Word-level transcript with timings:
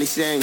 really 0.00 0.06
sing. 0.06 0.40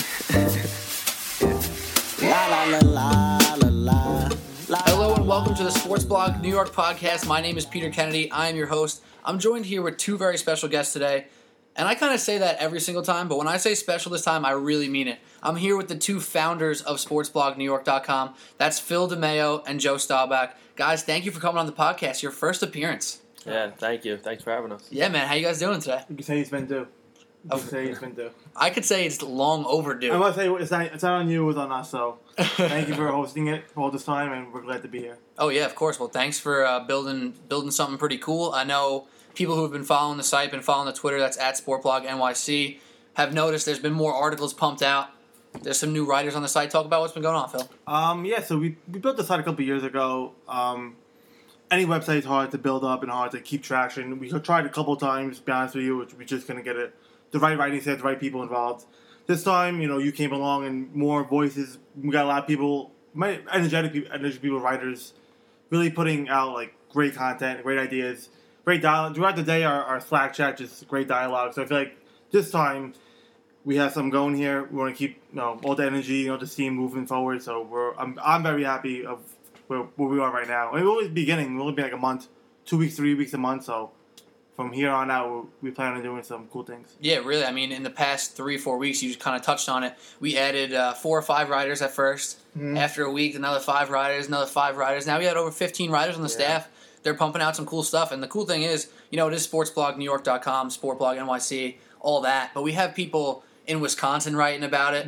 la 2.21 2.47
la 2.47 2.63
la 2.65 2.79
la 2.79 3.55
la 3.55 3.69
la. 3.69 4.29
la. 4.69 4.77
Hello 4.85 5.15
and 5.15 5.27
welcome 5.27 5.55
to 5.55 5.63
the 5.63 5.71
Sports 5.71 6.03
Blog 6.03 6.41
New 6.41 6.49
York 6.49 6.69
podcast. 6.69 7.25
My 7.25 7.41
name 7.41 7.57
is 7.57 7.65
Peter 7.65 7.89
Kennedy. 7.89 8.31
I 8.31 8.49
am 8.49 8.55
your 8.55 8.67
host. 8.67 9.01
I'm 9.25 9.39
joined 9.39 9.65
here 9.65 9.81
with 9.81 9.97
two 9.97 10.15
very 10.15 10.37
special 10.37 10.69
guests 10.69 10.93
today. 10.93 11.25
And 11.75 11.87
I 11.87 11.95
kind 11.95 12.13
of 12.13 12.19
say 12.19 12.37
that 12.37 12.59
every 12.59 12.79
single 12.79 13.01
time, 13.01 13.27
but 13.27 13.39
when 13.39 13.47
I 13.47 13.57
say 13.57 13.73
special 13.73 14.11
this 14.11 14.21
time, 14.21 14.45
I 14.45 14.51
really 14.51 14.89
mean 14.89 15.07
it. 15.07 15.17
I'm 15.41 15.55
here 15.55 15.75
with 15.75 15.87
the 15.87 15.97
two 15.97 16.19
founders 16.19 16.83
of 16.83 16.97
SportsBlogNewYork.com. 16.97 18.35
That's 18.59 18.79
Phil 18.79 19.09
DeMeo 19.09 19.63
and 19.65 19.79
Joe 19.79 19.97
Staubach. 19.97 20.51
Guys, 20.75 21.01
thank 21.01 21.25
you 21.25 21.31
for 21.31 21.39
coming 21.39 21.57
on 21.57 21.65
the 21.65 21.71
podcast. 21.71 22.21
Your 22.21 22.31
first 22.31 22.61
appearance. 22.61 23.21
Yeah, 23.43 23.71
thank 23.71 24.05
you. 24.05 24.17
Thanks 24.17 24.43
for 24.43 24.51
having 24.51 24.71
us. 24.71 24.87
Yeah, 24.91 25.09
man. 25.09 25.27
How 25.27 25.33
you 25.33 25.45
guys 25.45 25.57
doing 25.57 25.79
today? 25.79 26.03
You 26.09 26.15
can 26.15 26.25
say 26.25 26.41
it's 26.41 26.51
been 26.51 26.67
due. 26.67 26.87
You 27.43 27.51
Oh. 27.53 27.57
say 27.59 27.87
it's 27.87 27.99
been 27.99 28.13
due. 28.13 28.31
I 28.55 28.69
could 28.69 28.83
say 28.83 29.05
it's 29.05 29.21
long 29.21 29.63
overdue. 29.65 30.11
I 30.11 30.17
must 30.17 30.35
say 30.37 30.49
it's 30.49 30.71
not, 30.71 30.81
it's 30.87 31.03
not 31.03 31.13
on 31.21 31.29
you, 31.29 31.47
it's 31.49 31.57
on 31.57 31.71
us. 31.71 31.89
So 31.91 32.17
thank 32.37 32.87
you 32.89 32.95
for 32.95 33.07
hosting 33.07 33.47
it 33.47 33.63
all 33.75 33.89
this 33.91 34.03
time, 34.03 34.31
and 34.33 34.51
we're 34.53 34.61
glad 34.61 34.81
to 34.81 34.87
be 34.87 34.99
here. 34.99 35.17
Oh 35.37 35.49
yeah, 35.49 35.65
of 35.65 35.75
course. 35.75 35.99
Well, 35.99 36.09
thanks 36.09 36.39
for 36.39 36.65
uh, 36.65 36.79
building 36.81 37.33
building 37.47 37.71
something 37.71 37.97
pretty 37.97 38.17
cool. 38.17 38.51
I 38.51 38.63
know 38.63 39.07
people 39.35 39.55
who 39.55 39.63
have 39.63 39.71
been 39.71 39.83
following 39.85 40.17
the 40.17 40.23
site, 40.23 40.51
been 40.51 40.61
following 40.61 40.87
the 40.87 40.93
Twitter. 40.99 41.19
That's 41.19 41.37
at 41.37 41.55
Sportblog 41.55 42.05
NYC. 42.05 42.79
Have 43.13 43.33
noticed 43.33 43.65
there's 43.65 43.79
been 43.79 43.93
more 43.93 44.13
articles 44.13 44.53
pumped 44.53 44.81
out. 44.81 45.09
There's 45.61 45.79
some 45.79 45.93
new 45.93 46.05
writers 46.05 46.35
on 46.35 46.41
the 46.43 46.47
site. 46.47 46.69
Talk 46.69 46.85
about 46.85 47.01
what's 47.01 47.13
been 47.13 47.23
going 47.23 47.35
on, 47.35 47.49
Phil. 47.49 47.67
Um, 47.87 48.25
yeah, 48.25 48.41
so 48.43 48.57
we, 48.59 48.75
we 48.91 48.99
built 48.99 49.17
the 49.17 49.23
site 49.23 49.39
a 49.39 49.43
couple 49.43 49.63
years 49.63 49.83
ago. 49.83 50.33
Um, 50.47 50.97
any 51.71 51.85
website 51.85 52.17
is 52.19 52.25
hard 52.25 52.51
to 52.51 52.57
build 52.59 52.83
up 52.83 53.01
and 53.01 53.11
hard 53.11 53.31
to 53.31 53.39
keep 53.41 53.63
traction. 53.63 54.19
We 54.19 54.29
tried 54.41 54.65
a 54.65 54.69
couple 54.69 54.95
times, 54.97 55.39
to 55.39 55.43
be 55.45 55.51
honest 55.51 55.73
with 55.75 55.83
you, 55.85 55.97
which 55.97 56.13
we 56.13 56.25
just 56.25 56.45
couldn't 56.45 56.63
get 56.63 56.75
it. 56.75 56.93
The 57.31 57.39
right 57.39 57.57
writing 57.57 57.81
set, 57.81 57.97
the 57.97 58.03
right 58.03 58.19
people 58.19 58.43
involved. 58.43 58.85
This 59.25 59.43
time, 59.43 59.81
you 59.81 59.87
know, 59.87 59.97
you 59.97 60.11
came 60.11 60.31
along 60.31 60.65
and 60.65 60.93
more 60.95 61.23
voices. 61.23 61.77
We 62.01 62.09
got 62.11 62.25
a 62.25 62.27
lot 62.27 62.43
of 62.43 62.47
people, 62.47 62.91
my 63.13 63.41
energetic 63.51 63.91
people, 63.91 64.11
energetic 64.11 64.41
people, 64.41 64.59
writers, 64.61 65.13
really 65.69 65.89
putting 65.89 66.29
out 66.29 66.53
like 66.53 66.73
great 66.89 67.13
content, 67.15 67.63
great 67.63 67.77
ideas, 67.77 68.29
great 68.63 68.81
dialogue. 68.81 69.15
Throughout 69.15 69.35
the 69.35 69.43
day, 69.43 69.63
our, 69.63 69.83
our 69.83 69.99
Slack 69.99 70.33
chat 70.33 70.57
just 70.57 70.87
great 70.87 71.07
dialogue. 71.07 71.53
So 71.53 71.63
I 71.63 71.65
feel 71.65 71.77
like 71.77 71.97
this 72.31 72.51
time 72.51 72.93
we 73.65 73.75
have 73.75 73.91
some 73.91 74.09
going 74.09 74.35
here. 74.35 74.63
We 74.63 74.77
want 74.77 74.95
to 74.95 74.97
keep 74.97 75.21
you 75.31 75.35
know 75.39 75.59
all 75.63 75.75
the 75.75 75.85
energy, 75.85 76.19
you 76.19 76.27
know, 76.27 76.37
the 76.37 76.47
steam 76.47 76.73
moving 76.73 77.05
forward. 77.05 77.43
So 77.43 77.63
we're 77.63 77.93
I'm 77.95 78.17
I'm 78.23 78.43
very 78.43 78.63
happy 78.63 79.05
of 79.05 79.19
where, 79.67 79.79
where 79.79 80.07
we 80.07 80.19
are 80.19 80.31
right 80.31 80.47
now. 80.47 80.73
And 80.73 80.85
we're 80.85 80.91
only 80.91 81.09
beginning. 81.09 81.57
We'll 81.57 81.71
be 81.73 81.81
like 81.81 81.91
a 81.91 81.97
month, 81.97 82.27
two 82.65 82.77
weeks, 82.77 82.95
three 82.95 83.13
weeks 83.13 83.33
a 83.33 83.37
month. 83.37 83.65
So 83.65 83.91
from 84.57 84.73
here 84.73 84.89
on 84.89 85.11
out, 85.11 85.47
we 85.61 85.69
plan 85.69 85.93
on 85.93 86.01
doing 86.01 86.23
some 86.23 86.47
cool 86.47 86.63
things. 86.63 86.95
Yeah, 86.99 87.17
really. 87.17 87.45
I 87.45 87.51
mean, 87.51 87.71
in 87.71 87.83
the 87.83 87.91
past 87.91 88.35
three, 88.35 88.57
four 88.57 88.79
weeks, 88.79 89.03
you 89.03 89.09
just 89.09 89.19
kind 89.19 89.35
of 89.35 89.43
touched 89.43 89.69
on 89.69 89.83
it. 89.83 89.93
We 90.19 90.35
added 90.35 90.73
uh, 90.73 90.95
four 90.95 91.15
or 91.15 91.21
five 91.21 91.49
writers 91.49 91.83
at 91.83 91.91
1st 91.91 92.37
After 92.75 93.03
a 93.03 93.11
week, 93.11 93.35
another 93.35 93.59
five 93.59 93.91
writers, 93.91 94.27
another 94.27 94.47
five 94.47 94.75
writers. 94.75 95.05
Now 95.05 95.19
we 95.19 95.25
had 95.25 95.37
over 95.37 95.51
15 95.51 95.91
writers 95.91 96.15
on 96.15 96.23
the 96.23 96.29
staff. 96.29 96.67
They're 97.03 97.13
pumping 97.13 97.39
out 97.39 97.55
some 97.55 97.67
cool 97.67 97.83
stuff. 97.83 98.11
And 98.11 98.21
the 98.23 98.27
cool 98.27 98.47
thing 98.47 98.63
is, 98.63 98.89
you 99.11 99.17
know, 99.17 99.27
it 99.27 99.35
is 99.35 99.47
sportsblognewyork.com, 99.47 100.69
sportblog 100.69 101.19
NYC, 101.19 101.75
all 101.99 102.21
that. 102.21 102.49
But 102.55 102.63
we 102.63 102.71
have 102.71 102.95
people 102.95 103.43
in 103.67 103.79
Wisconsin 103.79 104.35
writing 104.35 104.63
about 104.63 104.95
it, 104.95 105.07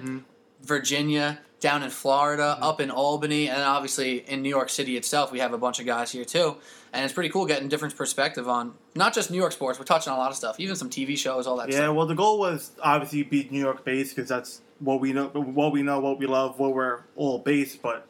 Virginia, 0.62 1.40
down 1.60 1.84
in 1.84 1.90
Florida, 1.90 2.54
mm-hmm. 2.56 2.64
up 2.64 2.82
in 2.82 2.90
Albany, 2.90 3.50
and 3.50 3.62
obviously 3.62 4.20
in 4.30 4.42
New 4.42 4.50
York 4.50 4.70
City 4.70 4.96
itself, 4.98 5.32
we 5.32 5.40
have 5.40 5.54
a 5.54 5.58
bunch 5.58 5.80
of 5.80 5.86
guys 5.86 6.12
here 6.12 6.26
too. 6.26 6.56
And 6.92 7.06
it's 7.06 7.14
pretty 7.14 7.30
cool 7.30 7.46
getting 7.46 7.70
different 7.70 7.96
perspective 7.96 8.48
on 8.48 8.74
not 8.96 9.14
just 9.14 9.30
New 9.30 9.38
York 9.38 9.52
sports. 9.52 9.78
We're 9.78 9.86
touching 9.86 10.12
on 10.12 10.18
a 10.18 10.22
lot 10.22 10.32
of 10.32 10.38
stuff, 10.38 10.60
even 10.60 10.76
some 10.76 10.90
TV 10.90 11.18
shows, 11.18 11.46
all 11.46 11.58
that 11.58 11.70
Yeah, 11.70 11.78
stuff. 11.78 11.96
well, 11.96 12.06
the 12.08 12.16
goal 12.16 12.40
was 12.40 12.72
obviously 12.82 13.24
be 13.24 13.48
New 13.52 13.60
York 13.60 13.86
based 13.86 14.16
because 14.16 14.30
that's 14.30 14.62
what 14.80 15.00
we 15.00 15.14
know, 15.14 15.28
what 15.28 15.72
we 15.72 15.84
know, 15.84 16.00
what 16.00 16.18
we 16.18 16.26
love, 16.26 16.58
what 16.58 16.74
we're 16.74 17.02
all 17.16 17.40
based. 17.40 17.82
But 17.82 18.08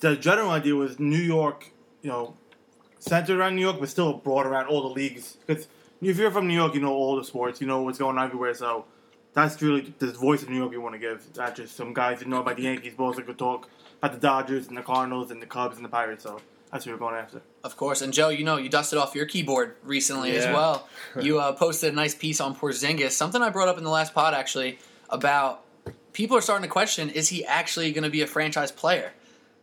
the 0.00 0.16
general 0.16 0.50
idea 0.50 0.74
was 0.74 0.98
New 0.98 1.18
York, 1.18 1.70
you 2.02 2.10
know, 2.10 2.34
centered 2.98 3.38
around 3.38 3.54
New 3.54 3.62
York, 3.62 3.78
but 3.78 3.88
still 3.88 4.14
broad 4.14 4.46
around 4.46 4.66
all 4.66 4.82
the 4.82 4.94
leagues. 4.94 5.36
Because 5.46 5.68
if 6.00 6.16
you're 6.16 6.30
from 6.30 6.48
New 6.48 6.54
York, 6.54 6.74
you 6.74 6.80
know 6.80 6.92
all 6.92 7.16
the 7.16 7.24
sports, 7.24 7.60
you 7.60 7.66
know 7.66 7.82
what's 7.82 7.98
going 7.98 8.18
on 8.18 8.24
everywhere. 8.24 8.54
So 8.54 8.86
that's 9.34 9.60
really 9.62 9.92
the 9.98 10.08
voice 10.08 10.42
of 10.42 10.50
New 10.50 10.56
York 10.56 10.72
you 10.72 10.80
want 10.80 10.94
to 10.94 10.98
give. 10.98 11.24
Not 11.36 11.54
just 11.54 11.76
some 11.76 11.94
guys 11.94 12.18
that 12.20 12.28
know 12.28 12.40
about 12.40 12.56
the 12.56 12.62
Yankees, 12.62 12.94
but 12.96 13.04
also 13.04 13.22
could 13.22 13.38
talk 13.38 13.68
about 13.98 14.12
the 14.12 14.20
Dodgers 14.20 14.68
and 14.68 14.76
the 14.76 14.82
Cardinals 14.82 15.30
and 15.30 15.40
the 15.40 15.46
Cubs 15.46 15.76
and 15.76 15.84
the 15.84 15.88
Pirates. 15.88 16.24
So 16.24 16.40
that's 16.72 16.86
what 16.86 16.92
we're 16.92 16.98
going 16.98 17.14
after. 17.14 17.40
Of 17.64 17.76
course, 17.76 18.02
and 18.02 18.12
Joe, 18.12 18.28
you 18.28 18.44
know, 18.44 18.56
you 18.56 18.68
dusted 18.68 18.98
off 18.98 19.14
your 19.14 19.26
keyboard 19.26 19.76
recently 19.82 20.36
as 20.36 20.44
well. 20.46 20.88
You 21.20 21.40
uh, 21.40 21.52
posted 21.52 21.92
a 21.92 21.96
nice 21.96 22.14
piece 22.14 22.40
on 22.40 22.54
Porzingis, 22.54 23.12
something 23.12 23.42
I 23.42 23.50
brought 23.50 23.68
up 23.68 23.78
in 23.78 23.84
the 23.84 23.90
last 23.90 24.14
pod 24.14 24.34
actually 24.34 24.78
about 25.08 25.64
people 26.12 26.36
are 26.36 26.40
starting 26.40 26.62
to 26.62 26.70
question: 26.70 27.10
is 27.10 27.28
he 27.28 27.44
actually 27.44 27.92
going 27.92 28.04
to 28.04 28.10
be 28.10 28.22
a 28.22 28.26
franchise 28.26 28.70
player? 28.70 29.12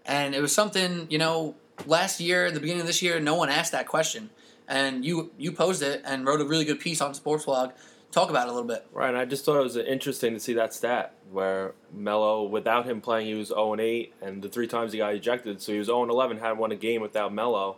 And 0.05 0.35
it 0.35 0.41
was 0.41 0.53
something 0.53 1.07
you 1.09 1.17
know 1.17 1.55
last 1.85 2.19
year, 2.19 2.51
the 2.51 2.59
beginning 2.59 2.81
of 2.81 2.87
this 2.87 3.01
year, 3.01 3.19
no 3.19 3.35
one 3.35 3.49
asked 3.49 3.71
that 3.71 3.87
question, 3.87 4.29
and 4.67 5.05
you 5.05 5.31
you 5.37 5.51
posed 5.51 5.81
it 5.83 6.01
and 6.03 6.25
wrote 6.25 6.41
a 6.41 6.45
really 6.45 6.65
good 6.65 6.79
piece 6.79 7.01
on 7.01 7.13
Sports 7.13 7.45
Blog. 7.45 7.71
Talk 8.15 8.29
about 8.29 8.47
it 8.47 8.51
a 8.51 8.53
little 8.53 8.65
bit. 8.65 8.87
Right, 8.93 9.09
and 9.09 9.17
I 9.17 9.25
just 9.25 9.43
thought 9.43 9.57
it 9.57 9.63
was 9.63 9.75
interesting 9.75 10.33
to 10.35 10.39
see 10.39 10.53
that 10.53 10.73
stat 10.73 11.15
where 11.33 11.73
Melo, 11.93 12.43
without 12.43 12.85
him 12.85 13.01
playing, 13.01 13.27
he 13.27 13.33
was 13.33 13.49
0 13.49 13.73
and 13.73 13.81
8, 13.81 14.13
and 14.21 14.41
the 14.41 14.47
three 14.47 14.67
times 14.67 14.93
he 14.93 14.99
got 14.99 15.13
ejected, 15.13 15.61
so 15.61 15.73
he 15.73 15.79
was 15.79 15.87
0 15.87 16.03
and 16.03 16.09
11, 16.09 16.37
hadn't 16.37 16.57
won 16.57 16.71
a 16.71 16.77
game 16.77 17.01
without 17.01 17.33
Melo. 17.33 17.75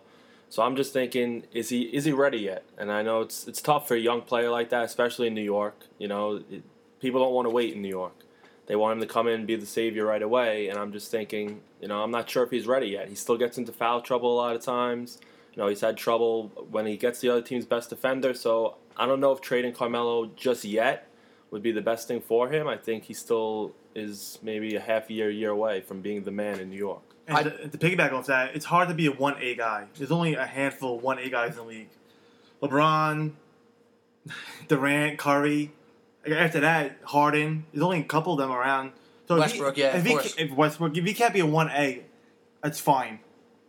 So 0.50 0.62
I'm 0.62 0.76
just 0.76 0.94
thinking, 0.94 1.46
is 1.54 1.70
he 1.70 1.86
is 1.86 2.06
he 2.06 2.12
ready 2.12 2.38
yet? 2.38 2.64
And 2.78 2.92
I 2.92 3.02
know 3.02 3.22
it's 3.22 3.48
it's 3.48 3.64
tough 3.64 3.88
for 3.88 3.96
a 3.96 4.00
young 4.00 4.22
player 4.22 4.52
like 4.52 4.70
that, 4.70 4.84
especially 4.84 5.26
in 5.26 5.34
New 5.34 5.42
York. 5.42 5.88
You 5.98 6.08
know, 6.08 6.44
it, 6.52 6.62
people 7.00 7.20
don't 7.20 7.34
want 7.34 7.48
to 7.48 7.50
wait 7.50 7.74
in 7.74 7.82
New 7.82 7.90
York. 7.90 8.14
They 8.68 8.76
want 8.76 8.94
him 8.94 9.02
to 9.02 9.12
come 9.12 9.28
in 9.28 9.34
and 9.34 9.48
be 9.48 9.56
the 9.56 9.66
savior 9.66 10.06
right 10.06 10.22
away. 10.22 10.70
And 10.70 10.78
I'm 10.78 10.92
just 10.92 11.10
thinking, 11.10 11.62
you 11.82 11.88
know, 11.88 12.04
I'm 12.04 12.12
not 12.12 12.30
sure 12.30 12.44
if 12.44 12.52
he's 12.52 12.68
ready 12.68 12.90
yet. 12.90 13.10
He 13.10 13.16
still 13.16 13.38
gets 13.38 13.58
into 13.58 13.72
foul 13.72 14.02
trouble 14.02 14.36
a 14.36 14.38
lot 14.38 14.56
of 14.56 14.62
times. 14.62 15.18
You 15.56 15.64
know, 15.64 15.68
he's 15.68 15.82
had 15.82 15.98
trouble 15.98 16.52
when 16.70 16.86
he 16.86 16.96
gets 16.96 17.22
the 17.22 17.30
other 17.30 17.42
team's 17.42 17.66
best 17.66 17.90
defender. 17.90 18.36
So 18.36 18.76
I 18.98 19.06
don't 19.06 19.20
know 19.20 19.32
if 19.32 19.42
trading 19.42 19.74
Carmelo 19.74 20.28
just 20.36 20.64
yet 20.66 21.08
would 21.52 21.62
be 21.64 21.72
the 21.72 21.82
best 21.82 22.08
thing 22.08 22.20
for 22.22 22.50
him. 22.50 22.68
I 22.68 22.78
think 22.78 23.04
he 23.06 23.14
still 23.14 23.74
is 23.96 24.40
maybe 24.42 24.76
a 24.76 24.80
half 24.80 25.10
year, 25.10 25.30
year 25.30 25.50
away 25.52 25.82
from 25.82 26.02
being 26.02 26.24
the 26.24 26.32
man 26.32 26.60
in 26.60 26.70
New 26.70 26.78
York. 26.78 27.02
And 27.28 27.38
I- 27.38 27.44
to, 27.44 27.68
to 27.70 27.78
piggyback 27.78 28.12
off 28.12 28.26
that, 28.28 28.56
it's 28.56 28.66
hard 28.66 28.88
to 28.90 28.94
be 28.94 29.06
a 29.08 29.12
one 29.12 29.36
A 29.42 29.56
guy. 29.56 29.86
There's 29.98 30.12
only 30.12 30.36
a 30.36 30.46
handful 30.46 30.98
of 30.98 31.04
one 31.04 31.20
A 31.20 31.30
guys 31.30 31.52
in 31.52 31.58
the 31.58 31.64
league. 31.64 31.90
LeBron, 32.62 33.32
Durant, 34.68 35.18
Curry. 35.18 35.72
After 36.30 36.60
that, 36.62 36.98
Harden. 37.04 37.66
There's 37.72 37.84
only 37.84 38.00
a 38.00 38.04
couple 38.04 38.34
of 38.34 38.40
them 38.40 38.52
around. 38.52 38.92
So 39.28 39.36
if 39.36 39.52
he- 39.54 39.60
Westbrook, 39.62 39.78
yeah, 39.78 39.88
if 39.90 39.96
of 39.98 40.06
he, 40.06 40.12
course. 40.12 40.36
If 40.38 40.52
Westbrook, 40.52 40.98
if 40.98 41.06
he 41.06 41.14
can't 41.14 41.34
be 41.34 41.40
a 41.42 41.46
one 41.46 41.70
A, 41.70 42.04
that's 42.62 42.80
fine. 42.80 43.20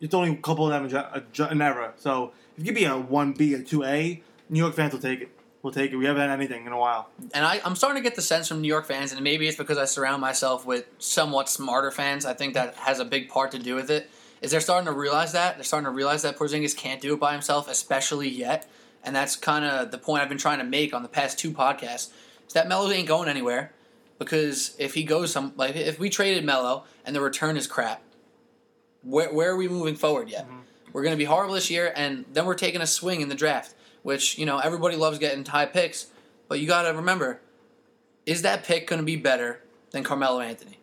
It's 0.00 0.14
only 0.14 0.30
a 0.32 0.36
couple 0.36 0.64
of 0.66 0.70
them 0.72 0.84
in 0.84 1.32
gen- 1.32 1.48
an 1.50 1.62
era. 1.62 1.92
So 1.96 2.32
if 2.56 2.64
you 2.64 2.72
could 2.72 2.74
be 2.74 2.84
a 2.84 2.96
one 2.96 3.32
B, 3.32 3.54
a 3.54 3.62
two 3.62 3.84
A, 3.84 4.22
New 4.48 4.58
York 4.58 4.74
fans 4.74 4.92
will 4.92 5.00
take 5.00 5.22
it. 5.22 5.28
We'll 5.62 5.72
take 5.72 5.92
it. 5.92 5.96
We 5.96 6.04
haven't 6.04 6.22
had 6.22 6.30
anything 6.30 6.66
in 6.66 6.72
a 6.72 6.78
while. 6.78 7.10
and 7.34 7.44
I, 7.44 7.60
I'm 7.64 7.74
starting 7.74 8.00
to 8.02 8.08
get 8.08 8.14
the 8.14 8.22
sense 8.22 8.46
from 8.46 8.60
New 8.60 8.68
York 8.68 8.86
fans, 8.86 9.12
and 9.12 9.22
maybe 9.22 9.48
it's 9.48 9.56
because 9.56 9.76
I 9.76 9.86
surround 9.86 10.20
myself 10.20 10.64
with 10.64 10.86
somewhat 10.98 11.48
smarter 11.48 11.90
fans. 11.90 12.24
I 12.24 12.34
think 12.34 12.54
that 12.54 12.74
has 12.76 13.00
a 13.00 13.04
big 13.04 13.28
part 13.28 13.50
to 13.52 13.58
do 13.58 13.74
with 13.74 13.90
it. 13.90 14.08
Is 14.40 14.52
they're 14.52 14.60
starting 14.60 14.86
to 14.86 14.92
realize 14.92 15.32
that 15.32 15.56
they're 15.56 15.64
starting 15.64 15.86
to 15.86 15.90
realize 15.90 16.22
that 16.22 16.38
Porzingis 16.38 16.76
can't 16.76 17.00
do 17.00 17.12
it 17.14 17.20
by 17.20 17.32
himself, 17.32 17.68
especially 17.68 18.28
yet, 18.28 18.70
and 19.02 19.16
that's 19.16 19.34
kind 19.34 19.64
of 19.64 19.90
the 19.90 19.98
point 19.98 20.22
I've 20.22 20.28
been 20.28 20.38
trying 20.38 20.58
to 20.58 20.64
make 20.64 20.94
on 20.94 21.02
the 21.02 21.08
past 21.08 21.40
two 21.40 21.50
podcasts. 21.50 22.10
Is 22.46 22.54
that 22.54 22.68
Melo 22.68 22.88
ain't 22.90 23.08
going 23.08 23.28
anywhere 23.28 23.72
because 24.18 24.76
if 24.78 24.94
he 24.94 25.02
goes 25.02 25.32
some 25.32 25.52
like 25.56 25.76
if 25.76 25.98
we 25.98 26.08
traded 26.08 26.44
Melo 26.44 26.84
and 27.04 27.14
the 27.14 27.20
return 27.20 27.56
is 27.56 27.66
crap, 27.66 28.00
where 29.02 29.32
where 29.32 29.50
are 29.50 29.56
we 29.56 29.68
moving 29.68 29.96
forward 29.96 30.28
yet? 30.28 30.46
Mm-hmm. 30.46 30.58
We're 30.92 31.02
going 31.02 31.14
to 31.14 31.18
be 31.18 31.24
horrible 31.24 31.54
this 31.54 31.70
year, 31.70 31.92
and 31.94 32.24
then 32.32 32.46
we're 32.46 32.54
taking 32.54 32.80
a 32.80 32.86
swing 32.86 33.20
in 33.20 33.28
the 33.28 33.34
draft, 33.34 33.74
which 34.08 34.38
you 34.38 34.46
know 34.46 34.58
everybody 34.58 34.96
loves 34.96 35.18
getting 35.18 35.44
high 35.44 35.66
picks, 35.66 36.06
but 36.48 36.58
you 36.58 36.66
got 36.66 36.90
to 36.90 36.94
remember, 36.94 37.42
is 38.24 38.40
that 38.40 38.64
pick 38.64 38.86
going 38.86 39.00
to 39.00 39.04
be 39.04 39.16
better 39.16 39.60
than 39.90 40.02
Carmelo 40.02 40.40
Anthony? 40.40 40.78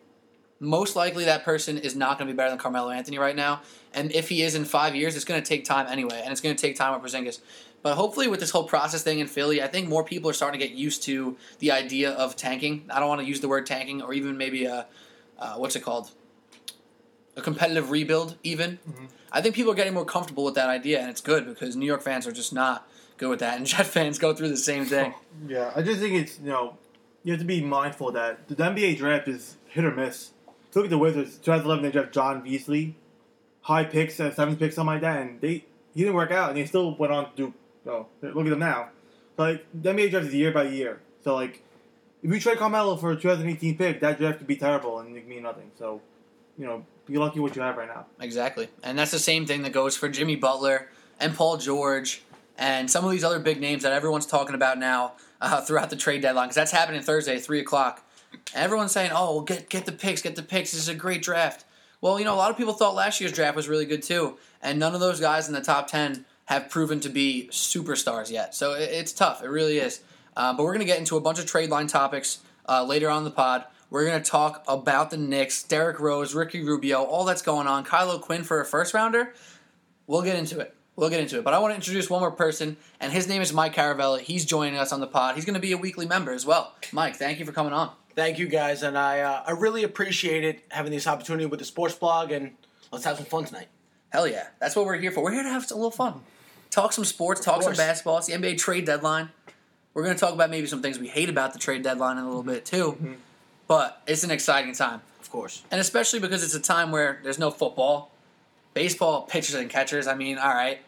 Most 0.60 0.94
likely, 0.94 1.24
that 1.24 1.44
person 1.44 1.76
is 1.76 1.96
not 1.96 2.18
going 2.18 2.28
to 2.28 2.32
be 2.32 2.36
better 2.36 2.50
than 2.50 2.58
Carmelo 2.60 2.90
Anthony 2.90 3.18
right 3.18 3.34
now, 3.34 3.62
and 3.92 4.12
if 4.12 4.28
he 4.28 4.42
is 4.42 4.54
in 4.54 4.64
five 4.64 4.94
years, 4.94 5.16
it's 5.16 5.24
going 5.24 5.42
to 5.42 5.46
take 5.46 5.64
time 5.64 5.88
anyway, 5.88 6.22
and 6.22 6.30
it's 6.30 6.40
going 6.40 6.54
to 6.54 6.62
take 6.62 6.76
time 6.76 6.92
with 6.94 7.12
Porzingis. 7.12 7.40
But 7.82 7.96
hopefully, 7.96 8.28
with 8.28 8.38
this 8.38 8.50
whole 8.52 8.62
process 8.62 9.02
thing 9.02 9.18
in 9.18 9.26
Philly, 9.26 9.60
I 9.60 9.66
think 9.66 9.88
more 9.88 10.04
people 10.04 10.30
are 10.30 10.32
starting 10.32 10.60
to 10.60 10.64
get 10.64 10.76
used 10.76 11.02
to 11.02 11.36
the 11.58 11.72
idea 11.72 12.12
of 12.12 12.36
tanking. 12.36 12.84
I 12.90 13.00
don't 13.00 13.08
want 13.08 13.22
to 13.22 13.26
use 13.26 13.40
the 13.40 13.48
word 13.48 13.66
tanking, 13.66 14.02
or 14.02 14.14
even 14.14 14.38
maybe 14.38 14.66
a 14.66 14.86
uh, 15.36 15.54
what's 15.56 15.74
it 15.74 15.80
called? 15.80 16.12
A 17.36 17.42
competitive 17.42 17.90
rebuild, 17.90 18.36
even. 18.44 18.78
I 19.32 19.42
think 19.42 19.56
people 19.56 19.72
are 19.72 19.74
getting 19.74 19.94
more 19.94 20.04
comfortable 20.04 20.44
with 20.44 20.54
that 20.54 20.68
idea, 20.68 21.00
and 21.00 21.10
it's 21.10 21.20
good 21.20 21.44
because 21.44 21.74
New 21.74 21.86
York 21.86 22.02
fans 22.02 22.24
are 22.28 22.32
just 22.32 22.52
not 22.52 22.88
good 23.16 23.28
with 23.28 23.40
that, 23.40 23.56
and 23.58 23.66
Jet 23.66 23.86
fans 23.86 24.18
go 24.18 24.34
through 24.34 24.48
the 24.48 24.56
same 24.56 24.84
thing. 24.84 25.14
Yeah, 25.46 25.70
I 25.76 25.82
just 25.82 26.00
think 26.00 26.14
it's 26.14 26.38
you 26.38 26.46
know 26.46 26.78
you 27.22 27.32
have 27.32 27.40
to 27.40 27.46
be 27.46 27.62
mindful 27.62 28.10
that 28.12 28.48
the 28.48 28.54
NBA 28.54 28.96
draft 28.96 29.28
is 29.28 29.56
hit 29.66 29.84
or 29.84 29.90
miss. 29.90 30.30
Look 30.74 30.84
at 30.84 30.90
the 30.90 30.98
Wizards. 30.98 31.36
2011 31.36 31.82
they 31.84 31.90
draft 31.90 32.12
Jan 32.12 32.42
Vesely, 32.42 32.94
high 33.60 33.84
picks, 33.84 34.18
uh, 34.18 34.32
seventh 34.32 34.58
pick, 34.58 34.72
something 34.72 34.94
like 34.94 35.02
that, 35.02 35.20
and 35.20 35.40
they 35.42 35.64
he 35.94 36.00
didn't 36.00 36.14
work 36.14 36.30
out, 36.30 36.48
and 36.48 36.58
they 36.58 36.64
still 36.64 36.94
went 36.94 37.12
on 37.12 37.30
to 37.30 37.36
do. 37.36 37.54
Oh, 37.86 38.06
look 38.22 38.46
at 38.46 38.50
them 38.50 38.58
now. 38.58 38.88
So, 39.36 39.42
like 39.42 39.66
the 39.74 39.92
NBA 39.92 40.10
draft 40.10 40.26
is 40.26 40.34
year 40.34 40.52
by 40.52 40.64
year. 40.64 41.00
So 41.22 41.34
like 41.34 41.62
if 42.22 42.32
you 42.32 42.40
trade 42.40 42.58
Carmelo 42.58 42.96
for 42.96 43.12
a 43.12 43.16
2018 43.16 43.76
pick, 43.76 44.00
that 44.00 44.18
draft 44.18 44.38
could 44.38 44.46
be 44.46 44.56
terrible 44.56 44.98
and 44.98 45.16
it 45.16 45.28
mean 45.28 45.42
nothing. 45.42 45.70
So, 45.78 46.00
you 46.58 46.66
know, 46.66 46.84
be 47.06 47.16
lucky 47.18 47.40
what 47.40 47.54
you 47.54 47.62
have 47.62 47.76
right 47.76 47.88
now. 47.88 48.06
Exactly. 48.20 48.68
And 48.82 48.98
that's 48.98 49.10
the 49.10 49.18
same 49.18 49.46
thing 49.46 49.62
that 49.62 49.72
goes 49.72 49.96
for 49.96 50.08
Jimmy 50.08 50.36
Butler 50.36 50.88
and 51.20 51.34
Paul 51.34 51.56
George 51.56 52.22
and 52.58 52.90
some 52.90 53.04
of 53.04 53.10
these 53.10 53.24
other 53.24 53.38
big 53.38 53.60
names 53.60 53.82
that 53.82 53.92
everyone's 53.92 54.26
talking 54.26 54.54
about 54.54 54.78
now 54.78 55.12
uh, 55.40 55.60
throughout 55.64 55.90
the 55.90 55.96
trade 55.96 56.22
deadline. 56.22 56.46
Because 56.46 56.56
that's 56.56 56.72
happening 56.72 57.00
Thursday, 57.00 57.38
3 57.38 57.60
o'clock. 57.60 58.02
Everyone's 58.54 58.92
saying, 58.92 59.12
oh, 59.14 59.36
well, 59.36 59.42
get, 59.42 59.68
get 59.68 59.86
the 59.86 59.92
picks, 59.92 60.22
get 60.22 60.36
the 60.36 60.42
picks. 60.42 60.72
This 60.72 60.80
is 60.80 60.88
a 60.88 60.94
great 60.94 61.22
draft. 61.22 61.64
Well, 62.00 62.18
you 62.18 62.24
know, 62.24 62.34
a 62.34 62.36
lot 62.36 62.50
of 62.50 62.56
people 62.56 62.72
thought 62.74 62.94
last 62.94 63.20
year's 63.20 63.32
draft 63.32 63.56
was 63.56 63.68
really 63.68 63.86
good 63.86 64.02
too. 64.02 64.36
And 64.62 64.78
none 64.78 64.94
of 64.94 65.00
those 65.00 65.20
guys 65.20 65.48
in 65.48 65.54
the 65.54 65.60
top 65.60 65.86
10 65.88 66.24
have 66.46 66.68
proven 66.68 67.00
to 67.00 67.08
be 67.08 67.48
superstars 67.50 68.30
yet. 68.30 68.54
So 68.54 68.74
it, 68.74 68.90
it's 68.90 69.12
tough. 69.12 69.42
It 69.42 69.48
really 69.48 69.78
is. 69.78 70.00
Uh, 70.36 70.52
but 70.54 70.64
we're 70.64 70.72
going 70.72 70.80
to 70.80 70.86
get 70.86 70.98
into 70.98 71.16
a 71.16 71.20
bunch 71.20 71.38
of 71.38 71.46
trade 71.46 71.70
line 71.70 71.86
topics 71.86 72.40
uh, 72.68 72.84
later 72.84 73.08
on 73.08 73.18
in 73.18 73.24
the 73.24 73.30
pod. 73.30 73.64
We're 73.88 74.04
going 74.04 74.22
to 74.22 74.30
talk 74.30 74.64
about 74.68 75.10
the 75.10 75.16
Knicks, 75.16 75.62
Derrick 75.62 76.00
Rose, 76.00 76.34
Ricky 76.34 76.62
Rubio, 76.62 77.04
all 77.04 77.24
that's 77.24 77.42
going 77.42 77.66
on. 77.66 77.84
Kyle 77.84 78.10
O'Quinn 78.10 78.42
for 78.42 78.60
a 78.60 78.64
first 78.64 78.94
rounder. 78.94 79.32
We'll 80.06 80.22
get 80.22 80.36
into 80.36 80.60
it. 80.60 80.75
We'll 80.96 81.10
get 81.10 81.20
into 81.20 81.38
it. 81.38 81.44
But 81.44 81.52
I 81.52 81.58
want 81.58 81.72
to 81.72 81.76
introduce 81.76 82.08
one 82.08 82.20
more 82.20 82.30
person, 82.30 82.76
and 83.00 83.12
his 83.12 83.28
name 83.28 83.42
is 83.42 83.52
Mike 83.52 83.74
Caravella. 83.74 84.18
He's 84.18 84.44
joining 84.44 84.78
us 84.78 84.92
on 84.92 85.00
the 85.00 85.06
pod. 85.06 85.34
He's 85.34 85.44
going 85.44 85.54
to 85.54 85.60
be 85.60 85.72
a 85.72 85.76
weekly 85.76 86.06
member 86.06 86.32
as 86.32 86.46
well. 86.46 86.74
Mike, 86.92 87.16
thank 87.16 87.38
you 87.38 87.44
for 87.44 87.52
coming 87.52 87.74
on. 87.74 87.92
Thank 88.14 88.38
you 88.38 88.48
guys, 88.48 88.82
and 88.82 88.96
I 88.96 89.20
uh, 89.20 89.42
I 89.46 89.50
really 89.50 89.84
appreciated 89.84 90.62
having 90.70 90.90
this 90.90 91.06
opportunity 91.06 91.44
with 91.44 91.58
the 91.58 91.66
sports 91.66 91.94
blog, 91.94 92.32
and 92.32 92.52
let's 92.90 93.04
have 93.04 93.18
some 93.18 93.26
fun 93.26 93.44
tonight. 93.44 93.68
Hell 94.08 94.26
yeah. 94.26 94.46
That's 94.58 94.74
what 94.74 94.86
we're 94.86 94.96
here 94.96 95.10
for. 95.10 95.22
We're 95.22 95.32
here 95.32 95.42
to 95.42 95.50
have 95.50 95.70
a 95.70 95.74
little 95.74 95.90
fun. 95.90 96.22
Talk 96.70 96.92
some 96.92 97.04
sports, 97.04 97.42
talk 97.42 97.62
some 97.62 97.74
basketball. 97.74 98.18
It's 98.18 98.26
the 98.26 98.32
NBA 98.32 98.56
trade 98.58 98.86
deadline. 98.86 99.28
We're 99.92 100.04
going 100.04 100.14
to 100.14 100.20
talk 100.20 100.32
about 100.32 100.50
maybe 100.50 100.66
some 100.66 100.82
things 100.82 100.98
we 100.98 101.08
hate 101.08 101.28
about 101.28 101.52
the 101.52 101.58
trade 101.58 101.82
deadline 101.82 102.18
in 102.18 102.24
a 102.24 102.26
little 102.26 102.42
bit 102.42 102.64
too. 102.64 103.16
But 103.68 104.02
it's 104.06 104.24
an 104.24 104.30
exciting 104.30 104.74
time. 104.74 105.00
Of 105.20 105.30
course. 105.30 105.62
And 105.70 105.80
especially 105.80 106.20
because 106.20 106.44
it's 106.44 106.54
a 106.54 106.60
time 106.60 106.92
where 106.92 107.20
there's 107.22 107.38
no 107.38 107.50
football. 107.50 108.10
Baseball 108.74 109.22
pitchers 109.22 109.54
and 109.54 109.70
catchers, 109.70 110.06
I 110.06 110.14
mean, 110.14 110.38
all 110.38 110.52
right. 110.52 110.80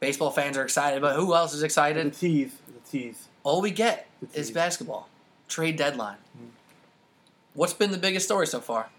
Baseball 0.00 0.30
fans 0.30 0.56
are 0.56 0.64
excited, 0.64 1.00
but 1.02 1.16
who 1.16 1.34
else 1.34 1.54
is 1.54 1.62
excited? 1.62 2.04
The 2.04 2.08
excited? 2.08 2.20
tease, 2.20 2.56
the 2.68 2.90
tease. 2.90 3.28
All 3.42 3.60
we 3.60 3.70
get 3.70 4.08
is 4.34 4.50
basketball. 4.50 5.08
Trade 5.48 5.76
deadline. 5.76 6.16
Mm-hmm. 6.36 6.48
What's 7.54 7.72
been 7.72 7.90
the 7.90 7.98
biggest 7.98 8.26
story 8.26 8.46
so 8.46 8.60
far? 8.60 8.90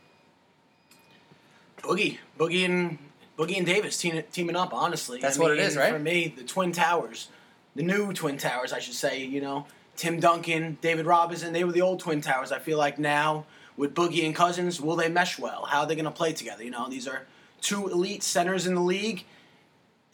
Boogie, 1.77 2.17
Boogie 2.37 2.65
and 2.65 2.97
Boogie 3.37 3.57
and 3.57 3.65
Davis 3.65 3.97
team, 3.97 4.21
teaming 4.33 4.55
up. 4.55 4.73
Honestly, 4.73 5.19
That's 5.21 5.37
I 5.37 5.41
what 5.41 5.51
it 5.51 5.57
mean, 5.57 5.65
is, 5.65 5.77
right? 5.77 5.93
For 5.93 5.99
me, 5.99 6.33
the 6.35 6.43
Twin 6.43 6.73
Towers, 6.73 7.29
the 7.75 7.83
new 7.83 8.11
Twin 8.11 8.37
Towers, 8.37 8.73
I 8.73 8.79
should 8.79 8.95
say. 8.95 9.23
You 9.23 9.39
know, 9.39 9.65
Tim 9.95 10.19
Duncan, 10.19 10.77
David 10.81 11.05
Robinson. 11.05 11.53
They 11.53 11.63
were 11.63 11.71
the 11.71 11.81
old 11.81 12.01
Twin 12.01 12.19
Towers. 12.19 12.51
I 12.51 12.59
feel 12.59 12.77
like 12.77 12.99
now 12.99 13.45
with 13.77 13.95
Boogie 13.95 14.25
and 14.25 14.35
Cousins, 14.35 14.81
will 14.81 14.97
they 14.97 15.07
mesh 15.07 15.39
well? 15.39 15.65
How 15.65 15.81
are 15.81 15.87
they 15.87 15.95
going 15.95 16.03
to 16.05 16.11
play 16.11 16.33
together? 16.33 16.63
You 16.63 16.71
know, 16.71 16.89
these 16.89 17.07
are 17.07 17.25
two 17.61 17.87
elite 17.87 18.23
centers 18.23 18.67
in 18.67 18.75
the 18.75 18.81
league. 18.81 19.23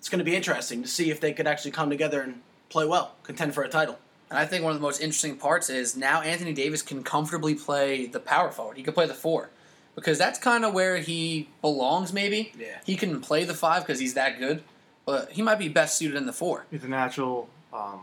It's 0.05 0.09
going 0.11 0.19
to 0.19 0.23
be 0.23 0.35
interesting 0.35 0.83
to 0.83 0.87
see 0.87 1.09
if 1.09 1.19
they 1.19 1.33
could 1.33 1.47
actually 1.47 1.71
come 1.71 1.89
together 1.89 2.21
and 2.21 2.41
play 2.69 2.85
well, 2.85 3.15
contend 3.23 3.55
for 3.55 3.63
a 3.63 3.67
title. 3.67 3.97
And 4.29 4.37
I 4.37 4.45
think 4.45 4.63
one 4.63 4.71
of 4.71 4.77
the 4.77 4.83
most 4.83 5.01
interesting 5.01 5.35
parts 5.35 5.67
is 5.67 5.97
now 5.97 6.21
Anthony 6.21 6.53
Davis 6.53 6.83
can 6.83 7.01
comfortably 7.01 7.55
play 7.55 8.05
the 8.05 8.19
power 8.19 8.51
forward. 8.51 8.77
He 8.77 8.83
can 8.83 8.93
play 8.93 9.07
the 9.07 9.15
four. 9.15 9.49
Because 9.95 10.19
that's 10.19 10.37
kind 10.37 10.63
of 10.63 10.75
where 10.75 10.97
he 10.97 11.49
belongs, 11.59 12.13
maybe. 12.13 12.51
Yeah. 12.55 12.77
He 12.85 12.95
can 12.97 13.19
play 13.19 13.45
the 13.45 13.55
five 13.55 13.81
because 13.81 13.99
he's 13.99 14.13
that 14.13 14.37
good. 14.37 14.61
But 15.07 15.31
he 15.31 15.41
might 15.41 15.57
be 15.57 15.69
best 15.69 15.97
suited 15.97 16.17
in 16.17 16.27
the 16.27 16.33
four. 16.33 16.67
He's 16.69 16.83
a 16.83 16.87
natural 16.87 17.49
um, 17.73 18.01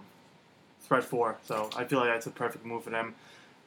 spread 0.82 1.04
four, 1.04 1.36
so 1.44 1.70
I 1.76 1.84
feel 1.84 2.00
like 2.00 2.08
that's 2.08 2.26
a 2.26 2.30
perfect 2.30 2.66
move 2.66 2.82
for 2.82 2.90
them. 2.90 3.14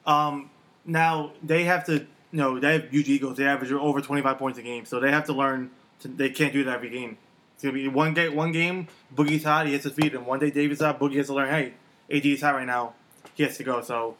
Um, 0.05 0.49
now 0.83 1.31
they 1.41 1.63
have 1.63 1.85
to, 1.85 1.93
you 1.93 2.07
know, 2.33 2.59
they 2.59 2.73
have 2.73 2.89
huge 2.89 3.07
egos. 3.07 3.37
They 3.37 3.45
average 3.45 3.71
over 3.71 4.01
twenty 4.01 4.21
five 4.21 4.37
points 4.37 4.59
a 4.59 4.61
game, 4.61 4.83
so 4.83 4.99
they 4.99 5.11
have 5.11 5.23
to 5.27 5.33
learn. 5.33 5.71
To, 6.01 6.09
they 6.09 6.31
can't 6.31 6.51
do 6.51 6.65
that 6.65 6.75
every 6.75 6.89
game. 6.89 7.17
It's 7.65 7.71
gonna 7.71 7.81
be 7.81 7.87
one 7.87 8.13
game. 8.13 8.35
One 8.35 8.51
game, 8.51 8.87
Boogie's 9.15 9.43
hot. 9.43 9.65
He 9.65 9.73
has 9.73 9.81
to 9.83 9.89
feed 9.89 10.13
him. 10.13 10.27
One 10.27 10.37
day, 10.37 10.51
Davis 10.51 10.81
hot. 10.81 10.99
Boogie 10.99 11.15
has 11.15 11.27
to 11.27 11.33
learn. 11.33 11.49
Hey, 11.49 11.73
AD 12.15 12.23
is 12.23 12.41
hot 12.41 12.53
right 12.53 12.67
now. 12.67 12.93
He 13.33 13.41
has 13.41 13.57
to 13.57 13.63
go. 13.63 13.81
So 13.81 14.17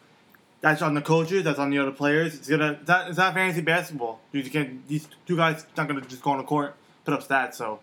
that's 0.62 0.82
on 0.82 0.96
the 0.96 1.02
coaches. 1.02 1.44
That's 1.44 1.60
on 1.60 1.70
the 1.70 1.78
other 1.78 1.92
players. 1.92 2.34
It's 2.34 2.50
gonna. 2.50 2.80
It's 2.80 2.88
not, 2.88 3.10
it's 3.10 3.18
not 3.18 3.36
fantasy 3.36 3.62
basketball. 3.62 4.20
You 4.32 4.50
can't. 4.50 4.88
These 4.88 5.08
two 5.28 5.38
guys 5.38 5.64
not 5.78 5.88
gonna 5.88 6.02
just 6.02 6.24
go 6.24 6.32
on 6.32 6.38
the 6.38 6.44
court, 6.44 6.76
put 7.04 7.14
up 7.14 7.22
stats. 7.22 7.54
So, 7.54 7.82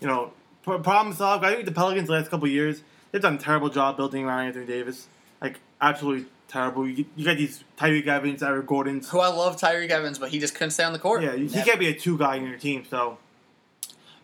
you 0.00 0.08
know, 0.08 0.32
pro- 0.64 0.80
problem 0.80 1.14
solved. 1.14 1.44
I 1.44 1.54
think 1.54 1.66
the 1.66 1.72
Pelicans 1.72 2.08
the 2.08 2.14
last 2.14 2.28
couple 2.28 2.48
years 2.48 2.82
they've 3.12 3.22
done 3.22 3.34
a 3.36 3.38
terrible 3.38 3.68
job 3.68 3.96
building 3.96 4.24
around 4.24 4.46
Anthony 4.46 4.66
Davis. 4.66 5.06
Like 5.40 5.60
absolutely 5.80 6.26
terrible. 6.48 6.88
You, 6.88 7.04
you 7.14 7.24
got 7.24 7.36
these 7.36 7.62
Tyreke 7.78 8.08
Evans, 8.08 8.42
Eric 8.42 8.66
Gordons. 8.66 9.08
Who 9.10 9.20
I 9.20 9.28
love 9.28 9.56
Tyreke 9.56 9.90
Evans, 9.90 10.18
but 10.18 10.30
he 10.30 10.40
just 10.40 10.54
couldn't 10.54 10.72
stay 10.72 10.82
on 10.82 10.92
the 10.92 10.98
court. 10.98 11.22
Yeah, 11.22 11.36
he 11.36 11.48
can't 11.62 11.78
be 11.78 11.86
a 11.86 11.94
two 11.94 12.18
guy 12.18 12.36
in 12.36 12.46
your 12.46 12.58
team. 12.58 12.84
So, 12.90 13.18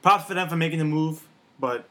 props 0.02 0.24
for 0.24 0.34
them 0.34 0.48
for 0.48 0.56
making 0.56 0.78
the 0.78 0.84
move, 0.84 1.22
but 1.58 1.84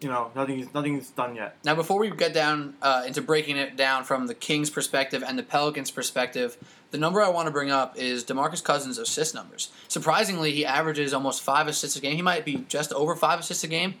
you 0.00 0.08
know 0.08 0.30
nothing 0.34 0.60
is 0.60 0.74
nothing 0.74 0.98
is 0.98 1.10
done 1.10 1.34
yet. 1.36 1.56
Now, 1.64 1.74
before 1.74 1.98
we 1.98 2.10
get 2.10 2.34
down 2.34 2.74
uh, 2.82 3.04
into 3.06 3.22
breaking 3.22 3.56
it 3.56 3.76
down 3.76 4.04
from 4.04 4.26
the 4.26 4.34
Kings' 4.34 4.70
perspective 4.70 5.24
and 5.26 5.38
the 5.38 5.42
Pelicans' 5.42 5.90
perspective, 5.90 6.58
the 6.90 6.98
number 6.98 7.22
I 7.22 7.28
want 7.28 7.46
to 7.46 7.52
bring 7.52 7.70
up 7.70 7.96
is 7.96 8.24
DeMarcus 8.24 8.62
Cousins' 8.62 8.98
assist 8.98 9.34
numbers. 9.34 9.70
Surprisingly, 9.88 10.52
he 10.52 10.66
averages 10.66 11.14
almost 11.14 11.42
five 11.42 11.66
assists 11.66 11.96
a 11.96 12.00
game. 12.00 12.16
He 12.16 12.22
might 12.22 12.44
be 12.44 12.64
just 12.68 12.92
over 12.92 13.16
five 13.16 13.40
assists 13.40 13.64
a 13.64 13.68
game. 13.68 13.94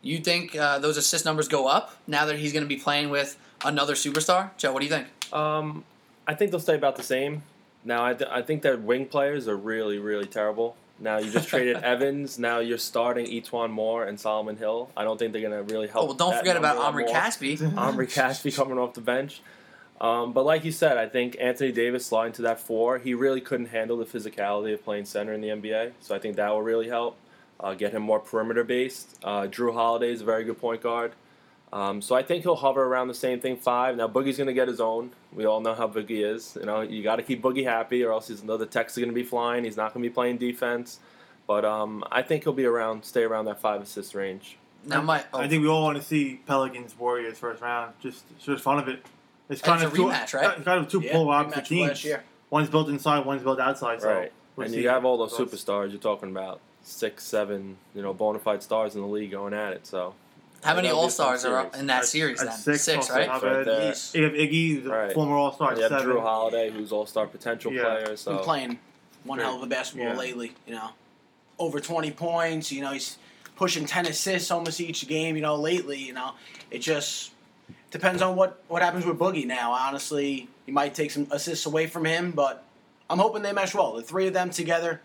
You 0.00 0.18
think 0.18 0.54
uh, 0.54 0.78
those 0.78 0.96
assist 0.96 1.24
numbers 1.24 1.48
go 1.48 1.66
up 1.66 1.96
now 2.06 2.26
that 2.26 2.38
he's 2.38 2.52
going 2.52 2.62
to 2.62 2.68
be 2.68 2.76
playing 2.76 3.10
with 3.10 3.36
another 3.64 3.94
superstar? 3.94 4.50
Joe, 4.56 4.72
what 4.72 4.80
do 4.80 4.86
you 4.86 4.92
think? 4.92 5.08
Um, 5.32 5.84
I 6.26 6.34
think 6.34 6.52
they'll 6.52 6.60
stay 6.60 6.76
about 6.76 6.96
the 6.96 7.02
same. 7.02 7.42
Now, 7.84 8.04
I, 8.04 8.14
th- 8.14 8.30
I 8.30 8.42
think 8.42 8.62
that 8.62 8.80
wing 8.82 9.06
players 9.06 9.48
are 9.48 9.56
really, 9.56 9.98
really 9.98 10.26
terrible. 10.26 10.76
Now, 11.00 11.18
you 11.18 11.30
just 11.30 11.48
traded 11.48 11.76
Evans. 11.82 12.38
Now 12.38 12.58
you're 12.58 12.78
starting 12.78 13.26
E'Twaun 13.26 13.70
Moore 13.70 14.04
and 14.04 14.18
Solomon 14.18 14.56
Hill. 14.56 14.90
I 14.96 15.04
don't 15.04 15.18
think 15.18 15.32
they're 15.32 15.48
going 15.48 15.66
to 15.66 15.72
really 15.72 15.86
help. 15.86 16.04
Oh, 16.04 16.06
well, 16.06 16.14
don't 16.14 16.36
forget 16.36 16.56
about 16.56 16.76
Omri. 16.78 17.04
Caspi. 17.04 17.76
Omri 17.76 18.06
Caspi 18.06 18.54
coming 18.54 18.78
off 18.78 18.94
the 18.94 19.00
bench. 19.00 19.40
Um, 20.00 20.32
but 20.32 20.44
like 20.44 20.64
you 20.64 20.72
said, 20.72 20.96
I 20.96 21.08
think 21.08 21.36
Anthony 21.40 21.72
Davis 21.72 22.06
sliding 22.06 22.32
to 22.34 22.42
that 22.42 22.60
four, 22.60 22.98
he 22.98 23.14
really 23.14 23.40
couldn't 23.40 23.66
handle 23.66 23.96
the 23.96 24.04
physicality 24.04 24.72
of 24.72 24.84
playing 24.84 25.06
center 25.06 25.32
in 25.32 25.40
the 25.40 25.48
NBA. 25.48 25.92
So 26.00 26.14
I 26.14 26.18
think 26.18 26.36
that 26.36 26.50
will 26.50 26.62
really 26.62 26.88
help 26.88 27.16
uh, 27.60 27.74
get 27.74 27.92
him 27.92 28.02
more 28.02 28.20
perimeter 28.20 28.64
based. 28.64 29.18
Uh, 29.24 29.42
Jrue 29.42 29.72
Holiday 29.72 30.12
is 30.12 30.20
a 30.20 30.24
very 30.24 30.44
good 30.44 30.60
point 30.60 30.82
guard. 30.82 31.12
Um, 31.72 32.00
so 32.00 32.14
I 32.14 32.22
think 32.22 32.44
he'll 32.44 32.56
hover 32.56 32.82
around 32.82 33.08
the 33.08 33.14
same 33.14 33.40
thing 33.40 33.56
five. 33.56 33.96
Now 33.96 34.08
Boogie's 34.08 34.38
going 34.38 34.46
to 34.46 34.54
get 34.54 34.68
his 34.68 34.80
own. 34.80 35.10
We 35.32 35.44
all 35.44 35.60
know 35.60 35.74
how 35.74 35.86
Boogie 35.86 36.24
is. 36.24 36.56
You 36.58 36.66
know, 36.66 36.80
you 36.80 37.02
got 37.02 37.16
to 37.16 37.22
keep 37.22 37.42
Boogie 37.42 37.64
happy, 37.64 38.02
or 38.02 38.12
else 38.12 38.28
he's 38.28 38.42
another 38.42 38.66
text 38.66 38.96
is 38.96 39.02
going 39.02 39.10
to 39.10 39.14
be 39.14 39.22
flying. 39.24 39.64
He's 39.64 39.76
not 39.76 39.92
going 39.92 40.02
to 40.02 40.08
be 40.08 40.12
playing 40.12 40.38
defense. 40.38 41.00
But 41.46 41.64
um, 41.64 42.04
I 42.10 42.22
think 42.22 42.44
he'll 42.44 42.52
be 42.52 42.66
around, 42.66 43.04
stay 43.04 43.22
around 43.22 43.46
that 43.46 43.60
five 43.60 43.80
assist 43.80 44.14
range. 44.14 44.58
Now, 44.84 45.02
my 45.02 45.24
oh, 45.32 45.38
I 45.40 45.48
think 45.48 45.62
we 45.62 45.68
all 45.68 45.82
want 45.82 45.98
to 45.98 46.04
see 46.04 46.40
Pelicans 46.46 46.96
Warriors 46.98 47.38
first 47.38 47.62
round. 47.62 47.94
Just 48.00 48.24
it's 48.36 48.44
just 48.44 48.62
fun 48.62 48.78
of 48.78 48.88
it. 48.88 49.04
It's 49.48 49.62
kind 49.62 49.82
it's 49.82 49.86
of 49.86 49.94
a 49.94 49.96
two, 49.96 50.04
rematch, 50.04 50.34
right? 50.34 50.56
It's 50.56 50.64
kind 50.64 50.80
of 50.80 50.88
two 50.88 51.00
Yeah, 51.00 51.12
polar 51.12 51.34
opposite 51.34 51.64
rematch 51.64 51.68
from 51.68 51.78
last 51.78 52.02
teams. 52.02 52.16
One's 52.50 52.70
built 52.70 52.88
inside, 52.88 53.26
one's 53.26 53.42
built 53.42 53.60
outside. 53.60 54.00
So 54.00 54.14
right. 54.14 54.32
we'll 54.56 54.66
and 54.66 54.74
see 54.74 54.82
you 54.82 54.88
have 54.88 55.04
all 55.04 55.18
those 55.18 55.32
superstars 55.32 55.90
you're 55.90 56.00
talking 56.00 56.30
about, 56.30 56.60
six, 56.82 57.24
seven, 57.24 57.76
you 57.94 58.02
know, 58.02 58.14
bona 58.14 58.38
fide 58.38 58.62
stars 58.62 58.94
in 58.94 59.00
the 59.00 59.06
league 59.06 59.30
going 59.30 59.52
at 59.52 59.72
it. 59.72 59.86
So 59.86 60.14
how 60.64 60.74
many 60.74 60.88
that'll 60.88 60.98
be 60.98 61.00
a 61.00 61.02
All 61.04 61.10
Stars 61.10 61.44
are 61.44 61.62
series. 61.62 61.80
in 61.80 61.86
that 61.86 61.98
At- 62.02 62.06
series 62.06 62.40
at 62.40 62.46
then? 62.48 62.56
six, 62.58 62.82
Six, 62.82 63.10
right? 63.10 63.28
Right 63.28 63.40
there. 63.64 63.94
You 64.14 64.24
have 64.24 64.32
Iggy, 64.32 64.74
who's 64.76 64.86
a 64.86 64.88
Right. 64.90 65.12
former 65.14 65.36
All 65.36 65.52
Star. 65.52 65.74
you 65.76 65.82
have 65.82 65.90
seven. 65.90 66.06
Jrue 66.08 66.20
Holiday, 66.20 66.70
who's 66.70 66.92
all 66.92 67.06
star 67.06 67.26
potential 67.26 67.72
Yeah. 67.72 67.82
player. 67.84 68.16
been 68.24 68.38
playing 68.38 68.78
one 69.24 69.38
Great. 69.38 69.46
hell 69.46 69.56
of 69.56 69.62
a 69.62 69.66
basketball 69.66 70.08
Yeah. 70.08 70.16
lately. 70.18 70.52
You 70.66 70.74
know, 70.74 70.90
over 71.58 71.80
twenty 71.80 72.10
points. 72.10 72.72
You 72.72 72.82
know, 72.82 72.90
he's 72.92 73.18
pushing 73.56 73.86
ten 73.86 74.06
assists 74.06 74.50
almost 74.50 74.80
each 74.80 75.06
game. 75.08 75.36
You 75.36 75.42
know, 75.42 75.54
lately. 75.56 75.98
You 75.98 76.12
know, 76.12 76.32
it 76.70 76.78
just 76.78 77.30
depends 77.90 78.20
on 78.22 78.36
what 78.36 78.62
what 78.68 78.82
happens 78.82 79.04
with 79.06 79.18
Boogie 79.18 79.46
now. 79.46 79.72
Honestly, 79.72 80.48
he 80.66 80.72
might 80.72 80.94
take 80.94 81.10
some 81.10 81.26
assists 81.30 81.66
away 81.66 81.86
from 81.86 82.04
him, 82.04 82.32
but 82.32 82.64
I'm 83.10 83.18
hoping 83.18 83.42
they 83.42 83.52
mesh 83.52 83.74
well. 83.74 83.94
The 83.94 84.02
three 84.02 84.26
of 84.26 84.32
them 84.34 84.50
together, 84.50 85.00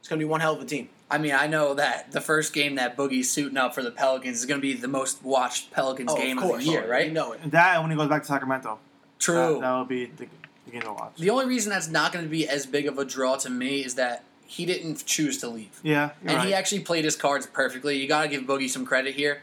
it's 0.00 0.08
gonna 0.08 0.18
be 0.18 0.24
one 0.24 0.40
hell 0.40 0.54
of 0.54 0.60
a 0.62 0.64
team. 0.64 0.88
I 1.10 1.18
mean, 1.18 1.32
I 1.32 1.46
know 1.46 1.74
that 1.74 2.10
the 2.12 2.20
first 2.20 2.52
game 2.52 2.74
that 2.76 2.96
Boogie's 2.96 3.30
suiting 3.30 3.56
up 3.56 3.74
for 3.74 3.82
the 3.82 3.92
Pelicans 3.92 4.38
is 4.38 4.44
going 4.46 4.60
to 4.60 4.62
be 4.62 4.74
the 4.74 4.88
most 4.88 5.22
watched 5.22 5.70
Pelicans 5.70 6.10
Oh, 6.12 6.16
game 6.16 6.38
of 6.38 6.50
of, 6.50 6.58
the 6.58 6.64
year, 6.64 6.80
oh, 6.82 6.86
You 6.86 6.90
right? 6.90 7.12
know 7.12 7.32
it. 7.32 7.40
And 7.42 7.52
that 7.52 7.80
when 7.80 7.90
he 7.90 7.96
goes 7.96 8.08
back 8.08 8.22
to 8.22 8.28
Sacramento. 8.28 8.78
True. 9.20 9.54
That, 9.54 9.60
that'll 9.60 9.84
be 9.84 10.06
the, 10.06 10.26
the 10.64 10.70
game 10.72 10.82
to 10.82 10.92
watch. 10.92 11.12
The 11.16 11.30
only 11.30 11.46
reason 11.46 11.70
that's 11.70 11.88
not 11.88 12.12
going 12.12 12.24
to 12.24 12.30
be 12.30 12.48
as 12.48 12.66
big 12.66 12.86
of 12.86 12.98
a 12.98 13.04
draw 13.04 13.36
to 13.36 13.48
me 13.50 13.84
is 13.84 13.94
that 13.94 14.24
he 14.46 14.66
didn't 14.66 15.06
choose 15.06 15.38
to 15.38 15.48
leave. 15.48 15.78
yeah, 15.82 16.10
you're 16.22 16.30
and 16.30 16.38
right. 16.38 16.46
he 16.48 16.54
actually 16.54 16.80
played 16.80 17.04
his 17.04 17.16
cards 17.16 17.46
perfectly. 17.46 18.00
You 18.00 18.06
got 18.08 18.22
to 18.22 18.28
give 18.28 18.42
Boogie 18.44 18.68
some 18.68 18.84
credit 18.84 19.14
here. 19.14 19.42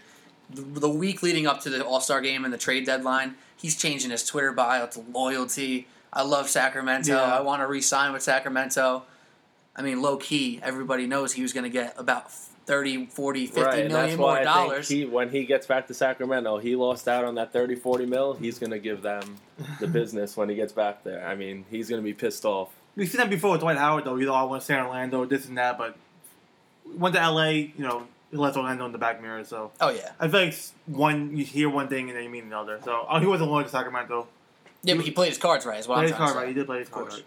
The, 0.49 0.61
the 0.61 0.89
week 0.89 1.23
leading 1.23 1.47
up 1.47 1.61
to 1.61 1.69
the 1.69 1.83
All 1.85 1.99
Star 2.01 2.19
game 2.21 2.43
and 2.45 2.53
the 2.53 2.57
trade 2.57 2.85
deadline, 2.85 3.35
he's 3.57 3.75
changing 3.77 4.11
his 4.11 4.25
Twitter 4.25 4.51
bio 4.51 4.85
to 4.87 4.99
loyalty. 5.11 5.87
I 6.11 6.21
love 6.23 6.49
Sacramento. 6.49 7.13
Yeah. 7.13 7.21
I 7.37 7.41
want 7.41 7.61
to 7.61 7.67
re 7.67 7.81
sign 7.81 8.13
with 8.13 8.21
Sacramento. 8.21 9.03
I 9.75 9.81
mean, 9.81 10.01
low 10.01 10.17
key, 10.17 10.59
everybody 10.61 11.07
knows 11.07 11.33
he 11.33 11.41
was 11.41 11.51
going 11.53 11.63
to 11.63 11.69
get 11.69 11.95
about 11.97 12.31
30, 12.31 13.07
40, 13.07 13.47
50 13.47 13.61
right, 13.61 13.79
and 13.79 13.87
million 13.89 14.07
that's 14.09 14.17
more 14.17 14.27
why 14.27 14.39
I 14.41 14.43
dollars. 14.43 14.87
think 14.87 14.99
he, 14.99 15.05
when 15.05 15.29
he 15.29 15.45
gets 15.45 15.65
back 15.67 15.87
to 15.87 15.93
Sacramento, 15.93 16.59
he 16.59 16.75
lost 16.75 17.07
out 17.07 17.25
on 17.25 17.35
that 17.35 17.51
30, 17.51 17.75
40 17.75 18.05
mil. 18.05 18.33
He's 18.33 18.59
going 18.59 18.71
to 18.71 18.79
give 18.79 19.01
them 19.01 19.37
the 19.79 19.87
business 19.99 20.37
when 20.37 20.47
he 20.49 20.55
gets 20.55 20.71
back 20.73 21.03
there. 21.03 21.27
I 21.27 21.35
mean, 21.35 21.65
he's 21.69 21.89
going 21.89 22.01
to 22.01 22.05
be 22.05 22.13
pissed 22.13 22.45
off. 22.45 22.69
We've 22.95 23.09
seen 23.09 23.17
that 23.19 23.29
before 23.29 23.51
with 23.51 23.61
Dwight 23.61 23.77
Howard, 23.77 24.05
though. 24.05 24.15
You 24.17 24.27
know, 24.27 24.35
I 24.35 24.43
want 24.43 24.61
to 24.61 24.65
stay 24.65 24.75
in 24.75 24.81
Orlando, 24.81 25.25
this 25.25 25.47
and 25.47 25.57
that, 25.57 25.77
but 25.79 25.95
went 26.95 27.15
to 27.15 27.29
LA, 27.29 27.49
you 27.49 27.71
know, 27.79 28.07
he 28.29 28.37
left 28.37 28.55
Orlando 28.55 28.85
in 28.85 28.91
the 28.91 28.97
back 28.99 29.21
mirror, 29.21 29.43
so. 29.43 29.71
oh 29.81 29.89
yeah, 29.89 30.11
I 30.19 30.27
feel 30.27 30.45
like 30.45 30.55
one, 30.85 31.35
you 31.35 31.43
hear 31.45 31.69
one 31.69 31.87
thing 31.87 32.09
and 32.09 32.17
then 32.17 32.23
you 32.23 32.29
mean 32.29 32.45
another. 32.45 32.79
So, 32.83 33.05
oh, 33.09 33.19
he 33.19 33.25
wasn't 33.25 33.49
loyal 33.51 33.63
to 33.63 33.69
Sacramento. 33.69 34.27
yeah, 34.83 34.95
but 34.95 35.05
he 35.05 35.11
played 35.11 35.29
his 35.29 35.37
cards 35.37 35.65
right. 35.65 35.79
Is 35.79 35.87
what 35.87 35.95
Played 35.95 36.09
his 36.09 36.17
trying 36.17 36.27
card 36.29 36.37
right. 36.37 36.47
He 36.47 36.53
did 36.53 36.65
play 36.67 36.79
his 36.79 36.89
cards 36.89 37.15
right. 37.15 37.25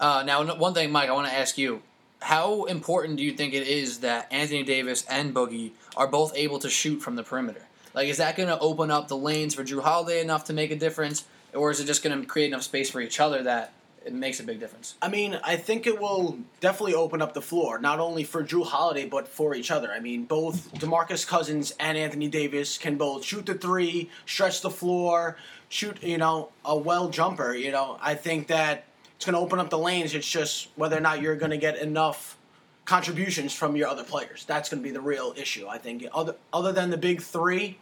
Uh, 0.00 0.22
now, 0.26 0.44
one 0.56 0.74
thing, 0.74 0.90
Mike, 0.90 1.08
I 1.08 1.12
want 1.12 1.28
to 1.28 1.34
ask 1.34 1.56
you: 1.56 1.82
How 2.20 2.64
important 2.64 3.16
do 3.16 3.24
you 3.24 3.32
think 3.32 3.54
it 3.54 3.66
is 3.66 4.00
that 4.00 4.28
Anthony 4.30 4.62
Davis 4.62 5.04
and 5.08 5.34
Boogie 5.34 5.72
are 5.96 6.06
both 6.06 6.36
able 6.36 6.58
to 6.60 6.70
shoot 6.70 7.00
from 7.00 7.16
the 7.16 7.22
perimeter? 7.22 7.62
Like, 7.94 8.08
is 8.08 8.18
that 8.18 8.36
going 8.36 8.50
to 8.50 8.58
open 8.58 8.90
up 8.90 9.08
the 9.08 9.16
lanes 9.16 9.54
for 9.54 9.64
Jrue 9.64 9.82
Holiday 9.82 10.20
enough 10.20 10.44
to 10.44 10.52
make 10.52 10.70
a 10.70 10.76
difference, 10.76 11.24
or 11.54 11.70
is 11.70 11.80
it 11.80 11.86
just 11.86 12.02
going 12.02 12.20
to 12.20 12.26
create 12.26 12.48
enough 12.48 12.62
space 12.62 12.90
for 12.90 13.00
each 13.00 13.20
other 13.20 13.42
that 13.44 13.72
it 14.04 14.12
makes 14.12 14.38
a 14.38 14.42
big 14.42 14.60
difference? 14.60 14.96
I 15.00 15.08
mean, 15.08 15.40
I 15.42 15.56
think 15.56 15.86
it 15.86 15.98
will 15.98 16.38
definitely 16.60 16.94
open 16.94 17.22
up 17.22 17.32
the 17.32 17.40
floor, 17.40 17.78
not 17.78 17.98
only 17.98 18.22
for 18.22 18.44
Jrue 18.44 18.66
Holiday, 18.66 19.06
but 19.06 19.26
for 19.26 19.54
each 19.54 19.70
other. 19.70 19.90
I 19.90 20.00
mean, 20.00 20.26
both 20.26 20.74
DeMarcus 20.74 21.26
Cousins 21.26 21.72
and 21.80 21.96
Anthony 21.96 22.28
Davis 22.28 22.76
can 22.76 22.98
both 22.98 23.24
shoot 23.24 23.46
the 23.46 23.54
three, 23.54 24.10
stretch 24.26 24.60
the 24.60 24.70
floor, 24.70 25.38
shoot, 25.70 26.02
you 26.02 26.18
know, 26.18 26.50
a 26.66 26.76
well 26.76 27.08
jumper. 27.08 27.54
You 27.54 27.72
know, 27.72 27.98
I 28.02 28.14
think 28.14 28.48
that 28.48 28.84
it's 29.16 29.24
going 29.24 29.34
to 29.34 29.40
open 29.40 29.58
up 29.58 29.70
the 29.70 29.78
lanes. 29.78 30.14
It's 30.14 30.28
just 30.28 30.68
whether 30.76 30.96
or 30.96 31.00
not 31.00 31.20
you're 31.22 31.36
going 31.36 31.50
to 31.50 31.56
get 31.56 31.78
enough 31.78 32.36
contributions 32.84 33.52
from 33.52 33.74
your 33.76 33.88
other 33.88 34.04
players. 34.04 34.44
That's 34.44 34.68
going 34.68 34.82
to 34.82 34.84
be 34.88 34.92
the 34.92 35.00
real 35.00 35.34
issue, 35.36 35.66
I 35.68 35.78
think. 35.78 36.04
Other, 36.14 36.36
other 36.52 36.72
than 36.72 36.90
the 36.90 36.96
big 36.96 37.20
three, 37.20 37.78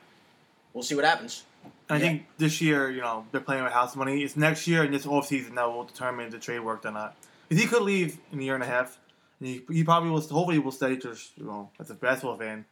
we'll 0.72 0.82
see 0.84 0.94
what 0.94 1.04
happens. 1.04 1.42
I 1.88 1.94
Yeah. 1.96 2.00
think 2.00 2.26
this 2.38 2.60
year, 2.60 2.90
you 2.90 3.00
know, 3.00 3.26
they're 3.30 3.40
playing 3.40 3.64
with 3.64 3.72
house 3.72 3.94
money. 3.96 4.22
It's 4.22 4.36
next 4.36 4.66
year 4.66 4.82
and 4.82 4.94
this 4.94 5.06
off 5.06 5.26
season 5.26 5.54
that 5.56 5.70
will 5.70 5.84
determine 5.84 6.26
if 6.26 6.32
the 6.32 6.38
trade 6.38 6.60
worked 6.60 6.86
or 6.86 6.92
not. 6.92 7.14
Because 7.48 7.62
he 7.62 7.68
could 7.68 7.82
leave 7.82 8.18
in 8.32 8.38
a 8.38 8.42
year 8.42 8.54
and 8.54 8.62
a 8.62 8.66
half. 8.66 8.98
And 9.40 9.48
he, 9.48 9.62
he 9.70 9.84
probably 9.84 10.10
will, 10.10 10.20
hopefully, 10.20 10.58
will 10.58 10.72
stay 10.72 10.96
just, 10.96 11.36
you 11.36 11.44
know, 11.44 11.70
as 11.78 11.90
a 11.90 11.94
basketball 11.94 12.36
fan. 12.38 12.64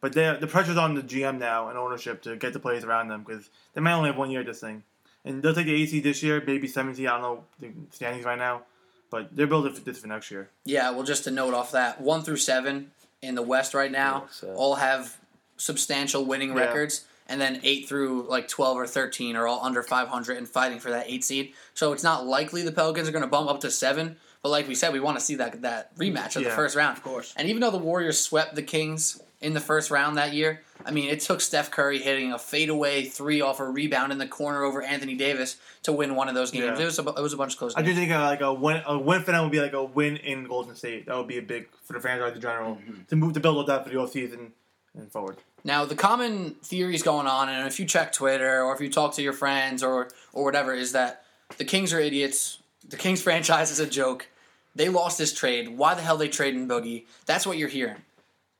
But 0.00 0.12
the 0.12 0.46
pressure's 0.48 0.76
on 0.78 0.94
the 0.94 1.02
GM 1.02 1.38
now 1.38 1.68
and 1.68 1.76
ownership 1.76 2.22
to 2.22 2.36
get 2.36 2.52
the 2.52 2.60
players 2.60 2.84
around 2.84 3.08
them 3.08 3.22
because 3.22 3.50
they 3.74 3.80
might 3.80 3.92
only 3.92 4.08
have 4.08 4.16
one 4.16 4.30
year 4.30 4.42
this 4.44 4.60
thing. 4.60 4.82
And 5.24 5.42
they'll 5.42 5.54
take 5.54 5.66
the 5.66 5.82
AC 5.82 6.00
this 6.00 6.22
year, 6.22 6.42
maybe 6.46 6.66
17. 6.66 7.06
I 7.06 7.10
don't 7.10 7.22
know 7.22 7.44
the 7.58 7.70
standings 7.90 8.24
right 8.24 8.38
now. 8.38 8.62
But 9.10 9.34
they're 9.34 9.48
building 9.48 9.72
for 9.74 9.80
this 9.80 9.98
for 9.98 10.06
next 10.06 10.30
year. 10.30 10.50
Yeah, 10.64 10.90
well, 10.92 11.02
just 11.02 11.26
a 11.26 11.30
note 11.32 11.52
off 11.52 11.72
that, 11.72 12.00
one 12.00 12.22
through 12.22 12.36
seven 12.36 12.92
in 13.22 13.34
the 13.34 13.42
West 13.42 13.74
right 13.74 13.90
now 13.90 14.22
Yeah, 14.26 14.30
so- 14.30 14.54
all 14.54 14.74
have 14.76 15.16
substantial 15.56 16.24
winning 16.24 16.50
Yeah. 16.50 16.60
records, 16.60 17.04
and 17.28 17.40
then 17.40 17.60
eight 17.64 17.88
through 17.88 18.26
like 18.28 18.46
twelve 18.48 18.76
or 18.76 18.86
thirteen 18.86 19.34
are 19.36 19.46
all 19.48 19.60
under 19.64 19.82
five 19.82 20.08
hundred 20.08 20.36
and 20.38 20.48
fighting 20.48 20.78
for 20.78 20.90
that 20.90 21.06
eight 21.08 21.24
seed. 21.24 21.52
So 21.74 21.92
it's 21.92 22.02
not 22.04 22.24
likely 22.26 22.62
the 22.62 22.72
Pelicans 22.72 23.08
are 23.08 23.12
going 23.12 23.22
to 23.22 23.28
bump 23.28 23.50
up 23.50 23.60
to 23.60 23.70
seven. 23.70 24.16
But 24.42 24.48
like 24.50 24.68
we 24.68 24.74
said, 24.74 24.92
we 24.92 25.00
want 25.00 25.18
to 25.18 25.24
see 25.24 25.34
that 25.34 25.60
that 25.62 25.94
rematch 25.96 26.36
of 26.36 26.44
the 26.44 26.50
first 26.50 26.76
round, 26.76 26.96
of 26.96 27.02
course. 27.04 27.34
And 27.36 27.48
even 27.48 27.60
though 27.60 27.70
the 27.72 27.78
Warriors 27.78 28.18
swept 28.20 28.54
the 28.54 28.62
Kings 28.62 29.20
in 29.40 29.54
the 29.54 29.60
first 29.60 29.90
round 29.90 30.18
that 30.18 30.34
year, 30.34 30.60
I 30.84 30.90
mean, 30.90 31.08
it 31.08 31.20
took 31.20 31.40
Steph 31.40 31.70
Curry 31.70 31.98
hitting 31.98 32.32
a 32.32 32.38
fadeaway 32.38 33.04
three 33.04 33.40
off 33.40 33.58
a 33.60 33.68
rebound 33.68 34.12
in 34.12 34.18
the 34.18 34.26
corner 34.26 34.62
over 34.62 34.82
Anthony 34.82 35.14
Davis 35.14 35.56
to 35.84 35.92
win 35.92 36.14
one 36.14 36.28
of 36.28 36.34
those 36.34 36.50
games. 36.50 36.78
Yeah. 36.78 36.82
It 36.82 36.84
was 36.84 36.98
a, 36.98 37.08
it 37.08 37.22
was 37.22 37.32
a 37.32 37.36
bunch 37.36 37.54
of 37.54 37.58
close 37.58 37.74
I 37.74 37.82
games. 37.82 37.94
do 37.94 38.00
think 38.00 38.12
uh, 38.12 38.20
like 38.22 38.40
a 38.42 38.52
win, 38.52 38.82
a 38.86 38.98
win 38.98 39.22
for 39.22 39.32
them 39.32 39.42
would 39.44 39.52
be 39.52 39.60
like 39.60 39.72
a 39.72 39.82
win 39.82 40.16
in 40.18 40.44
Golden 40.44 40.74
State. 40.74 41.06
That 41.06 41.16
would 41.16 41.28
be 41.28 41.38
a 41.38 41.42
big 41.42 41.68
for 41.84 41.94
the 41.94 42.00
franchise 42.00 42.34
in 42.34 42.40
general 42.40 42.78
to 43.08 43.16
move 43.16 43.32
to 43.34 43.40
build 43.40 43.58
up 43.58 43.66
that 43.66 43.84
for 43.84 43.90
the 43.90 43.98
off 43.98 44.12
season 44.12 44.52
and 44.94 45.10
forward. 45.10 45.38
Now, 45.64 45.84
the 45.84 45.94
common 45.94 46.52
theories 46.62 47.02
going 47.02 47.26
on, 47.26 47.48
and 47.48 47.66
if 47.66 47.78
you 47.78 47.86
check 47.86 48.12
Twitter 48.12 48.62
or 48.62 48.74
if 48.74 48.80
you 48.80 48.90
talk 48.90 49.14
to 49.14 49.22
your 49.22 49.32
friends 49.32 49.82
or 49.82 50.08
or 50.32 50.44
whatever, 50.44 50.74
is 50.74 50.92
that 50.92 51.24
the 51.58 51.64
Kings 51.64 51.92
are 51.92 52.00
idiots. 52.00 52.58
The 52.88 52.96
Kings 52.96 53.22
franchise 53.28 53.70
is 53.70 53.80
a 53.80 53.86
joke. 53.86 54.28
They 54.74 54.88
lost 54.88 55.18
this 55.18 55.34
trade. 55.34 55.76
Why 55.76 55.94
the 55.94 56.02
hell 56.02 56.16
they 56.16 56.28
trading 56.28 56.68
Boogie? 56.68 57.04
That's 57.26 57.46
what 57.46 57.58
you're 57.58 57.68
hearing. 57.68 57.96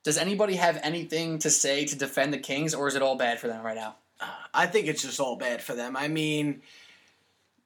Does 0.03 0.17
anybody 0.17 0.55
have 0.55 0.79
anything 0.83 1.39
to 1.39 1.49
say 1.49 1.85
to 1.85 1.95
defend 1.95 2.33
the 2.33 2.37
Kings, 2.39 2.73
or 2.73 2.87
is 2.87 2.95
it 2.95 3.01
all 3.01 3.15
bad 3.15 3.39
for 3.39 3.47
them 3.47 3.63
right 3.63 3.75
now? 3.75 3.95
I 4.53 4.65
think 4.67 4.87
it's 4.87 5.01
just 5.01 5.19
all 5.19 5.35
bad 5.35 5.61
for 5.61 5.73
them. 5.73 5.95
I 5.95 6.07
mean, 6.07 6.61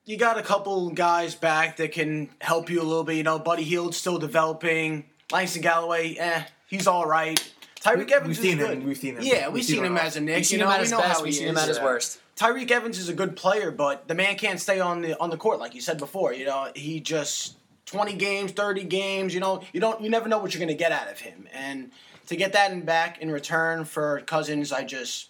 you 0.06 0.18
got 0.18 0.38
a 0.38 0.42
couple 0.42 0.90
guys 0.92 1.34
back 1.36 1.78
that 1.78 1.92
can 1.92 2.30
help 2.42 2.70
you 2.70 2.82
a 2.82 2.84
little 2.84 3.04
bit. 3.04 3.16
You 3.16 3.24
know, 3.24 3.40
Buddy 3.40 3.64
Hield's 3.64 3.98
still 3.98 4.18
developing. 4.20 5.06
Langston 5.32 5.62
Galloway, 5.62 6.16
eh, 6.16 6.44
he's 6.68 6.88
all 6.88 7.06
right. 7.06 7.40
Tyreke 7.82 8.12
Evans 8.12 8.28
we've 8.28 8.32
is 8.38 8.44
seen 8.44 8.58
good. 8.58 8.70
him, 8.80 8.86
we've 8.86 8.98
seen 8.98 9.16
him. 9.16 9.24
Yeah, 9.24 9.46
We've 9.48 9.56
we've, 9.56 9.64
seen 9.66 9.76
seen 9.78 9.86
him 9.86 9.92
him. 9.94 9.98
as 9.98 10.16
a 10.16 10.22
Nick. 10.22 10.36
We've 10.38 10.46
seen 10.46 10.60
you 10.60 10.66
him 10.66 10.70
know, 10.70 10.74
at 10.76 10.80
we 10.80 10.84
his 10.84 10.92
know 10.92 10.98
best. 11.00 11.18
how 11.18 11.24
We've 11.24 11.36
seen 11.36 11.48
him 11.48 11.56
is. 11.58 11.62
at 11.64 11.68
his 11.70 11.78
Yeah. 11.78 11.84
worst. 11.84 12.20
Tyreke 12.36 12.72
Evans 12.72 12.98
is 13.00 13.10
a 13.10 13.14
good 13.14 13.36
player, 13.36 13.72
but 13.72 14.08
the 14.08 14.14
man 14.16 14.36
can't 14.36 14.60
stay 14.60 14.80
on 14.80 15.02
the 15.02 15.18
on 15.20 15.30
the 15.30 15.38
court 15.38 15.60
like 15.60 15.74
you 15.76 15.82
said 15.82 15.98
before. 15.98 16.34
You 16.34 16.46
know, 16.46 16.72
he 16.76 17.00
just 17.00 17.56
twenty 17.86 18.14
games, 18.14 18.52
thirty 18.52 18.84
games. 18.84 19.34
You 19.34 19.40
know, 19.40 19.62
you 19.72 19.80
don't 19.80 20.02
you 20.02 20.10
never 20.10 20.28
know 20.28 20.40
what 20.40 20.54
you're 20.54 20.60
going 20.60 20.68
to 20.68 20.74
get 20.76 20.92
out 20.92 21.10
of 21.12 21.20
him, 21.20 21.48
and 21.54 21.92
to 22.28 22.36
get 22.36 22.54
that 22.54 22.72
in 22.72 22.82
back 22.82 23.22
in 23.22 23.32
return 23.32 23.86
for 23.86 24.22
Cousins, 24.22 24.72
I 24.72 24.84
just 24.84 25.30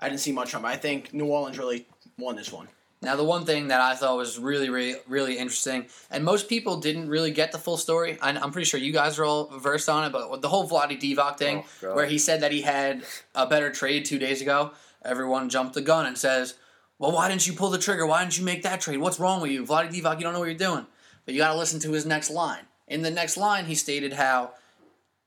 I 0.00 0.08
didn't 0.08 0.20
see 0.20 0.32
much 0.32 0.50
from. 0.50 0.60
him. 0.60 0.66
I 0.66 0.76
think 0.76 1.12
New 1.14 1.26
Orleans 1.26 1.58
really 1.58 1.86
won 2.18 2.36
this 2.36 2.52
one. 2.52 2.68
Now, 3.02 3.14
the 3.14 3.24
one 3.24 3.44
thing 3.44 3.68
that 3.68 3.80
I 3.80 3.94
thought 3.94 4.16
was 4.16 4.38
really, 4.38 4.70
really, 4.70 4.96
really 5.06 5.36
interesting, 5.38 5.86
and 6.10 6.24
most 6.24 6.48
people 6.48 6.78
didn't 6.78 7.08
really 7.08 7.30
get 7.30 7.52
the 7.52 7.58
full 7.58 7.76
story. 7.76 8.18
I- 8.22 8.30
I'm 8.30 8.52
pretty 8.52 8.64
sure 8.64 8.80
you 8.80 8.92
guys 8.92 9.18
are 9.18 9.24
all 9.24 9.44
versed 9.58 9.88
on 9.88 10.04
it, 10.04 10.12
but 10.12 10.40
the 10.40 10.48
whole 10.48 10.66
Vlade 10.68 10.98
Divac 11.00 11.36
thing, 11.36 11.64
Oh, 11.82 11.94
where 11.94 12.06
he 12.06 12.18
said 12.18 12.40
that 12.40 12.52
he 12.52 12.62
had 12.62 13.04
a 13.34 13.46
better 13.46 13.70
trade 13.70 14.06
two 14.06 14.18
days 14.18 14.40
ago, 14.40 14.72
everyone 15.04 15.50
jumped 15.50 15.74
the 15.74 15.82
gun 15.82 16.06
and 16.06 16.16
says, 16.16 16.54
"Well, 16.98 17.12
why 17.12 17.28
didn't 17.28 17.46
you 17.46 17.52
pull 17.52 17.68
the 17.70 17.78
trigger? 17.78 18.06
Why 18.06 18.22
didn't 18.22 18.38
you 18.38 18.44
make 18.44 18.62
that 18.62 18.80
trade? 18.80 18.96
What's 18.98 19.20
wrong 19.20 19.40
with 19.42 19.50
you, 19.50 19.64
Vlade 19.64 19.92
Divac? 19.92 20.16
You 20.16 20.22
don't 20.24 20.32
know 20.32 20.40
what 20.40 20.46
you're 20.48 20.54
doing." 20.54 20.86
But 21.26 21.34
you 21.34 21.40
got 21.40 21.52
to 21.52 21.58
listen 21.58 21.80
to 21.80 21.92
his 21.92 22.06
next 22.06 22.30
line. 22.30 22.64
In 22.88 23.02
the 23.02 23.10
next 23.10 23.36
line, 23.36 23.66
he 23.66 23.74
stated 23.74 24.14
how, 24.14 24.52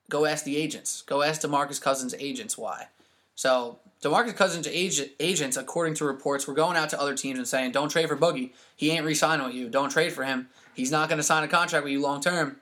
"Go 0.10 0.26
ask 0.26 0.44
the 0.44 0.58
agents. 0.58 1.04
Go 1.04 1.22
ask 1.22 1.42
Demarcus 1.42 1.82
Cousins' 1.82 2.16
agents 2.20 2.58
why." 2.58 2.88
So 3.36 3.80
DeMarcus 4.04 4.36
Cousins' 4.36 4.68
agent, 4.68 5.12
agents, 5.20 5.56
according 5.56 5.94
to 5.96 6.06
reports, 6.06 6.48
were 6.48 6.54
going 6.54 6.76
out 6.76 6.90
to 6.90 7.00
other 7.00 7.16
teams 7.16 7.38
and 7.38 7.48
saying, 7.48 7.72
"Don't 7.72 7.90
trade 7.90 8.08
for 8.08 8.18
Boogie. 8.18 8.52
He 8.76 8.92
ain't 8.92 9.06
re-signing 9.06 9.46
with 9.46 9.56
you. 9.56 9.70
Don't 9.70 9.90
trade 9.90 10.12
for 10.12 10.24
him. 10.24 10.50
He's 10.74 10.92
not 10.92 11.10
going 11.10 11.18
to 11.18 11.24
sign 11.24 11.44
a 11.44 11.48
contract 11.48 11.84
with 11.84 11.94
you 11.94 12.02
long 12.02 12.22
term." 12.22 12.60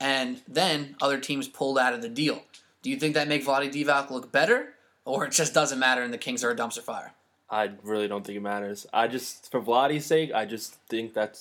And 0.00 0.42
then 0.46 0.96
other 1.00 1.18
teams 1.18 1.48
pulled 1.48 1.78
out 1.78 1.94
of 1.94 2.02
the 2.02 2.08
deal. 2.08 2.42
Do 2.82 2.90
you 2.90 2.96
think 2.96 3.14
that 3.14 3.28
make 3.28 3.44
Vlade 3.44 3.72
Divac 3.72 4.10
look 4.10 4.30
better, 4.30 4.74
or 5.04 5.24
it 5.24 5.32
just 5.32 5.54
doesn't 5.54 5.78
matter 5.78 6.02
and 6.02 6.12
the 6.12 6.18
Kings 6.18 6.44
are 6.44 6.50
a 6.50 6.56
dumpster 6.56 6.82
fire? 6.82 7.14
I 7.48 7.70
really 7.82 8.08
don't 8.08 8.26
think 8.26 8.36
it 8.36 8.42
matters. 8.42 8.86
I 8.92 9.06
just, 9.06 9.50
for 9.50 9.60
Vlade's 9.60 10.06
sake, 10.06 10.32
I 10.34 10.44
just 10.44 10.74
think 10.88 11.14
that's 11.14 11.38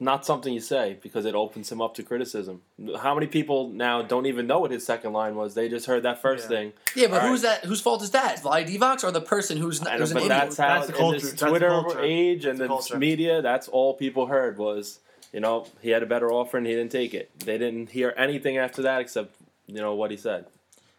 not 0.00 0.26
something 0.26 0.52
you 0.52 0.60
say 0.60 0.98
because 1.02 1.24
it 1.24 1.34
opens 1.34 1.70
him 1.70 1.80
up 1.80 1.94
to 1.94 2.02
criticism. 2.02 2.62
How 3.00 3.14
many 3.14 3.26
people 3.28 3.68
now 3.68 4.02
don't 4.02 4.26
even 4.26 4.46
know 4.46 4.58
what 4.58 4.70
his 4.70 4.84
second 4.84 5.12
line 5.12 5.36
was? 5.36 5.54
They 5.54 5.68
just 5.68 5.86
heard 5.86 6.02
that 6.02 6.20
first 6.20 6.44
Yeah. 6.44 6.48
thing. 6.56 6.72
Yeah, 6.96 7.06
but 7.08 7.22
All 7.22 7.28
who's 7.28 7.42
that? 7.42 7.64
Whose 7.64 7.80
fault 7.80 8.02
is 8.02 8.10
that? 8.10 8.42
Vlade 8.42 8.66
Divac's 8.68 9.04
or 9.04 9.10
the 9.12 9.20
person 9.20 9.56
who's, 9.58 9.80
I 9.86 9.92
know, 9.94 9.98
who's 10.00 10.10
an 10.10 10.14
but 10.16 10.22
idiot? 10.24 10.38
that's 10.40 10.56
how 10.56 10.68
That's 10.74 10.86
the 10.88 10.92
in 10.94 10.98
culture. 10.98 11.18
this 11.20 11.30
That's 11.30 11.40
the 11.42 11.48
Twitter 11.48 11.68
culture. 11.68 12.00
age 12.02 12.44
and 12.44 12.58
That's 12.58 12.88
the 12.88 12.94
the 12.94 12.98
media, 13.00 13.40
that's 13.42 13.68
all 13.68 13.94
people 13.94 14.26
heard 14.26 14.58
was, 14.58 14.98
you 15.32 15.40
know, 15.40 15.66
he 15.80 15.90
had 15.90 16.02
a 16.02 16.06
better 16.06 16.30
offer 16.32 16.56
and 16.56 16.66
he 16.66 16.72
didn't 16.74 16.90
take 16.92 17.14
it. 17.14 17.30
They 17.40 17.56
didn't 17.58 17.90
hear 17.90 18.12
anything 18.16 18.56
after 18.58 18.82
that 18.82 19.00
except, 19.00 19.36
you 19.66 19.76
know, 19.76 19.94
what 19.94 20.10
he 20.10 20.16
said. 20.16 20.46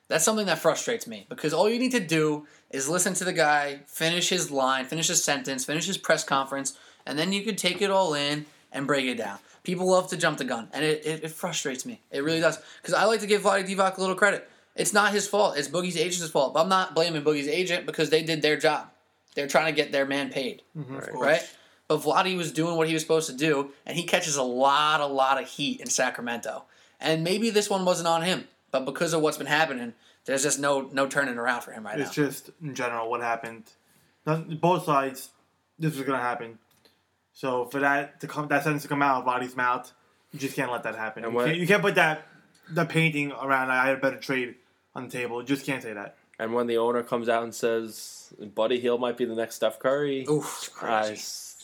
That's 0.07 0.23
something 0.23 0.45
that 0.45 0.59
frustrates 0.59 1.07
me 1.07 1.25
because 1.29 1.53
all 1.53 1.67
you 1.69 1.79
need 1.79 1.91
to 1.91 1.99
do 1.99 2.45
is 2.71 2.87
listen 2.87 3.13
to 3.15 3.25
the 3.25 3.33
guy 3.33 3.79
finish 3.87 4.29
his 4.29 4.51
line, 4.51 4.85
finish 4.85 5.07
his 5.07 5.23
sentence, 5.23 5.65
finish 5.65 5.85
his 5.87 5.97
press 5.97 6.23
conference, 6.23 6.77
and 7.05 7.17
then 7.19 7.33
you 7.33 7.43
can 7.43 7.55
take 7.55 7.81
it 7.81 7.89
all 7.89 8.13
in 8.13 8.45
and 8.75 8.85
break 8.85 9.05
it 9.05 9.15
down. 9.15 9.39
People 9.63 9.89
love 9.89 10.09
to 10.09 10.17
jump 10.17 10.37
the 10.37 10.43
gun, 10.43 10.67
and 10.73 10.85
it, 10.85 11.05
it, 11.05 11.23
it 11.23 11.31
frustrates 11.31 11.85
me. 11.85 12.01
It 12.11 12.23
really 12.23 12.39
does 12.39 12.59
because 12.81 12.93
I 12.93 13.05
like 13.05 13.21
to 13.21 13.27
give 13.27 13.41
Vlade 13.41 13.67
Divac 13.67 13.97
a 13.97 14.01
little 14.01 14.15
credit. 14.15 14.47
It's 14.75 14.93
not 14.93 15.13
his 15.13 15.27
fault. 15.27 15.57
It's 15.57 15.67
Boogie's 15.67 15.97
agent's 15.97 16.29
fault. 16.29 16.53
But 16.53 16.63
I'm 16.63 16.69
not 16.69 16.93
blaming 16.93 17.23
Boogie's 17.23 17.47
agent 17.47 17.85
because 17.85 18.09
they 18.09 18.21
did 18.21 18.41
their 18.41 18.57
job. 18.57 18.89
They're 19.33 19.47
trying 19.47 19.67
to 19.67 19.71
get 19.71 19.91
their 19.91 20.05
man 20.05 20.29
paid, 20.29 20.61
mm-hmm. 20.77 20.95
Right. 20.95 21.13
right? 21.13 21.49
But 21.87 22.01
Vlade 22.01 22.35
was 22.37 22.51
doing 22.51 22.75
what 22.75 22.87
he 22.87 22.93
was 22.93 23.01
supposed 23.03 23.29
to 23.29 23.35
do, 23.35 23.71
and 23.85 23.95
he 23.95 24.03
catches 24.03 24.35
a 24.35 24.43
lot, 24.43 25.01
a 25.01 25.05
lot 25.05 25.41
of 25.41 25.47
heat 25.47 25.81
in 25.81 25.87
Sacramento. 25.87 26.63
And 26.99 27.23
maybe 27.23 27.49
this 27.49 27.69
one 27.69 27.85
wasn't 27.85 28.07
on 28.07 28.21
him, 28.21 28.47
but 28.71 28.85
because 28.85 29.13
of 29.13 29.21
what's 29.21 29.37
been 29.37 29.47
happening, 29.47 29.93
there's 30.25 30.43
just 30.43 30.59
no 30.59 30.89
no 30.91 31.07
turning 31.07 31.37
around 31.37 31.61
for 31.61 31.71
him 31.71 31.85
right 31.85 31.99
It's 31.99 32.17
now. 32.17 32.25
It's 32.25 32.41
just 32.41 32.51
in 32.61 32.73
general 32.75 33.09
what 33.09 33.21
happened. 33.21 33.63
Both 34.25 34.85
sides, 34.85 35.29
this 35.77 35.95
was 35.95 36.05
gonna 36.05 36.21
happen. 36.21 36.57
So 37.35 37.65
for 37.65 37.81
that 37.81 38.19
to 38.21 38.27
come, 38.27 38.47
that 38.47 38.63
sentence 38.63 38.81
to 38.83 38.87
come 38.89 39.01
out 39.03 39.19
of 39.19 39.25
Body's 39.25 39.55
mouth, 39.55 39.91
you 40.31 40.39
just 40.39 40.55
can't 40.55 40.71
let 40.71 40.83
that 40.83 40.95
happen. 40.95 41.23
And 41.23 41.33
You 41.33 41.37
when- 41.37 41.47
can't, 41.47 41.57
you 41.59 41.67
can't 41.67 41.81
put 41.83 41.95
that 41.95 42.25
the 42.69 42.85
painting 42.85 43.31
around. 43.33 43.69
I 43.69 43.85
had 43.85 43.97
a 43.97 43.99
better 44.01 44.17
trade 44.17 44.55
on 44.95 45.07
the 45.07 45.11
table. 45.11 45.41
You 45.41 45.47
just 45.47 45.65
can't 45.65 45.83
say 45.83 45.93
that. 45.93 46.15
And 46.39 46.53
when 46.53 46.65
the 46.67 46.77
owner 46.77 47.03
comes 47.03 47.29
out 47.29 47.43
and 47.43 47.53
says, 47.53 48.33
Buddy 48.55 48.79
Hield 48.79 48.99
might 48.99 49.17
be 49.17 49.25
the 49.25 49.35
next 49.35 49.55
Steph 49.55 49.77
Curry, 49.79 50.25
Oof. 50.29 50.69
I 50.81 51.13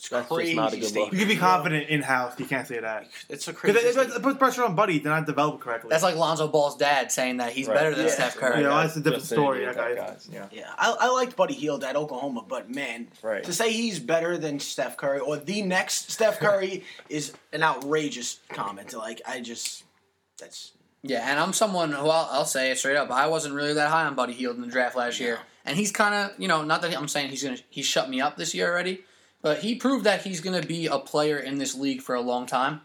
s- 0.02 0.08
That's 0.08 0.28
just 0.28 0.54
not 0.54 0.72
a 0.72 0.76
good 0.78 0.94
look. 0.94 1.12
You 1.12 1.18
can 1.20 1.28
be 1.28 1.36
confident 1.36 1.88
in 1.88 2.02
house. 2.02 2.38
You 2.38 2.46
can't 2.46 2.66
say 2.66 2.80
that 2.80 3.08
It's 3.28 3.46
a 3.48 3.52
crazy. 3.52 3.78
it, 3.78 3.84
it, 3.84 3.92
statement. 3.92 4.16
it 4.18 4.22
puts 4.22 4.38
pressure 4.38 4.64
on 4.64 4.74
Buddy 4.74 4.98
to 5.00 5.08
not 5.08 5.26
develop 5.26 5.60
correctly. 5.60 5.90
That's 5.90 6.02
like 6.02 6.16
Lonzo 6.16 6.48
Ball's 6.48 6.76
dad 6.76 7.12
saying 7.12 7.36
that 7.38 7.52
he's 7.52 7.68
Right. 7.68 7.74
better 7.74 7.94
than 7.94 8.06
Yeah. 8.06 8.12
Steph 8.12 8.36
Curry. 8.36 8.56
Yeah, 8.56 8.62
That 8.64 8.68
well, 8.70 8.82
that's 8.82 8.96
a 8.96 9.00
different 9.00 9.20
just 9.22 9.32
an 9.32 9.36
story, 9.36 9.64
that 9.64 9.76
that 9.76 9.94
guy's- 9.96 10.08
guy's- 10.26 10.28
yeah. 10.32 10.46
Yeah, 10.50 10.70
I, 10.76 10.96
I 11.00 11.08
liked 11.08 11.36
Buddy 11.36 11.54
Hield 11.54 11.84
at 11.84 11.94
Oklahoma, 11.96 12.44
but 12.48 12.68
man, 12.70 13.08
Right. 13.22 13.44
to 13.44 13.52
say 13.52 13.72
he's 13.72 13.98
better 14.00 14.36
than 14.36 14.58
Steph 14.60 14.96
Curry 14.96 15.20
or 15.20 15.36
the 15.36 15.62
next 15.62 16.10
Steph 16.10 16.38
Curry 16.40 16.84
is 17.08 17.32
an 17.52 17.62
outrageous 17.62 18.38
comment. 18.48 18.92
Like 18.94 19.20
I 19.26 19.40
just, 19.40 19.84
that's 20.38 20.72
Yeah, 21.02 21.28
and 21.30 21.38
I'm 21.40 21.52
someone 21.52 21.92
who 21.92 22.08
I'll, 22.08 22.28
I'll 22.30 22.44
say 22.44 22.70
it 22.70 22.78
straight 22.78 22.96
up. 22.96 23.10
I 23.10 23.26
wasn't 23.26 23.54
really 23.54 23.74
that 23.74 23.90
high 23.90 24.04
on 24.04 24.14
Buddy 24.14 24.32
Hield 24.32 24.56
in 24.56 24.62
the 24.62 24.68
draft 24.68 24.96
last 24.96 25.18
year, 25.20 25.38
and 25.64 25.76
he's 25.76 25.90
kind 25.92 26.14
of 26.14 26.32
you 26.40 26.48
know 26.48 26.62
not 26.64 26.82
that 26.82 26.96
I'm 26.96 27.08
saying 27.08 27.30
he's 27.30 27.42
gonna 27.44 27.58
he 27.70 27.82
shut 27.82 28.08
me 28.10 28.20
up 28.20 28.36
this 28.36 28.54
year 28.54 28.68
already, 28.70 29.04
but 29.42 29.58
he 29.58 29.74
proved 29.74 30.04
that 30.04 30.22
he's 30.22 30.40
gonna 30.40 30.62
be 30.62 30.86
a 30.86 30.98
player 30.98 31.38
in 31.38 31.58
this 31.58 31.74
league 31.74 32.00
for 32.00 32.14
a 32.14 32.20
long 32.20 32.46
time. 32.46 32.80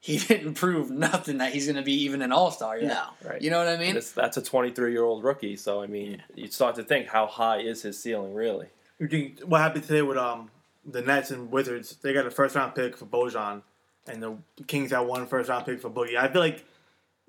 He 0.00 0.18
didn't 0.28 0.54
prove 0.54 0.90
nothing 0.90 1.38
that 1.38 1.52
he's 1.52 1.66
gonna 1.66 1.82
be 1.82 2.02
even 2.04 2.22
an 2.22 2.32
all 2.32 2.50
star 2.50 2.78
yet. 2.78 2.88
no. 2.88 3.28
Right. 3.28 3.40
You 3.40 3.50
know 3.50 3.58
what 3.58 3.68
I 3.68 3.76
mean? 3.76 3.94
That's 4.16 4.36
a 4.36 4.42
23 4.42 4.90
year 4.92 5.04
old 5.04 5.22
rookie. 5.22 5.56
So 5.56 5.82
I 5.82 5.86
mean, 5.86 6.22
you 6.34 6.48
start 6.48 6.74
to 6.76 6.82
think 6.82 7.06
how 7.08 7.26
high 7.26 7.58
is 7.58 7.82
his 7.82 8.02
ceiling 8.02 8.34
really? 8.34 8.66
You 8.98 9.08
think 9.08 9.40
what 9.40 9.60
happened 9.60 9.84
today 9.84 10.02
with 10.02 10.16
um 10.16 10.50
the 10.84 11.02
Nets 11.02 11.30
and 11.30 11.50
Wizards? 11.52 11.96
They 12.02 12.12
got 12.12 12.26
a 12.26 12.30
first 12.30 12.56
round 12.56 12.74
pick 12.74 12.96
for 12.96 13.06
Bojan, 13.06 13.62
and 14.08 14.22
the 14.22 14.36
Kings 14.66 14.90
got 14.90 15.06
one 15.06 15.26
first 15.26 15.48
round 15.48 15.66
pick 15.66 15.80
for 15.80 15.90
Boogie. 15.90 16.16
I 16.16 16.28
feel 16.28 16.40
like 16.40 16.58
you 16.58 16.64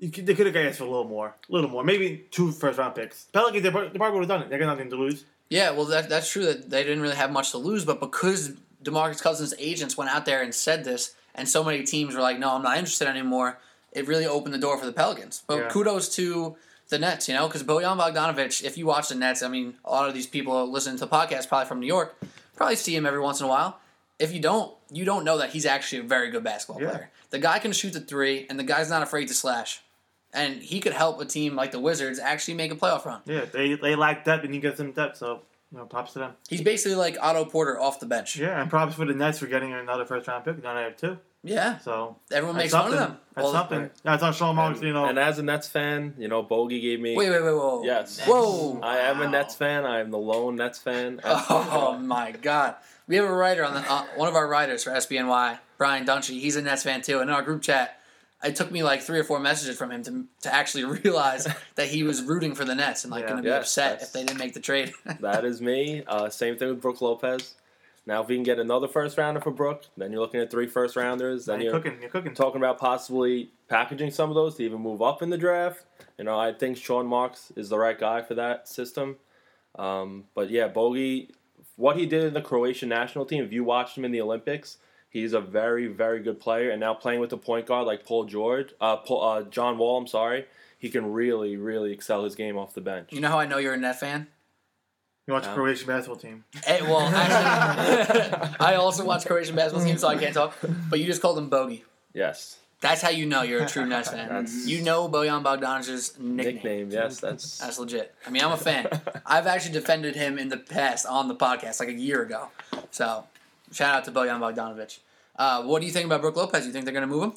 could, 0.10 0.26
they 0.26 0.34
could 0.36 0.46
have 0.48 0.56
asked 0.56 0.78
for 0.80 0.84
a 0.86 0.90
little 0.90 1.08
more, 1.08 1.28
a 1.50 1.52
little 1.52 1.70
more, 1.70 1.84
maybe 1.84 2.26
two 2.32 2.52
first 2.52 2.78
round 2.80 2.96
picks. 2.96 3.26
Pelicans, 3.26 3.64
they, 3.64 3.70
they 3.70 3.98
probably 3.98 4.20
would 4.20 4.28
have 4.30 4.40
done 4.40 4.42
it. 4.42 4.50
They 4.50 4.58
got 4.58 4.68
nothing 4.68 4.90
to 4.90 4.96
lose. 4.96 5.26
Yeah, 5.50 5.72
well, 5.72 5.86
that, 5.86 6.10
that's 6.10 6.30
true 6.32 6.46
that 6.46 6.70
they 6.70 6.84
didn't 6.84 7.02
really 7.02 7.16
have 7.16 7.32
much 7.32 7.52
to 7.52 7.58
lose, 7.58 7.86
but 7.86 8.00
because 8.00 8.54
DeMarcus 8.84 9.22
Cousins' 9.22 9.54
agents 9.60 9.96
went 9.98 10.10
out 10.10 10.26
there 10.26 10.42
and 10.42 10.54
said 10.54 10.84
this, 10.84 11.16
and 11.36 11.48
so 11.48 11.64
many 11.64 11.84
teams 11.84 12.16
were 12.16 12.22
like, 12.22 12.40
no, 12.40 12.54
I'm 12.56 12.64
not 12.64 12.78
interested 12.78 13.08
anymore, 13.08 13.60
it 13.92 14.08
really 14.08 14.26
opened 14.26 14.54
the 14.54 14.58
door 14.60 14.78
for 14.80 14.86
the 14.86 14.94
Pelicans. 14.94 15.44
But 15.48 15.58
Yeah. 15.60 15.70
kudos 15.70 16.14
to 16.16 16.56
the 16.90 16.98
Nets, 17.00 17.28
you 17.30 17.36
know, 17.36 17.48
because 17.48 17.64
Bojan 17.64 17.98
Bogdanovic, 18.00 18.64
if 18.64 18.78
you 18.78 18.86
watch 18.88 19.10
the 19.10 19.16
Nets, 19.16 19.42
I 19.44 19.48
mean, 19.48 19.76
a 19.86 19.92
lot 19.92 20.08
of 20.08 20.14
these 20.16 20.28
people 20.28 20.70
listening 20.72 20.98
to 20.98 21.06
the 21.06 21.12
podcast, 21.12 21.48
probably 21.48 21.68
from 21.68 21.80
New 21.80 21.88
York, 21.88 22.16
probably 22.56 22.76
see 22.76 22.96
him 22.96 23.06
every 23.06 23.20
once 23.20 23.40
in 23.40 23.46
a 23.46 23.50
while. 23.50 23.80
If 24.20 24.34
you 24.34 24.40
don't, 24.40 24.74
you 24.92 25.06
don't 25.06 25.24
know 25.24 25.38
that 25.38 25.52
he's 25.52 25.66
actually 25.66 26.00
a 26.00 26.04
very 26.04 26.30
good 26.32 26.44
basketball 26.44 26.82
Yeah. 26.82 26.90
player. 26.90 27.10
The 27.30 27.40
guy 27.40 27.60
can 27.60 27.72
shoot 27.74 27.94
the 27.94 28.00
three, 28.00 28.46
and 28.50 28.60
the 28.60 28.64
guy's 28.64 28.90
not 28.90 29.02
afraid 29.04 29.28
to 29.28 29.34
slash. 29.34 29.82
And 30.34 30.62
he 30.62 30.80
could 30.80 30.94
help 30.94 31.22
a 31.22 31.26
team 31.26 31.56
like 31.56 31.72
the 31.72 31.80
Wizards 31.80 32.18
actually 32.20 32.56
make 32.56 32.72
a 32.72 32.76
playoff 32.76 33.06
run. 33.06 33.22
Yeah, 33.26 33.46
they 33.46 33.76
they 33.76 33.96
lack 33.96 34.26
depth, 34.26 34.44
and 34.44 34.54
he 34.54 34.60
gets 34.60 34.78
them 34.78 34.92
depth. 34.92 35.18
So 35.18 35.42
you 35.72 35.78
know, 35.78 35.86
props 35.86 36.14
to 36.14 36.20
them. 36.20 36.32
He's 36.50 36.62
basically 36.62 36.96
like 36.96 37.18
Otto 37.22 37.46
Porter 37.46 37.80
off 37.80 38.00
the 38.00 38.06
bench. 38.06 38.36
Yeah, 38.36 38.60
and 38.62 38.70
props 38.70 38.96
for 38.96 39.06
the 39.06 39.14
Nets 39.14 39.40
for 39.40 39.48
getting 39.48 39.74
another 39.74 40.06
first 40.06 40.28
round 40.28 40.46
pick. 40.46 40.62
Now 40.64 40.74
they 40.76 40.82
have 40.84 40.98
two. 40.98 41.18
Yeah. 41.44 41.78
So 41.80 42.16
Everyone 42.32 42.56
that's 42.56 42.66
makes 42.72 42.74
fun 42.74 42.94
of 42.94 42.98
them. 43.00 43.18
That's 43.36 43.44
Well, 43.44 43.52
something. 43.54 43.80
Right. 43.82 43.92
That's 44.04 44.24
on 44.24 44.34
Sean 44.34 44.56
Marks. 44.56 44.80
And, 44.80 44.88
You 44.88 44.94
know, 44.94 45.06
and 45.06 45.20
as 45.20 45.40
a 45.40 45.44
Nets 45.44 45.68
fan, 45.68 46.14
you 46.18 46.30
know, 46.30 46.42
Bogey 46.42 46.80
gave 46.80 47.02
me. 47.02 47.18
Wait, 47.18 47.30
wait, 47.30 47.44
wait, 47.44 47.52
whoa. 47.54 47.84
Yes. 47.84 48.22
Whoa. 48.26 48.80
I 48.82 49.00
am 49.00 49.22
a 49.22 49.28
Nets 49.28 49.54
fan. 49.56 49.86
I 49.86 50.00
am 50.00 50.10
the 50.10 50.18
lone 50.18 50.56
Nets 50.56 50.80
fan. 50.80 51.20
Oh 51.26 51.98
my 52.02 52.32
God. 52.32 52.76
We 53.08 53.18
have 53.18 53.26
a 53.26 53.34
writer 53.34 53.66
on 53.66 53.74
the 53.74 53.82
uh, 53.92 54.06
one 54.16 54.30
of 54.30 54.36
our 54.36 54.48
writers 54.48 54.84
for 54.86 54.92
SBNY, 54.92 55.60
Brian 55.78 56.06
Dunshie. 56.06 56.40
He's 56.40 56.56
a 56.56 56.62
Nets 56.62 56.84
fan 56.84 57.02
too. 57.02 57.20
And 57.20 57.30
in 57.30 57.36
our 57.36 57.42
group 57.42 57.62
chat, 57.62 58.00
it 58.44 58.56
took 58.56 58.72
me 58.72 58.84
like 58.84 59.02
three 59.02 59.20
or 59.20 59.24
four 59.24 59.40
messages 59.40 59.78
from 59.78 59.92
him 59.92 60.04
to, 60.04 60.26
to 60.42 60.54
actually 60.54 60.84
realize 61.04 61.48
that 61.76 61.88
he 61.88 62.04
was 62.04 62.22
rooting 62.24 62.56
for 62.56 62.66
the 62.66 62.76
Nets 62.76 63.04
and 63.04 63.12
like 63.12 63.22
Yeah. 63.22 63.28
going 63.30 63.38
to 63.38 63.44
be 63.44 63.50
Yes, 63.50 63.62
upset 63.64 64.02
if 64.02 64.12
they 64.14 64.24
didn't 64.24 64.40
make 64.40 64.54
the 64.54 64.60
trade. 64.60 64.94
that 65.22 65.46
is 65.46 65.62
me. 65.62 66.04
Uh, 66.08 66.30
same 66.30 66.58
thing 66.58 66.70
with 66.70 66.82
Brook 66.82 67.02
Lopez. 67.02 67.56
Now, 68.06 68.22
if 68.22 68.28
we 68.28 68.36
can 68.36 68.44
get 68.44 68.60
another 68.60 68.90
first 68.90 69.18
rounder 69.18 69.40
for 69.40 69.52
Brook, 69.52 69.86
then 69.96 70.12
you're 70.12 70.20
looking 70.20 70.42
at 70.42 70.52
three 70.52 70.68
first 70.68 70.98
rounders. 70.98 71.46
Then 71.46 71.62
you're 71.62 71.72
you're 71.72 71.80
cooking. 71.82 72.02
You're 72.02 72.10
cooking. 72.10 72.34
talking 72.34 72.60
about 72.60 72.78
possibly 72.78 73.52
packaging 73.70 74.12
some 74.12 74.30
of 74.30 74.36
those 74.36 74.56
to 74.56 74.64
even 74.64 74.82
move 74.82 75.02
up 75.02 75.22
in 75.22 75.30
the 75.30 75.38
draft. 75.38 75.86
You 76.18 76.26
know, 76.26 76.38
I 76.38 76.52
think 76.52 76.76
Sean 76.76 77.08
Marks 77.08 77.54
is 77.56 77.70
the 77.70 77.78
right 77.78 77.98
guy 77.98 78.22
for 78.22 78.36
that 78.36 78.68
system. 78.68 79.16
Um, 79.76 80.26
but 80.36 80.50
yeah, 80.50 80.68
Bogey, 80.68 81.32
what 81.78 81.96
he 81.98 82.06
did 82.06 82.26
in 82.26 82.34
the 82.34 82.42
Croatian 82.42 82.90
national 82.90 83.26
team, 83.26 83.42
if 83.44 83.54
you 83.54 83.64
watched 83.64 83.98
him 83.98 84.04
in 84.04 84.12
the 84.12 84.20
Olympics, 84.22 84.78
he's 85.14 85.32
a 85.34 85.40
very, 85.40 85.88
very 85.88 86.20
good 86.20 86.40
player. 86.42 86.72
And 86.72 86.80
now 86.82 86.94
playing 86.94 87.22
with 87.22 87.30
the 87.30 87.38
point 87.38 87.68
guard 87.68 87.88
like 87.88 88.06
Paul 88.06 88.26
George, 88.26 88.74
uh, 88.82 88.98
Paul, 88.98 89.24
uh, 89.24 89.44
John 89.44 89.78
Wall, 89.78 89.98
I'm 89.98 90.08
sorry, 90.08 90.46
he 90.80 90.90
can 90.90 91.14
really, 91.14 91.56
really 91.56 91.94
excel 91.94 92.26
his 92.26 92.36
game 92.36 92.58
off 92.58 92.74
the 92.74 92.82
bench. 92.82 93.14
you 93.14 93.22
know 93.22 93.30
how 93.30 93.40
I 93.40 93.46
know 93.46 93.58
you're 93.60 93.74
a 93.76 93.78
Net 93.78 94.00
fan? 94.00 94.28
You 95.26 95.34
watch 95.34 95.44
Yeah. 95.46 95.52
the 95.52 95.56
Croatian 95.56 95.88
basketball 95.88 96.18
team. 96.20 96.44
Eh, 96.68 96.82
well, 96.82 97.00
actually, 97.14 98.56
I 98.60 98.76
also 98.76 99.06
watch 99.06 99.26
Croatian 99.26 99.56
basketball 99.56 99.86
team, 99.86 99.98
so 99.98 100.10
I 100.10 100.18
can't 100.18 100.34
talk. 100.34 100.58
But 100.90 101.00
you 101.00 101.06
just 101.06 101.22
called 101.22 101.38
him 101.38 101.48
Bogey. 101.48 101.86
yes, 102.14 102.58
That's 102.82 103.02
how 103.02 103.10
you 103.12 103.26
know 103.26 103.44
you're 103.44 103.64
a 103.64 103.66
true 103.70 103.86
Nets 103.86 104.10
fan. 104.10 104.28
That's- 104.28 104.68
You 104.68 104.82
know 104.82 105.08
Bojan 105.08 105.42
Bogdanovic's 105.42 106.20
nickname. 106.20 106.56
nickname. 106.56 106.92
Yes, 106.92 107.22
that's 107.22 107.58
That's 107.64 107.80
legit. 107.80 108.14
I 108.28 108.30
mean, 108.32 108.44
I'm 108.44 108.52
a 108.52 108.58
fan. 108.58 108.90
I've 109.26 109.48
actually 109.48 109.72
defended 109.72 110.18
him 110.18 110.38
in 110.38 110.50
the 110.50 110.58
past 110.58 111.06
on 111.06 111.30
the 111.30 111.36
podcast, 111.36 111.80
like 111.80 111.88
a 111.88 111.94
year 111.94 112.22
ago. 112.24 112.50
So, 112.92 113.24
shout 113.74 113.96
out 113.96 114.06
to 114.06 114.12
Bojan 114.12 114.40
Bogdanovic. 114.40 115.00
Uh, 115.36 115.64
what 115.64 115.80
do 115.80 115.86
you 115.86 115.92
think 115.92 116.06
about 116.06 116.22
Brook 116.22 116.36
Lopez? 116.36 116.66
You 116.66 116.72
think 116.72 116.86
they're 116.86 116.94
going 116.94 117.08
to 117.08 117.14
move 117.14 117.24
him? 117.24 117.34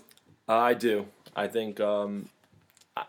Uh, 0.49 0.57
I 0.57 0.75
do. 0.75 1.07
I 1.35 1.49
think 1.49 1.81
um, 1.81 2.29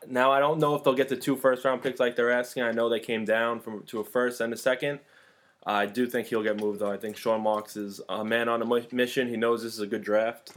now 0.07 0.31
I 0.31 0.39
don't 0.39 0.59
know 0.59 0.75
if 0.75 0.83
they'll 0.83 0.93
get 0.93 1.09
the 1.09 1.15
two 1.15 1.35
first 1.35 1.63
round 1.65 1.81
picks 1.81 1.99
like 1.99 2.15
they're 2.15 2.31
asking. 2.31 2.63
I 2.63 2.71
know 2.71 2.89
they 2.89 2.99
came 2.99 3.25
down 3.25 3.59
from 3.59 3.83
to 3.83 3.99
a 3.99 4.03
first 4.03 4.41
and 4.41 4.53
a 4.53 4.57
second. 4.57 4.99
I 5.65 5.85
do 5.85 6.07
think 6.07 6.27
he'll 6.27 6.43
get 6.43 6.59
moved 6.59 6.79
though. 6.79 6.91
I 6.91 6.97
think 6.97 7.17
Sean 7.17 7.41
Marks 7.41 7.75
is 7.75 8.01
a 8.07 8.23
man 8.23 8.47
on 8.47 8.61
a 8.61 8.95
mission. 8.95 9.27
He 9.27 9.37
knows 9.37 9.63
this 9.63 9.73
is 9.73 9.81
a 9.81 9.87
good 9.87 10.03
draft. 10.03 10.53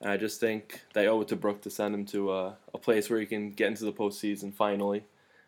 And 0.00 0.10
I 0.10 0.16
just 0.16 0.40
think 0.40 0.80
they 0.94 1.08
owe 1.08 1.20
it 1.20 1.28
to 1.28 1.36
Brook 1.36 1.62
to 1.62 1.70
send 1.70 1.94
him 1.94 2.06
to 2.06 2.30
uh, 2.30 2.54
a 2.72 2.78
place 2.78 3.10
where 3.10 3.20
he 3.20 3.26
can 3.26 3.50
get 3.50 3.68
into 3.68 3.84
the 3.84 3.92
postseason 3.92 4.52
finally 4.52 5.04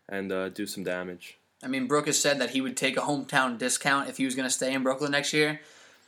and 0.09 0.31
uh, 0.31 0.49
do 0.51 0.67
some 0.67 0.85
damage. 0.85 1.39
I 1.63 1.69
mean, 1.69 1.87
Brook 1.87 2.07
has 2.07 2.19
said 2.19 2.39
that 2.41 2.51
he 2.51 2.61
would 2.61 2.77
take 2.77 2.97
a 2.97 3.01
hometown 3.01 3.57
discount 3.57 4.09
if 4.09 4.17
he 4.17 4.25
was 4.25 4.35
going 4.35 4.49
to 4.49 4.55
stay 4.55 4.75
in 4.75 4.83
Brooklyn 4.83 5.13
next 5.13 5.33
year. 5.33 5.61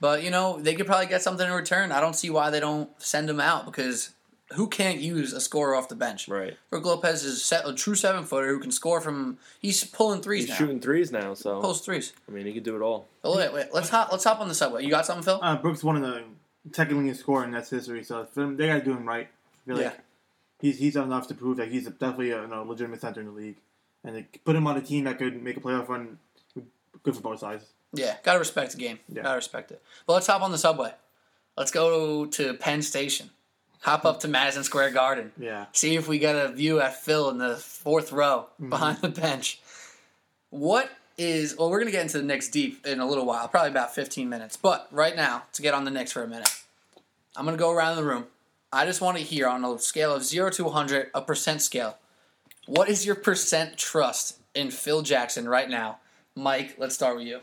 But, 0.04 0.22
you 0.22 0.30
know, 0.30 0.60
they 0.60 0.74
could 0.74 0.84
probably 0.84 1.06
get 1.06 1.22
something 1.22 1.46
in 1.46 1.50
return. 1.54 1.90
I 1.90 1.98
don't 1.98 2.12
see 2.12 2.28
why 2.28 2.50
they 2.50 2.60
don't 2.60 2.90
send 3.00 3.30
him 3.30 3.40
out 3.40 3.64
because 3.64 4.10
who 4.52 4.66
can't 4.68 5.00
use 5.00 5.32
a 5.32 5.40
scorer 5.40 5.74
off 5.74 5.88
the 5.88 5.94
bench? 5.94 6.28
Right. 6.28 6.58
Brook 6.68 6.84
Lopez 6.84 7.24
is 7.24 7.42
set, 7.42 7.66
a 7.66 7.72
true 7.72 7.94
seven 7.94 8.22
footer 8.24 8.48
who 8.48 8.60
can 8.60 8.70
score 8.70 9.00
from. 9.00 9.38
He's 9.60 9.82
pulling 9.82 10.20
threes 10.20 10.42
He's 10.42 10.50
now. 10.50 10.56
shooting 10.56 10.78
threes 10.78 11.10
now, 11.10 11.32
so 11.32 11.58
Pulls 11.62 11.80
threes. 11.80 12.12
I 12.28 12.32
mean 12.32 12.44
he 12.44 12.52
could 12.52 12.64
do 12.64 12.76
it 12.76 12.82
all. 12.82 13.08
But 13.22 13.34
wait, 13.34 13.54
wait, 13.54 13.66
let's 13.72 13.88
hop. 13.88 14.12
Let's 14.12 14.24
hop 14.24 14.40
on 14.40 14.48
the 14.48 14.54
subway. 14.54 14.84
You 14.84 14.90
got 14.90 15.06
something, 15.06 15.24
Phil? 15.24 15.40
Uh, 15.40 15.56
Brooks 15.56 15.82
one 15.82 15.96
of 15.96 16.02
the 16.02 16.24
second 16.72 16.98
leading 16.98 17.14
scorer 17.14 17.44
in 17.44 17.52
Nets 17.52 17.70
history, 17.70 18.04
so 18.04 18.28
them, 18.34 18.58
they 18.58 18.66
got 18.66 18.80
to 18.80 18.84
do 18.84 18.92
him 18.92 19.08
right. 19.08 19.28
I 19.30 19.66
feel 19.66 19.76
like 19.76 19.84
Yeah. 19.86 19.92
he's 20.60 20.78
he's 20.78 20.96
enough 20.96 21.28
to 21.28 21.34
prove 21.34 21.56
that 21.56 21.68
he's 21.68 21.84
definitely 21.86 22.32
a 22.32 22.42
you 22.42 22.48
know, 22.48 22.62
legitimate 22.64 23.00
center 23.00 23.20
in 23.20 23.26
the 23.28 23.32
league, 23.32 23.56
and 24.04 24.14
they 24.16 24.26
put 24.44 24.54
him 24.54 24.66
on 24.66 24.76
a 24.76 24.82
team 24.82 25.04
that 25.04 25.16
could 25.16 25.42
make 25.42 25.56
a 25.56 25.60
playoff 25.60 25.88
run. 25.88 26.18
Good 27.02 27.14
for 27.16 27.22
both 27.22 27.40
sides. 27.40 27.64
Yeah, 27.94 28.16
gotta 28.22 28.38
respect 28.38 28.72
the 28.72 28.78
game. 28.78 28.98
Yeah. 29.08 29.22
Gotta 29.22 29.36
respect 29.36 29.70
it. 29.70 29.82
But 30.06 30.14
let's 30.14 30.26
hop 30.26 30.42
on 30.42 30.52
the 30.52 30.58
subway. 30.58 30.92
Let's 31.56 31.70
go 31.70 32.26
to 32.26 32.54
Penn 32.54 32.82
Station. 32.82 33.30
Hop 33.82 34.04
up 34.04 34.20
to 34.20 34.28
Madison 34.28 34.64
Square 34.64 34.92
Garden. 34.92 35.32
Yeah. 35.38 35.66
See 35.72 35.94
if 35.94 36.08
we 36.08 36.18
get 36.18 36.36
a 36.36 36.48
view 36.48 36.80
at 36.80 37.02
Phil 37.02 37.28
in 37.28 37.38
the 37.38 37.56
fourth 37.56 38.12
row 38.12 38.46
mm-hmm. 38.54 38.70
behind 38.70 38.98
the 38.98 39.08
bench. 39.10 39.60
What 40.50 40.90
is 41.18 41.56
well, 41.56 41.70
we're 41.70 41.80
gonna 41.80 41.90
get 41.90 42.02
into 42.02 42.18
the 42.18 42.24
Knicks 42.24 42.48
deep 42.48 42.86
in 42.86 43.00
a 43.00 43.06
little 43.06 43.26
while, 43.26 43.46
probably 43.48 43.70
about 43.70 43.94
fifteen 43.94 44.28
minutes. 44.28 44.56
But 44.56 44.88
right 44.90 45.14
now, 45.14 45.44
to 45.52 45.62
get 45.62 45.74
on 45.74 45.84
the 45.84 45.90
Knicks 45.90 46.12
for 46.12 46.22
a 46.22 46.28
minute, 46.28 46.50
I'm 47.36 47.44
gonna 47.44 47.56
go 47.56 47.70
around 47.70 47.96
the 47.96 48.04
room. 48.04 48.26
I 48.72 48.86
just 48.86 49.00
want 49.00 49.16
to 49.18 49.22
hear 49.22 49.46
on 49.46 49.64
a 49.64 49.78
scale 49.78 50.12
of 50.12 50.24
zero 50.24 50.50
to 50.50 50.64
100, 50.64 51.10
a 51.14 51.22
percent 51.22 51.62
scale. 51.62 51.96
What 52.66 52.88
is 52.88 53.06
your 53.06 53.14
percent 53.14 53.76
trust 53.76 54.38
in 54.52 54.72
Phil 54.72 55.02
Jackson 55.02 55.48
right 55.48 55.70
now? 55.70 55.98
Mike, 56.34 56.74
let's 56.76 56.94
start 56.94 57.16
with 57.16 57.26
you. 57.26 57.40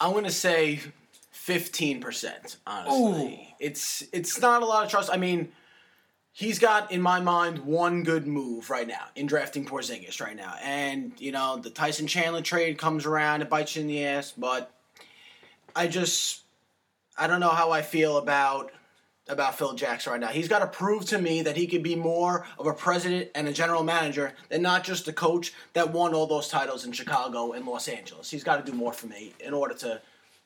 I'm 0.00 0.12
gonna 0.14 0.30
say 0.30 0.80
fifteen 1.30 2.00
percent. 2.00 2.56
Honestly, 2.66 3.54
it's 3.60 4.04
it's 4.12 4.40
not 4.40 4.62
a 4.62 4.66
lot 4.66 4.84
of 4.84 4.90
trust. 4.90 5.10
I 5.12 5.16
mean, 5.16 5.52
he's 6.32 6.58
got 6.58 6.90
in 6.90 7.02
my 7.02 7.20
mind 7.20 7.58
one 7.60 8.02
good 8.02 8.26
move 8.26 8.70
right 8.70 8.88
now 8.88 9.06
in 9.14 9.26
drafting 9.26 9.66
Porzingis 9.66 10.20
right 10.20 10.36
now, 10.36 10.54
and 10.62 11.12
you 11.18 11.32
know 11.32 11.58
the 11.58 11.70
Tyson 11.70 12.06
Chandler 12.06 12.42
trade 12.42 12.78
comes 12.78 13.04
around, 13.06 13.42
it 13.42 13.50
bites 13.50 13.76
you 13.76 13.82
in 13.82 13.88
the 13.88 14.04
ass. 14.04 14.32
But 14.36 14.72
I 15.76 15.86
just 15.86 16.42
I 17.18 17.26
don't 17.26 17.40
know 17.40 17.50
how 17.50 17.70
I 17.70 17.82
feel 17.82 18.16
about 18.16 18.72
about 19.30 19.56
Phil 19.56 19.74
Jackson 19.74 20.12
right 20.12 20.20
now. 20.20 20.28
He's 20.28 20.48
got 20.48 20.60
to 20.60 20.66
prove 20.66 21.04
to 21.06 21.18
me 21.18 21.42
that 21.42 21.56
he 21.56 21.66
could 21.66 21.82
be 21.82 21.96
more 21.96 22.46
of 22.58 22.66
a 22.66 22.72
president 22.72 23.30
and 23.34 23.48
a 23.48 23.52
general 23.52 23.82
manager 23.82 24.34
than 24.48 24.62
not 24.62 24.84
just 24.84 25.08
a 25.08 25.12
coach 25.12 25.52
that 25.72 25.92
won 25.92 26.14
all 26.14 26.26
those 26.26 26.48
titles 26.48 26.84
in 26.84 26.92
Chicago 26.92 27.52
and 27.52 27.66
Los 27.66 27.88
Angeles. 27.88 28.30
He's 28.30 28.44
got 28.44 28.64
to 28.64 28.70
do 28.70 28.76
more 28.76 28.92
for 28.92 29.06
me 29.06 29.32
in 29.40 29.54
order 29.54 29.74
to 29.74 30.00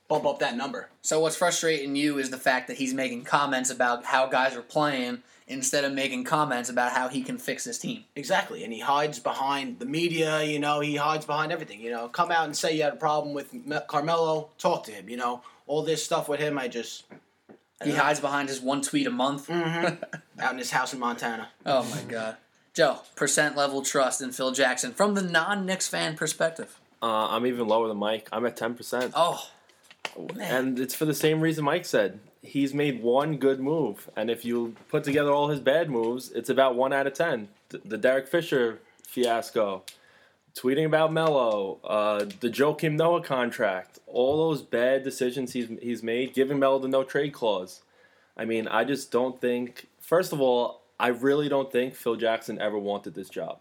bump 0.08 0.26
up 0.26 0.38
that 0.40 0.56
number. 0.56 0.88
So 1.02 1.20
what's 1.20 1.36
frustrating 1.36 1.96
you 1.96 2.18
is 2.18 2.30
the 2.30 2.38
fact 2.38 2.68
that 2.68 2.76
he's 2.76 2.94
making 2.94 3.24
comments 3.24 3.70
about 3.70 4.04
how 4.04 4.26
guys 4.26 4.54
are 4.54 4.62
playing 4.62 5.22
instead 5.46 5.84
of 5.84 5.92
making 5.92 6.24
comments 6.24 6.70
about 6.70 6.92
how 6.92 7.08
he 7.08 7.22
can 7.22 7.36
fix 7.38 7.64
this 7.64 7.78
team. 7.78 8.04
Exactly, 8.16 8.64
and 8.64 8.72
he 8.72 8.80
hides 8.80 9.18
behind 9.18 9.78
the 9.78 9.86
media. 9.86 10.42
You 10.42 10.58
know, 10.58 10.80
he 10.80 10.96
hides 10.96 11.26
behind 11.26 11.52
everything. 11.52 11.80
You 11.80 11.90
know, 11.90 12.08
come 12.08 12.30
out 12.30 12.46
and 12.46 12.56
say 12.56 12.76
you 12.76 12.82
had 12.82 12.94
a 12.94 12.96
problem 12.96 13.34
with 13.34 13.54
Carmelo. 13.86 14.50
Talk 14.58 14.84
to 14.84 14.92
him. 14.92 15.08
You 15.08 15.16
know, 15.16 15.42
all 15.66 15.82
this 15.82 16.04
stuff 16.04 16.28
with 16.28 16.40
him. 16.40 16.58
I 16.58 16.68
just, 16.68 17.04
He 17.82 17.92
hides 17.92 18.20
behind 18.20 18.48
his 18.48 18.60
one 18.60 18.82
tweet 18.82 19.06
a 19.06 19.10
month. 19.10 19.50
out 20.38 20.52
in 20.52 20.58
his 20.58 20.70
house 20.70 20.92
in 20.92 21.00
Montana. 21.00 21.48
Oh 21.66 21.82
my 21.84 22.02
god. 22.08 22.36
Joe, 22.72 23.00
percent 23.14 23.56
level 23.56 23.82
trust 23.82 24.20
in 24.20 24.32
Phil 24.32 24.52
Jackson 24.52 24.92
from 24.92 25.14
the 25.14 25.22
non 25.22 25.64
Knicks 25.64 25.88
fan 25.88 26.16
perspective. 26.16 26.78
Uh, 27.02 27.28
I'm 27.28 27.46
even 27.46 27.68
lower 27.68 27.86
than 27.88 27.98
Mike. 27.98 28.28
I'm 28.32 28.46
at 28.46 28.56
10%. 28.56 29.12
Oh, 29.14 29.50
man. 30.34 30.54
And 30.54 30.80
it's 30.80 30.94
for 30.94 31.04
the 31.04 31.14
same 31.14 31.40
reason 31.40 31.64
Mike 31.64 31.84
said. 31.84 32.18
He's 32.42 32.74
made 32.74 33.02
one 33.02 33.36
good 33.36 33.60
move, 33.60 34.10
and 34.16 34.30
if 34.30 34.44
you 34.44 34.74
put 34.88 35.04
together 35.04 35.30
all 35.30 35.48
his 35.48 35.60
bad 35.60 35.88
moves, 35.88 36.30
it's 36.32 36.50
about 36.50 36.76
one 36.76 36.92
out 36.92 37.06
of 37.06 37.14
ten. 37.14 37.48
The, 37.70 37.80
the 37.84 37.96
Derek 37.96 38.28
Fisher 38.28 38.80
fiasco, 39.06 39.82
tweeting 40.56 40.86
about 40.86 41.12
Melo, 41.12 41.80
uh, 41.84 42.24
the 42.40 42.48
Joakim 42.48 42.92
Noah 42.94 43.22
contract, 43.22 43.98
all 44.06 44.36
those 44.36 44.62
bad 44.62 45.02
decisions 45.02 45.52
he's 45.52 45.68
he's 45.82 46.02
made, 46.02 46.34
giving 46.34 46.58
Melo 46.58 46.78
the 46.78 46.88
no 46.88 47.02
trade 47.02 47.32
clause. 47.32 47.82
I 48.36 48.44
mean, 48.44 48.68
I 48.68 48.84
just 48.84 49.10
don't 49.10 49.40
think. 49.40 49.88
First 50.00 50.32
of 50.32 50.40
all, 50.40 50.82
I 50.98 51.08
really 51.08 51.48
don't 51.48 51.72
think 51.72 51.94
Phil 51.94 52.16
Jackson 52.16 52.60
ever 52.60 52.78
wanted 52.78 53.14
this 53.14 53.28
job. 53.28 53.60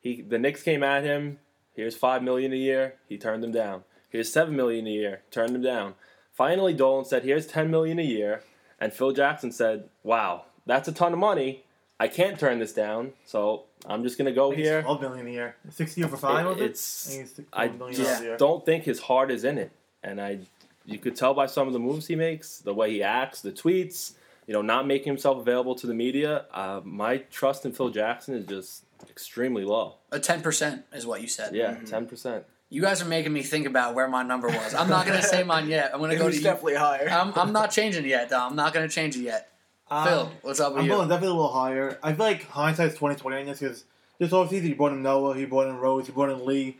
He 0.00 0.22
the 0.22 0.38
Knicks 0.38 0.62
came 0.62 0.82
at 0.82 1.04
him. 1.04 1.38
Here's 1.74 1.96
five 1.96 2.22
million 2.22 2.52
a 2.52 2.56
year. 2.56 2.94
He 3.06 3.18
turned 3.18 3.42
them 3.42 3.52
down. 3.52 3.84
Here's 4.08 4.32
seven 4.32 4.56
million 4.56 4.86
a 4.86 4.90
year. 4.90 5.22
Turned 5.30 5.54
them 5.54 5.62
down. 5.62 5.94
Finally, 6.32 6.74
Dolan 6.74 7.04
said, 7.04 7.22
"Here's 7.22 7.46
ten 7.46 7.70
million 7.70 7.98
a 7.98 8.02
year," 8.02 8.42
and 8.80 8.92
Phil 8.92 9.12
Jackson 9.12 9.52
said, 9.52 9.90
"Wow, 10.02 10.46
that's 10.66 10.88
a 10.88 10.92
ton 10.92 11.12
of 11.12 11.18
money. 11.18 11.64
I 11.98 12.08
can't 12.08 12.40
turn 12.40 12.60
this 12.60 12.72
down, 12.72 13.12
so 13.26 13.64
I'm 13.86 14.02
just 14.02 14.18
gonna 14.18 14.32
go 14.32 14.50
here." 14.50 14.82
Twelve 14.82 15.00
million 15.00 15.26
a 15.26 15.30
year, 15.30 15.56
sixty 15.70 16.04
over 16.04 16.16
five. 16.16 16.46
it? 16.58 16.62
It's 16.62 17.40
I 17.52 17.64
I 17.64 17.68
just 17.68 17.78
dollars 17.78 17.98
a 17.98 18.22
year. 18.24 18.36
don't 18.36 18.64
think 18.64 18.84
his 18.84 19.00
heart 19.00 19.30
is 19.30 19.44
in 19.44 19.58
it, 19.58 19.70
and 20.02 20.20
I 20.20 20.40
you 20.86 20.98
could 20.98 21.14
tell 21.16 21.34
by 21.34 21.46
some 21.46 21.66
of 21.66 21.72
the 21.72 21.78
moves 21.78 22.06
he 22.06 22.16
makes, 22.16 22.58
the 22.58 22.74
way 22.74 22.90
he 22.90 23.02
acts, 23.02 23.40
the 23.42 23.52
tweets, 23.52 24.12
you 24.46 24.52
know, 24.54 24.62
not 24.62 24.86
making 24.86 25.06
himself 25.08 25.38
available 25.38 25.74
to 25.76 25.86
the 25.86 25.94
media. 25.94 26.46
Uh, 26.52 26.80
my 26.84 27.18
trust 27.18 27.64
in 27.64 27.72
Phil 27.72 27.90
Jackson 27.90 28.34
is 28.34 28.46
just 28.46 28.84
extremely 29.08 29.64
low. 29.64 29.94
a 30.10 30.18
10% 30.18 30.82
is 30.94 31.06
what 31.06 31.20
you 31.22 31.28
said. 31.28 31.54
Yeah, 31.54 31.76
10 31.86 32.06
percent. 32.06 32.44
You 32.70 32.80
guys 32.82 33.02
are 33.02 33.06
making 33.06 33.32
me 33.32 33.42
think 33.42 33.66
about 33.66 33.94
where 33.94 34.08
my 34.08 34.22
number 34.22 34.46
was. 34.48 34.74
I'm 34.74 34.88
not 34.88 35.04
going 35.06 35.20
to 35.20 35.26
say 35.26 35.42
mine 35.42 35.68
yet. 35.68 35.90
I'm 35.92 35.98
going 35.98 36.10
to 36.16 36.16
It 36.16 36.18
go 36.18 36.24
to 36.24 36.28
was 36.28 36.36
you. 36.36 36.42
definitely 36.42 36.76
higher. 36.76 37.08
I'm, 37.10 37.32
I'm 37.34 37.52
not 37.52 37.70
changing 37.72 38.04
it 38.04 38.08
yet, 38.08 38.28
though. 38.30 38.38
I'm 38.40 38.54
not 38.56 38.72
going 38.72 38.88
to 38.88 38.94
change 38.94 39.16
it 39.16 39.22
yet. 39.22 39.48
Um, 39.90 40.06
Phil, 40.06 40.32
what's 40.42 40.60
up 40.60 40.72
with 40.72 40.80
I'm 40.82 40.86
you? 40.86 40.92
going 40.92 41.08
definitely 41.08 41.28
a 41.36 41.40
little 41.40 41.52
higher. 41.52 41.98
I 42.02 42.12
feel 42.12 42.26
like 42.26 42.46
hindsight's 42.48 42.96
twenty 42.96 43.16
twenty 43.16 43.38
on 43.38 43.46
this 43.46 43.58
because 43.58 43.84
this 44.18 44.30
offseason 44.30 44.62
he 44.62 44.74
brought 44.74 44.92
in 44.92 45.02
Noah, 45.02 45.34
he 45.36 45.46
brought 45.46 45.68
in 45.68 45.76
Rose, 45.78 46.06
he 46.06 46.12
brought 46.12 46.30
in 46.30 46.46
Lee. 46.46 46.76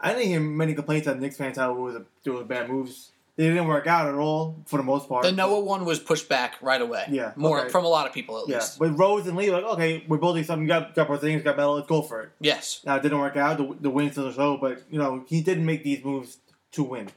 I 0.00 0.12
didn't 0.12 0.28
hear 0.28 0.40
many 0.40 0.74
complaints 0.74 1.06
that 1.06 1.20
Knicks 1.20 1.36
fans 1.36 1.56
had 1.56 1.68
with 1.68 2.04
doing 2.24 2.46
bad 2.46 2.68
moves. 2.68 3.10
They 3.36 3.44
didn't 3.46 3.68
work 3.68 3.86
out 3.86 4.08
at 4.08 4.16
all 4.16 4.56
for 4.66 4.78
the 4.78 4.82
most 4.82 5.08
part. 5.08 5.22
The 5.22 5.30
Noah 5.30 5.60
one 5.60 5.84
was 5.84 6.00
pushed 6.00 6.28
back 6.28 6.56
right 6.60 6.82
away. 6.82 7.04
Yeah, 7.08 7.34
More 7.36 7.60
okay. 7.60 7.68
from 7.68 7.84
a 7.84 7.88
lot 7.88 8.04
of 8.08 8.12
people, 8.12 8.42
at 8.42 8.48
yeah, 8.48 8.56
least. 8.56 8.80
but 8.80 8.98
Rose 8.98 9.28
and 9.28 9.36
Lee 9.36 9.52
like, 9.52 9.62
okay, 9.62 10.04
we're 10.08 10.16
building 10.18 10.42
something. 10.42 10.66
Got 10.66 10.96
got 10.96 11.20
things, 11.20 11.44
got 11.44 11.56
metal. 11.56 11.74
Let's 11.76 11.86
go 11.86 12.02
for 12.02 12.22
it. 12.22 12.30
Yes. 12.40 12.80
Now 12.84 12.96
it 12.96 13.02
didn't 13.02 13.18
work 13.20 13.36
out. 13.36 13.58
The, 13.58 13.76
the 13.80 13.90
win 13.90 14.10
still 14.10 14.32
show, 14.32 14.56
but 14.56 14.82
you 14.90 14.98
know 14.98 15.24
he 15.28 15.40
didn't 15.40 15.64
make 15.66 15.84
these 15.84 16.04
moves 16.04 16.38
to 16.72 16.82
win. 16.82 17.10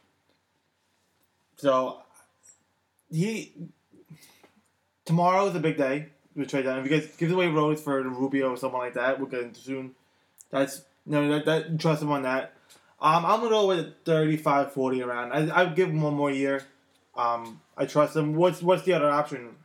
So 1.58 2.02
he 3.10 3.54
tomorrow 5.12 5.46
is 5.48 5.56
a 5.56 5.60
big 5.60 5.78
day. 5.78 6.08
We 6.36 6.46
trade 6.46 6.64
down. 6.64 6.80
If 6.80 6.90
you 6.90 6.98
guys 7.00 7.10
give 7.18 7.32
away 7.32 7.48
Rose 7.48 7.82
for 7.82 8.02
Rubio 8.02 8.52
or 8.52 8.58
someone 8.58 8.82
like 8.82 8.94
that, 8.94 9.20
we'll 9.20 9.28
get 9.28 9.42
into 9.42 9.60
soon. 9.60 9.92
That's 10.50 10.84
no, 11.06 11.28
that, 11.30 11.46
that 11.46 11.80
trust 11.80 12.02
him 12.02 12.12
on 12.12 12.24
that. 12.24 12.54
Um, 13.02 13.26
I'm 13.26 13.40
gonna 13.40 13.50
go 13.50 13.68
with 13.68 13.94
35, 14.06 14.72
40 14.72 15.02
around. 15.04 15.34
I 15.34 15.62
I 15.62 15.66
give 15.66 15.90
him 15.90 16.02
one 16.02 16.14
more 16.14 16.32
year. 16.32 16.64
Um, 17.16 17.60
I 17.78 17.86
trust 17.86 18.16
him. 18.16 18.36
What's 18.36 18.62
what's 18.62 18.84
the 18.84 18.94
other 18.94 19.10
option? 19.10 19.56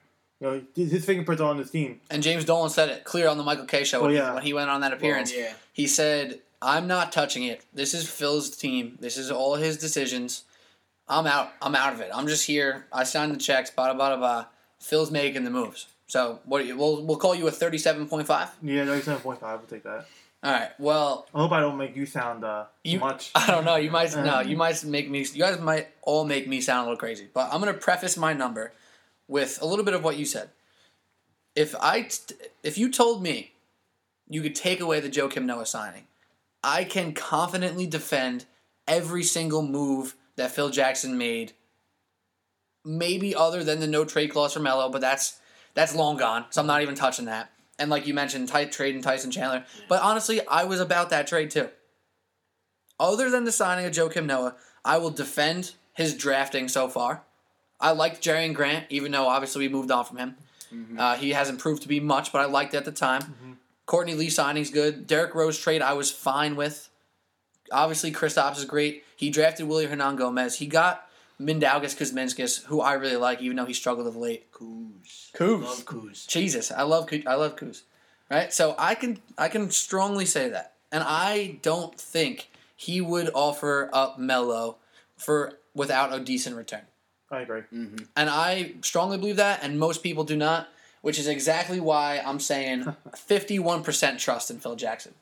You 0.40 0.46
know, 0.46 0.62
his 0.74 0.90
his 0.90 1.04
fingerprints 1.04 1.40
are 1.40 1.48
on 1.50 1.56
this 1.58 1.70
team. 1.70 2.00
And 2.10 2.22
James 2.22 2.44
Dolan 2.44 2.70
said 2.70 2.88
it 2.88 3.04
clear 3.04 3.28
on 3.28 3.38
the 3.38 3.44
Michael 3.44 3.66
Kay 3.66 3.84
show 3.84 4.00
when, 4.02 4.10
Oh, 4.10 4.12
he- 4.12 4.18
yeah. 4.18 4.34
when 4.34 4.42
he 4.42 4.52
went 4.52 4.68
on 4.70 4.80
that 4.80 4.92
appearance. 4.92 5.32
yeah. 5.34 5.52
He 5.72 5.86
said, 5.86 6.40
I'm 6.60 6.86
not 6.88 7.12
touching 7.12 7.44
it. 7.44 7.64
This 7.72 7.94
is 7.94 8.08
Phil's 8.10 8.50
team. 8.56 8.96
This 9.00 9.16
is 9.16 9.30
all 9.30 9.54
his 9.54 9.76
decisions. 9.76 10.42
I'm 11.08 11.26
out. 11.26 11.50
I'm 11.62 11.74
out 11.76 11.92
of 11.92 12.00
it. 12.00 12.10
I'm 12.12 12.26
just 12.26 12.46
here. 12.46 12.86
I 12.92 13.04
signed 13.04 13.32
the 13.32 13.38
checks. 13.38 13.70
Bada 13.70 13.94
bada 13.96 14.18
bada. 14.18 14.46
Phil's 14.80 15.10
making 15.10 15.44
the 15.44 15.50
moves. 15.50 15.86
So 16.06 16.40
what? 16.44 16.64
You, 16.66 16.76
we'll 16.76 17.04
we'll 17.04 17.16
call 17.16 17.34
you 17.34 17.46
a 17.48 17.50
thirty-seven 17.50 18.08
point 18.08 18.26
five. 18.26 18.50
Yeah, 18.62 18.84
37.5. 18.84 19.40
We'll 19.40 19.58
take 19.68 19.82
that. 19.82 20.06
All 20.42 20.52
right. 20.52 20.70
Well, 20.78 21.26
I 21.34 21.38
hope 21.38 21.52
I 21.52 21.60
don't 21.60 21.76
make 21.76 21.96
you 21.96 22.06
sound 22.06 22.44
uh, 22.44 22.66
you. 22.84 23.00
much. 23.00 23.32
I 23.34 23.48
don't 23.48 23.64
know. 23.64 23.76
You 23.76 23.90
might 23.90 24.14
no. 24.14 24.38
Um, 24.40 24.48
You 24.48 24.56
might 24.56 24.84
make 24.84 25.10
me. 25.10 25.20
You 25.20 25.40
guys 25.40 25.58
might 25.60 25.88
all 26.02 26.24
make 26.24 26.46
me 26.46 26.60
sound 26.60 26.80
a 26.80 26.82
little 26.84 26.98
crazy. 26.98 27.28
But 27.32 27.52
I'm 27.52 27.58
gonna 27.60 27.74
preface 27.74 28.16
my 28.16 28.32
number 28.32 28.72
with 29.28 29.60
a 29.60 29.66
little 29.66 29.84
bit 29.84 29.94
of 29.94 30.04
what 30.04 30.16
you 30.16 30.24
said. 30.24 30.50
If 31.56 31.74
I, 31.80 32.02
t- 32.02 32.34
if 32.62 32.76
you 32.76 32.92
told 32.92 33.22
me, 33.22 33.52
you 34.28 34.42
could 34.42 34.54
take 34.54 34.80
away 34.80 35.00
the 35.00 35.08
Joakim 35.08 35.44
Noah 35.44 35.66
signing, 35.66 36.04
I 36.62 36.84
can 36.84 37.12
confidently 37.12 37.86
defend 37.86 38.44
every 38.86 39.22
single 39.22 39.62
move 39.62 40.14
that 40.36 40.50
Phil 40.50 40.68
Jackson 40.68 41.16
made. 41.16 41.52
Maybe 42.86 43.34
other 43.34 43.64
than 43.64 43.80
the 43.80 43.86
no 43.86 44.04
trade 44.04 44.30
clause 44.30 44.54
for 44.54 44.60
Melo, 44.60 44.88
but 44.88 45.00
that's 45.00 45.38
that's 45.74 45.94
long 45.94 46.16
gone. 46.16 46.46
So 46.50 46.60
I'm 46.60 46.66
not 46.66 46.82
even 46.82 46.94
touching 46.94 47.26
that. 47.26 47.50
And 47.78 47.90
like 47.90 48.06
you 48.06 48.14
mentioned, 48.14 48.48
tight 48.48 48.72
trade 48.72 48.94
and 48.94 49.04
Tyson 49.04 49.30
Chandler. 49.30 49.64
But 49.88 50.02
honestly, 50.02 50.40
I 50.46 50.64
was 50.64 50.80
about 50.80 51.10
that 51.10 51.26
trade 51.26 51.50
too. 51.50 51.68
Other 52.98 53.28
than 53.28 53.44
the 53.44 53.52
signing 53.52 53.84
of 53.84 53.92
Joakim 53.92 54.24
Noah, 54.24 54.54
I 54.84 54.96
will 54.98 55.10
defend 55.10 55.72
his 55.92 56.14
drafting 56.14 56.68
so 56.68 56.88
far. 56.88 57.22
I 57.78 57.90
liked 57.90 58.22
Jerian 58.22 58.54
Grant, 58.54 58.86
even 58.88 59.12
though 59.12 59.28
obviously 59.28 59.66
we 59.66 59.72
moved 59.72 59.90
on 59.90 60.04
from 60.04 60.16
him. 60.16 60.36
Uh, 60.98 61.16
he 61.16 61.30
hasn't 61.30 61.58
proved 61.58 61.82
to 61.82 61.88
be 61.88 62.00
much, 62.00 62.32
but 62.32 62.40
I 62.40 62.46
liked 62.46 62.72
it 62.72 62.78
at 62.78 62.84
the 62.86 62.92
time. 62.92 63.58
Courtney 63.84 64.14
Lee 64.14 64.30
signing's 64.30 64.70
good. 64.70 65.06
Derrick 65.06 65.34
Rose 65.34 65.58
trade 65.58 65.82
I 65.82 65.92
was 65.92 66.10
fine 66.10 66.56
with. 66.56 66.88
Obviously, 67.70 68.12
Kristaps 68.12 68.58
is 68.58 68.64
great. 68.64 69.04
He 69.16 69.28
drafted 69.30 69.68
Willy 69.68 69.86
Hernangomez. 69.86 70.56
He 70.56 70.66
got 70.66 71.05
Mindaugas 71.40 71.96
Kuzminskis, 71.96 72.64
who 72.64 72.80
I 72.80 72.94
really 72.94 73.16
like, 73.16 73.42
even 73.42 73.56
though 73.56 73.66
he 73.66 73.74
struggled 73.74 74.06
of 74.06 74.16
late. 74.16 74.50
Kuz. 74.52 75.32
Kuz. 75.32 75.62
Love 75.62 75.84
Kuz. 75.84 76.26
Jesus, 76.26 76.72
I 76.72 76.82
love 76.82 77.06
Kuz. 77.06 77.26
I 77.26 77.34
love 77.34 77.56
Kuz. 77.56 77.82
Right? 78.30 78.52
So 78.52 78.74
I 78.78 78.94
can 78.94 79.18
I 79.38 79.48
can 79.48 79.70
strongly 79.70 80.26
say 80.26 80.48
that. 80.48 80.74
And 80.90 81.04
I 81.06 81.58
don't 81.62 81.98
think 81.98 82.48
he 82.74 83.00
would 83.00 83.30
offer 83.34 83.90
up 83.92 84.18
Melo 84.18 84.76
for 85.16 85.58
without 85.74 86.14
a 86.14 86.20
decent 86.20 86.56
return. 86.56 86.82
I 87.30 87.40
agree. 87.40 87.62
Mm-hmm. 87.72 88.04
And 88.16 88.30
I 88.30 88.74
strongly 88.82 89.18
believe 89.18 89.36
that, 89.36 89.62
and 89.62 89.78
most 89.78 90.02
people 90.02 90.24
do 90.24 90.36
not, 90.36 90.68
which 91.02 91.18
is 91.18 91.26
exactly 91.26 91.80
why 91.80 92.22
I'm 92.24 92.38
saying 92.38 92.84
51% 93.10 94.18
trust 94.18 94.50
in 94.50 94.60
Phil 94.60 94.76
Jackson. 94.76 95.14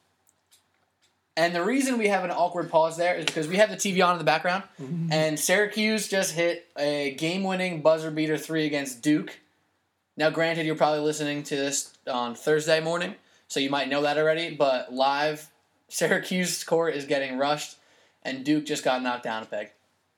And 1.37 1.55
the 1.55 1.65
reason 1.65 1.99
we 1.99 2.09
have 2.09 2.23
an 2.23 2.31
awkward 2.31 2.71
pause 2.71 2.97
there 2.97 3.17
is 3.17 3.25
because 3.25 3.49
we 3.49 3.57
have 3.57 3.69
the 3.69 3.77
TV 3.77 4.05
on 4.07 4.13
in 4.13 4.19
the 4.19 4.25
background, 4.25 4.63
and 5.11 5.39
Syracuse 5.39 6.07
just 6.07 6.33
hit 6.33 6.69
a 6.79 7.15
game 7.19 7.43
winning 7.43 7.83
buzzer 7.83 8.13
beater 8.13 8.39
three 8.39 8.67
against 8.67 9.03
Duke. 9.03 9.41
Now, 10.17 10.31
granted, 10.31 10.65
you're 10.65 10.77
probably 10.77 11.01
listening 11.01 11.43
to 11.45 11.57
this 11.57 11.93
on 12.07 12.37
Thursday 12.37 12.79
morning, 12.81 13.17
so 13.49 13.59
you 13.59 13.69
might 13.69 13.89
know 13.89 14.03
that 14.03 14.17
already, 14.17 14.55
but 14.55 14.93
live, 14.93 15.51
Syracuse 15.89 16.57
score 16.57 16.89
is 16.89 17.05
getting 17.05 17.37
rushed, 17.37 17.79
and 18.23 18.45
Duke 18.45 18.65
just 18.65 18.85
got 18.85 19.03
knocked 19.03 19.25
down 19.25 19.43
a 19.43 19.47
peg. 19.47 19.73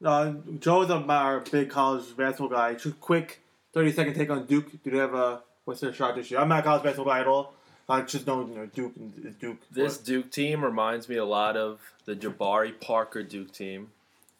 Uh, 0.05 0.35
Joe's 0.61 0.91
a, 0.91 0.97
our 0.97 1.41
big 1.41 1.71
college 1.71 2.15
basketball 2.15 2.49
guy. 2.49 2.75
Just 2.75 3.01
quick, 3.01 3.41
thirty 3.73 3.91
second 3.91 4.13
take 4.15 4.29
on 4.29 4.45
Duke. 4.45 4.71
Do 4.83 4.91
they 4.91 4.99
have 4.99 5.15
a 5.15 5.41
what's 5.65 5.81
their 5.81 5.95
shot 5.95 6.15
this 6.15 6.31
year? 6.31 6.41
I'm 6.41 6.49
not 6.49 6.61
a 6.61 6.63
college 6.63 6.83
basketball 6.83 7.11
guy 7.11 7.21
at 7.21 7.27
all. 7.27 7.55
I 7.89 8.03
just 8.03 8.27
know 8.27 8.47
you 8.47 8.55
know 8.55 8.67
Duke 8.67 8.93
is 9.25 9.35
Duke. 9.37 9.59
This 9.71 9.99
Duke 9.99 10.31
team 10.31 10.65
reminds 10.65 11.09
me 11.09 11.17
a 11.17 11.25
lot 11.25 11.57
of 11.57 11.79
the 12.05 12.15
Jabari 12.17 12.79
Parker 12.81 13.23
Duke 13.23 13.53
team 13.53 13.89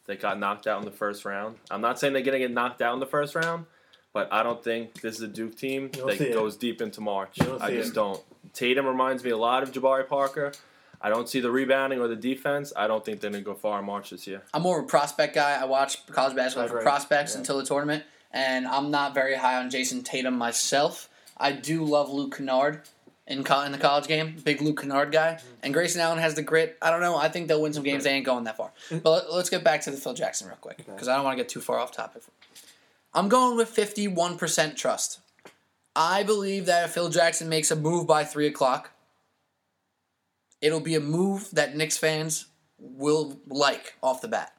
that 0.05 0.19
got 0.21 0.39
knocked 0.39 0.67
out 0.67 0.79
in 0.79 0.85
the 0.85 0.91
first 0.95 1.23
round. 1.25 1.57
I'm 1.71 1.81
not 1.81 1.99
saying 1.99 2.13
they're 2.13 2.21
going 2.23 2.39
to 2.41 2.45
get 2.47 2.53
knocked 2.53 2.81
out 2.81 2.93
in 2.93 2.99
the 2.99 3.05
first 3.05 3.35
round, 3.35 3.65
but 4.13 4.31
I 4.33 4.43
don't 4.43 4.63
think 4.63 5.01
this 5.01 5.15
is 5.15 5.21
a 5.21 5.27
Duke 5.27 5.55
team 5.57 5.89
that 5.91 6.17
see 6.17 6.25
it. 6.25 6.33
goes 6.33 6.55
deep 6.57 6.81
into 6.81 7.01
March. 7.01 7.39
I 7.61 7.71
just 7.71 7.91
it. 7.91 7.95
don't. 7.95 8.21
Tatum 8.53 8.85
reminds 8.85 9.23
me 9.23 9.31
a 9.31 9.37
lot 9.37 9.63
of 9.63 9.71
Jabari 9.71 10.07
Parker. 10.07 10.51
I 11.01 11.09
don't 11.09 11.29
see 11.29 11.39
the 11.39 11.51
rebounding 11.51 11.99
or 11.99 12.07
the 12.07 12.15
defense. 12.15 12.73
I 12.75 12.87
don't 12.87 13.05
think 13.05 13.19
they're 13.21 13.29
going 13.29 13.43
to 13.43 13.45
go 13.45 13.53
far 13.53 13.79
in 13.79 13.85
March 13.85 14.09
this 14.09 14.25
year. 14.27 14.41
I'm 14.53 14.63
more 14.63 14.79
of 14.79 14.85
a 14.85 14.87
prospect 14.87 15.35
guy. 15.35 15.51
I 15.61 15.65
watch 15.65 16.05
college 16.07 16.35
basketball 16.35 16.65
I 16.65 16.67
for 16.69 16.77
agree. 16.77 16.83
prospects 16.83 17.33
Yeah. 17.33 17.39
until 17.39 17.57
the 17.59 17.65
tournament, 17.65 18.03
and 18.31 18.65
I'm 18.67 18.89
not 18.91 19.13
very 19.13 19.35
high 19.35 19.57
on 19.57 19.69
Jayson 19.69 20.03
Tatum 20.03 20.37
myself. 20.37 21.07
I 21.37 21.51
do 21.51 21.83
love 21.85 22.09
Luke 22.09 22.35
Kennard 22.37 22.81
in 23.27 23.43
co- 23.43 23.61
in 23.61 23.71
the 23.71 23.77
college 23.77 24.07
game, 24.07 24.35
big 24.43 24.61
Luke 24.61 24.81
Kennard 24.81 25.11
guy, 25.11 25.39
and 25.61 25.73
Grayson 25.73 25.99
Allen 26.01 26.17
has 26.19 26.35
the 26.35 26.41
grit. 26.41 26.77
I 26.81 26.89
don't 26.91 27.01
know. 27.01 27.17
I 27.17 27.29
think 27.29 27.47
they'll 27.47 27.61
win 27.61 27.73
some 27.73 27.83
games. 27.83 28.03
They 28.05 28.11
ain't 28.11 28.25
going 28.25 28.45
that 28.45 28.57
far. 28.57 28.71
But 28.89 29.09
let, 29.09 29.33
let's 29.33 29.49
get 29.49 29.63
back 29.63 29.81
to 29.81 29.91
the 29.91 29.97
Phil 29.97 30.13
Jackson 30.13 30.47
real 30.47 30.57
quick 30.61 30.77
because 30.77 31.07
I 31.07 31.15
don't 31.15 31.25
want 31.25 31.37
to 31.37 31.43
get 31.43 31.49
too 31.49 31.61
far 31.61 31.77
off 31.79 31.91
topic. 31.91 32.23
I'm 33.13 33.29
going 33.29 33.57
with 33.57 33.73
51% 33.75 34.75
trust. 34.75 35.19
I 35.95 36.23
believe 36.23 36.65
that 36.67 36.85
if 36.85 36.91
Phil 36.91 37.09
Jackson 37.09 37.49
makes 37.49 37.71
a 37.71 37.75
move 37.75 38.05
by 38.07 38.23
three 38.23 38.47
o'clock, 38.47 38.91
it'll 40.61 40.79
be 40.79 40.95
a 40.95 40.99
move 40.99 41.49
that 41.51 41.75
Knicks 41.75 41.97
fans 41.97 42.45
will 42.79 43.39
like 43.47 43.95
off 44.03 44.21
the 44.21 44.27
bat. 44.27 44.53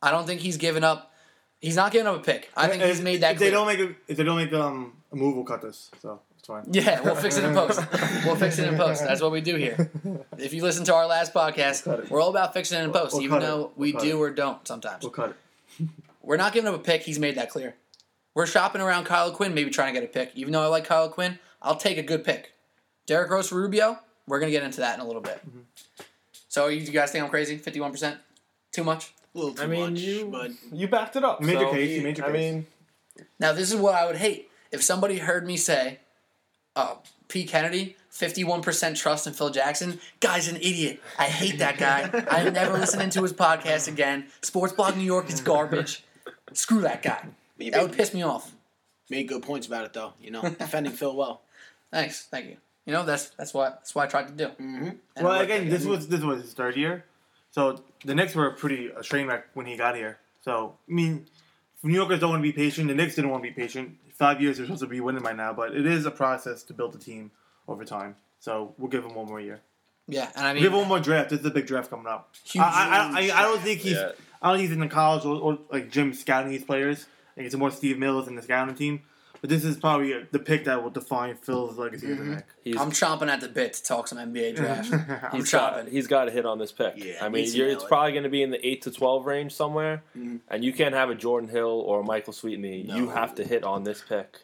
I 0.00 0.10
don't 0.10 0.26
think 0.26 0.40
he's 0.40 0.56
given 0.56 0.84
up 0.84 1.12
He's 1.60 1.74
not 1.74 1.90
giving 1.90 2.06
up 2.06 2.14
a 2.14 2.20
pick. 2.20 2.52
I 2.56 2.68
think 2.68 2.82
If- 2.82 2.88
he's 2.88 3.00
made 3.00 3.22
that 3.22 3.32
If 3.32 3.38
clear. 3.38 3.50
they 3.50 3.56
don't 3.56 3.66
make 3.66 3.80
a, 3.80 3.94
if 4.06 4.16
they 4.16 4.22
don't 4.22 4.36
make 4.36 4.52
um, 4.52 4.92
a 5.10 5.16
move, 5.16 5.34
we'll 5.34 5.44
cut 5.44 5.60
this. 5.60 5.90
So 6.00 6.20
fine. 6.48 6.64
Yeah, 6.72 7.00
we'll 7.02 7.14
fix 7.14 7.36
it 7.36 7.44
in 7.44 7.54
post. 7.54 7.78
We'll 8.24 8.34
fix 8.34 8.58
it 8.58 8.66
in 8.66 8.76
post. 8.76 9.04
That's 9.04 9.20
what 9.22 9.30
we 9.30 9.40
do 9.40 9.54
here. 9.54 9.90
If 10.36 10.52
you 10.52 10.62
listen 10.64 10.84
to 10.86 10.94
our 10.94 11.06
last 11.06 11.32
Cut 11.32 11.54
podcast, 11.54 11.86
it. 12.04 12.10
we're 12.10 12.20
all 12.20 12.30
about 12.30 12.52
fixing 12.54 12.80
it 12.80 12.82
in 12.84 12.90
post, 12.90 13.12
we'll 13.14 13.22
even 13.22 13.38
cut 13.38 13.42
it. 13.44 13.46
though 13.46 13.58
We'll 13.58 13.72
we 13.76 13.92
do 13.92 14.16
it. 14.16 14.20
or 14.20 14.30
don't 14.30 14.66
sometimes. 14.66 15.02
We'll 15.04 15.12
cut 15.12 15.36
it. 15.80 15.86
We're 16.22 16.36
not 16.36 16.52
giving 16.52 16.68
up 16.68 16.74
a 16.74 16.82
pick. 16.82 17.02
He's 17.04 17.18
made 17.18 17.36
that 17.36 17.48
clear. 17.50 17.74
We're 18.34 18.46
shopping 18.46 18.82
around 18.82 19.04
Kyle 19.04 19.30
Quinn, 19.30 19.54
maybe 19.54 19.70
trying 19.70 19.94
to 19.94 20.00
get 20.00 20.08
a 20.08 20.12
pick. 20.12 20.32
Even 20.34 20.52
though 20.52 20.62
I 20.62 20.66
like 20.66 20.84
Kyle 20.84 21.08
Quinn, 21.08 21.38
I'll 21.62 21.76
take 21.76 21.96
a 21.96 22.02
good 22.02 22.22
pick. 22.24 22.52
Derrick 23.06 23.30
Rose 23.30 23.48
for 23.48 23.54
Rubio, 23.54 23.98
we're 24.26 24.38
going 24.38 24.52
to 24.52 24.56
get 24.56 24.62
into 24.62 24.80
that 24.80 24.94
in 24.96 25.00
a 25.00 25.06
little 25.06 25.22
bit. 25.22 25.38
Mm-hmm. 25.48 25.60
So 26.48 26.66
you 26.68 26.84
guys 26.90 27.12
think 27.12 27.24
I'm 27.24 27.30
crazy? 27.30 27.58
51%? 27.58 28.18
Too 28.72 28.84
much? 28.84 29.12
A 29.34 29.38
little 29.38 29.54
too 29.54 29.62
I 29.62 29.66
mean, 29.66 29.92
much, 29.92 30.00
you 30.00 30.26
but 30.30 30.50
you 30.72 30.86
backed 30.88 31.16
it 31.16 31.24
up. 31.24 31.40
You 31.40 31.46
made 31.46 31.60
your 31.60 31.68
so- 31.70 31.74
case, 31.74 31.90
you 31.96 32.02
made 32.02 32.18
your 32.18 32.26
I 32.28 32.32
case. 32.32 32.52
mean, 32.52 32.66
Now, 33.40 33.52
this 33.52 33.70
is 33.72 33.76
what 33.80 33.94
I 33.94 34.06
would 34.06 34.16
hate. 34.16 34.50
If 34.70 34.82
somebody 34.82 35.18
heard 35.18 35.46
me 35.46 35.56
say, 35.56 36.00
oh, 36.78 36.98
Pete 37.28 37.48
Kennedy, 37.48 37.96
51% 38.12 38.96
trust 38.96 39.26
in 39.26 39.32
Phil 39.34 39.50
Jackson, 39.50 40.00
guy's 40.20 40.48
an 40.48 40.56
idiot. 40.56 41.02
I 41.18 41.24
hate 41.24 41.58
that 41.58 41.76
guy. 41.76 42.10
I'm 42.30 42.54
never 42.54 42.78
listening 42.78 43.10
to 43.10 43.22
his 43.22 43.32
podcast 43.32 43.88
again. 43.88 44.28
Sports 44.40 44.72
Blog 44.72 44.96
New 44.96 45.04
York 45.04 45.28
is 45.28 45.40
garbage. 45.40 46.04
Screw 46.52 46.80
that 46.80 47.02
guy. 47.02 47.26
you 47.58 47.70
That 47.70 47.82
would 47.82 47.92
piss 47.92 48.14
me 48.14 48.22
off. 48.22 48.52
made 49.10 49.28
good 49.28 49.42
points 49.42 49.66
about 49.66 49.84
it 49.84 49.92
though. 49.92 50.14
You 50.20 50.30
know, 50.30 50.42
defending 50.42 50.92
Phil 50.92 51.14
well. 51.14 51.42
Thanks. 51.92 52.26
Thank 52.26 52.46
you. 52.46 52.56
You 52.86 52.94
know, 52.94 53.04
that's 53.04 53.30
that's 53.30 53.52
what 53.52 53.80
that's 53.80 53.94
what 53.94 54.06
I 54.06 54.06
tried 54.06 54.28
to 54.28 54.32
do. 54.32 54.46
Mm-hmm. 54.62 55.22
Well, 55.22 55.40
again, 55.40 55.68
this 55.68 55.84
was 55.84 56.08
this 56.08 56.22
was 56.22 56.40
his 56.40 56.54
third 56.54 56.74
year, 56.76 57.04
so 57.50 57.82
the 58.04 58.14
Knicks 58.14 58.34
were 58.34 58.50
pretty 58.52 58.86
a 58.88 59.02
train 59.02 59.26
wreck 59.26 59.48
when 59.52 59.66
he 59.66 59.76
got 59.76 59.94
here. 59.94 60.18
So 60.40 60.74
I 60.88 60.92
mean, 60.92 61.26
New 61.82 61.94
Yorkers 61.94 62.20
don't 62.20 62.30
want 62.30 62.40
to 62.40 62.48
be 62.48 62.52
patient. 62.52 62.88
The 62.88 62.94
Knicks 62.94 63.14
didn't 63.14 63.30
want 63.30 63.42
to 63.44 63.50
be 63.50 63.54
patient. 63.54 63.98
Five 64.18 64.42
years 64.42 64.56
they're 64.56 64.66
supposed 64.66 64.82
to 64.82 64.88
be 64.88 65.00
winning 65.00 65.22
by 65.22 65.32
now, 65.32 65.52
but 65.52 65.76
it 65.76 65.86
is 65.86 66.04
a 66.04 66.10
process 66.10 66.64
to 66.64 66.74
build 66.74 66.94
a 66.94 66.98
team 66.98 67.30
over 67.68 67.84
time. 67.84 68.16
So 68.40 68.74
we'll 68.76 68.90
give 68.90 69.04
him 69.04 69.14
one 69.14 69.26
more 69.26 69.40
year. 69.40 69.60
Yeah, 70.08 70.30
and 70.34 70.46
I 70.46 70.52
We'll 70.54 70.62
give 70.62 70.72
him 70.72 70.78
one 70.80 70.88
more 70.88 71.00
draft. 71.00 71.30
This 71.30 71.40
is 71.40 71.46
a 71.46 71.50
big 71.50 71.66
draft 71.66 71.90
coming 71.90 72.06
up. 72.06 72.34
Huge 72.44 72.64
I, 72.64 72.66
I, 72.66 73.20
I, 73.20 73.38
I 73.38 73.42
don't 73.42 73.60
think 73.60 73.80
he's. 73.80 73.92
Yeah. 73.92 74.12
I 74.40 74.48
don't 74.48 74.58
think 74.58 74.68
he's 74.68 74.72
in 74.72 74.80
the 74.80 74.88
college 74.88 75.24
or, 75.24 75.36
or 75.40 75.58
like 75.70 75.90
gym 75.90 76.12
scouting 76.14 76.50
these 76.50 76.64
players. 76.64 77.06
I 77.32 77.34
think 77.36 77.46
it's 77.46 77.54
more 77.54 77.70
Steve 77.70 77.98
Mills 77.98 78.26
and 78.26 78.36
the 78.36 78.42
scouting 78.42 78.74
team. 78.74 79.02
But 79.40 79.50
this 79.50 79.64
is 79.64 79.76
probably 79.76 80.14
uh 80.14 80.20
the 80.32 80.38
pick 80.38 80.64
that 80.64 80.82
will 80.82 80.90
define 80.90 81.36
Phil's 81.36 81.78
legacy 81.78 82.10
as 82.10 82.18
a 82.18 82.24
Knick. 82.24 82.44
he's 82.64 82.76
I'm 82.76 82.90
chomping 82.90 83.28
at 83.28 83.40
the 83.40 83.48
bit 83.48 83.74
to 83.74 83.84
talk 83.84 84.08
some 84.08 84.18
NBA 84.18 84.56
draft. 84.56 84.92
I'm 85.32 85.40
he's 85.40 85.50
got 85.50 85.74
chomping. 85.74 85.88
he's 85.90 86.06
got 86.06 86.24
to 86.24 86.30
hit 86.30 86.44
on 86.44 86.58
this 86.58 86.72
pick. 86.72 86.94
Yeah, 86.96 87.24
I 87.24 87.28
mean, 87.28 87.48
you're, 87.52 87.68
it's 87.68 87.84
probably 87.84 88.12
going 88.12 88.24
to 88.24 88.28
be 88.30 88.42
in 88.42 88.50
the 88.50 88.66
eight 88.66 88.82
to 88.82 88.90
twelve 88.90 89.26
range 89.26 89.52
somewhere, 89.54 90.02
Mhm. 90.16 90.40
and 90.48 90.64
you 90.64 90.72
can't 90.72 90.94
have 90.94 91.08
a 91.10 91.14
Jordan 91.14 91.48
Hill 91.48 91.66
or 91.86 92.00
a 92.00 92.04
Michael 92.04 92.32
Sweetney. 92.32 92.82
You 92.94 93.10
have 93.10 93.34
to 93.36 93.44
hit 93.44 93.62
on 93.64 93.84
this 93.84 94.02
pick. 94.08 94.38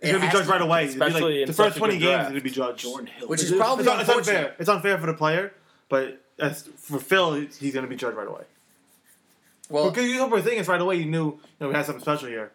It's 0.00 0.12
gonna 0.12 0.24
be 0.24 0.32
judged 0.32 0.48
right 0.48 0.62
away. 0.62 0.84
It'd 0.86 0.98
be 0.98 1.04
especially 1.04 1.32
like 1.34 1.40
in 1.42 1.46
the 1.48 1.52
first 1.52 1.76
twenty 1.76 1.94
good 1.98 2.04
games, 2.06 2.14
draft. 2.16 2.30
it'd 2.30 2.42
be 2.42 2.50
judged. 2.50 2.80
Jordan 2.80 3.06
Hill. 3.08 3.28
Which 3.28 3.42
is 3.42 3.52
probably 3.52 3.84
it's, 3.84 3.92
un- 3.92 4.00
it's 4.00 4.08
unfortunate. 4.08 4.36
unfair. 4.38 4.56
It's 4.58 4.68
unfair 4.70 4.96
for 4.98 5.06
the 5.06 5.12
player, 5.14 5.52
but 5.90 6.22
as 6.38 6.62
for 6.78 6.98
Phil, 6.98 7.34
he's- 7.34 7.56
he's 7.58 7.74
gonna 7.74 7.86
be 7.86 7.96
judged 7.96 8.16
right 8.16 8.26
away. 8.26 8.44
Well, 9.68 9.90
Because 9.90 10.06
you 10.08 10.16
know, 10.16 10.40
thing 10.40 10.58
is 10.58 10.68
right 10.68 10.80
away. 10.80 10.96
You 10.96 11.04
knew 11.04 11.26
you 11.26 11.38
know, 11.60 11.68
we 11.68 11.74
had 11.74 11.84
something 11.86 12.00
special 12.02 12.28
here. 12.28 12.50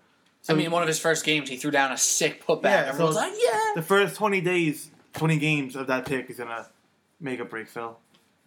I 0.50 0.54
mean, 0.54 0.72
one 0.72 0.82
of 0.84 0.88
his 0.88 1.00
first 1.00 1.26
games, 1.26 1.50
he 1.50 1.58
threw 1.58 1.72
down 1.72 1.92
a 1.92 1.98
sick 1.98 2.46
putback. 2.46 2.64
Yeah, 2.66 2.86
Everyone's 2.90 3.16
so- 3.16 3.22
like, 3.22 3.34
yeah. 3.44 3.60
The 3.76 3.82
first 3.82 4.16
twenty 4.16 4.42
days, 4.42 4.92
twenty 5.14 5.38
games 5.38 5.76
of 5.76 5.88
that 5.88 6.06
pick 6.06 6.30
is 6.30 6.38
gonna 6.38 6.68
make 7.20 7.40
a 7.40 7.46
break 7.46 7.68
Phil. 7.68 7.98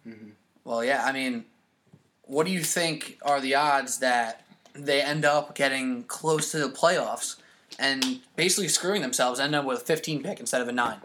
Mm-hmm. 0.07 0.29
Well, 0.63 0.83
yeah, 0.83 1.03
I 1.05 1.11
mean, 1.11 1.45
what 2.23 2.45
do 2.45 2.51
you 2.51 2.63
think 2.63 3.17
are 3.23 3.41
the 3.41 3.55
odds 3.55 3.99
that 3.99 4.45
they 4.73 5.01
end 5.01 5.25
up 5.25 5.55
getting 5.55 6.03
close 6.03 6.51
to 6.51 6.59
the 6.59 6.69
playoffs 6.69 7.35
and 7.77 8.19
basically 8.35 8.67
screwing 8.67 9.01
themselves, 9.01 9.39
end 9.39 9.55
up 9.55 9.65
with 9.65 9.81
a 9.81 9.85
15 9.85 10.23
pick 10.23 10.39
instead 10.39 10.61
of 10.61 10.67
a 10.67 10.71
9? 10.71 10.97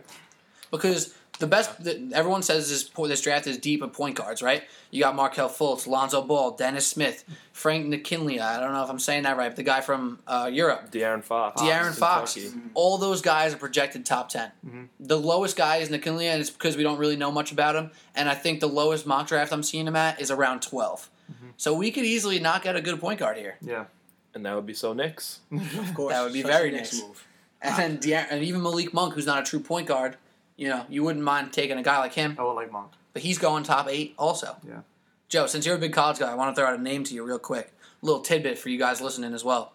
Because 0.71 1.15
the 1.41 1.47
best, 1.49 1.83
the, 1.83 2.11
everyone 2.13 2.43
says 2.43 2.71
this 2.71 2.85
this 2.85 3.21
draft 3.21 3.47
is 3.47 3.59
deep 3.59 3.83
of 3.83 3.93
point 3.93 4.17
guards, 4.17 4.41
right? 4.41 4.63
You 4.91 5.03
got 5.03 5.17
Markelle 5.17 5.49
Fultz, 5.49 5.87
Lonzo 5.87 6.23
Ball, 6.23 6.53
Dennis 6.53 6.87
Smith, 6.87 7.25
Frank 7.53 7.87
McKinley. 7.87 8.39
I 8.39 8.61
don't 8.61 8.73
know 8.73 8.85
if 8.85 8.91
I'm 8.91 9.01
saying 9.01 9.25
that 9.25 9.37
right, 9.37 9.49
but 9.49 9.57
the 9.57 9.65
guy 9.65 9.81
from 9.81 10.21
uh, 10.29 10.49
Europe. 10.53 10.93
De'Aaron 10.93 11.25
Fox. 11.25 11.61
De'Aaron 11.61 11.95
Fox. 11.95 12.35
Kentucky. 12.35 12.57
Mm-hmm. 12.57 12.69
All 12.75 12.99
those 12.99 13.21
guys 13.21 13.53
are 13.53 13.57
projected 13.57 14.07
top 14.07 14.29
10. 14.29 14.53
Mm-hmm. 14.65 14.83
The 15.01 15.19
lowest 15.19 15.57
guy 15.57 15.79
is 15.79 15.89
Nikilia, 15.89 16.31
and 16.31 16.41
it's 16.41 16.51
because 16.51 16.77
we 16.77 16.85
don't 16.85 16.99
really 16.99 17.17
know 17.17 17.33
much 17.33 17.51
about 17.51 17.75
him. 17.75 17.91
And 18.15 18.29
I 18.29 18.35
think 18.35 18.61
the 18.61 18.69
lowest 18.69 19.05
mock 19.05 19.27
draft 19.27 19.53
I'm 19.53 19.65
seeing 19.65 19.89
him 19.89 19.97
at 19.97 20.21
is 20.21 20.31
around 20.31 20.63
12. 20.63 21.11
Mm-hmm. 21.33 21.47
So 21.57 21.75
we 21.75 21.91
could 21.91 22.05
easily 22.05 22.39
not 22.39 22.63
get 22.63 22.77
a 22.77 22.81
good 22.81 23.01
point 23.01 23.19
guard 23.19 23.37
here. 23.37 23.57
Yeah. 23.61 23.87
And 24.35 24.47
that 24.47 24.55
would 24.55 24.67
be 24.67 24.75
so 24.75 24.93
Knicks. 24.93 25.41
Of 25.51 25.95
course, 25.95 26.13
That 26.13 26.23
would 26.23 26.33
be 26.33 26.43
such 26.43 26.51
very 26.51 26.71
Knicks 26.71 26.93
nice. 26.93 27.03
Move. 27.03 27.27
And 27.61 27.75
ah. 27.75 27.77
then 27.77 27.99
De'Aaron, 27.99 28.27
and 28.31 28.45
even 28.45 28.63
Malik 28.63 28.95
Monk, 28.95 29.15
who's 29.15 29.27
not 29.27 29.41
a 29.41 29.45
true 29.45 29.61
point 29.61 29.89
guard, 29.89 30.17
you 30.57 30.69
know, 30.69 30.85
you 30.89 31.03
wouldn't 31.03 31.25
mind 31.25 31.53
taking 31.53 31.79
a 31.79 31.83
guy 31.83 31.99
like 31.99 32.13
him. 32.13 32.37
I 32.39 32.43
would 32.45 32.53
like 32.53 32.71
Monk. 32.73 32.93
But 33.13 33.23
he's 33.23 33.39
going 33.39 33.65
top 33.65 33.89
eight 33.89 34.15
also. 34.19 34.57
Yeah. 34.67 34.81
Joe, 35.29 35.47
since 35.47 35.67
you're 35.67 35.77
a 35.77 35.79
big 35.79 35.93
college 35.93 36.19
guy, 36.19 36.31
I 36.31 36.35
want 36.35 36.55
to 36.55 36.61
throw 36.61 36.69
out 36.71 36.79
a 36.79 36.83
name 36.83 37.05
to 37.05 37.15
you 37.15 37.25
real 37.25 37.39
quick. 37.39 37.73
little 38.03 38.21
tidbit 38.23 38.59
for 38.59 38.69
you 38.69 38.79
guys 38.79 39.01
listening 39.01 39.33
as 39.35 39.45
well. 39.45 39.73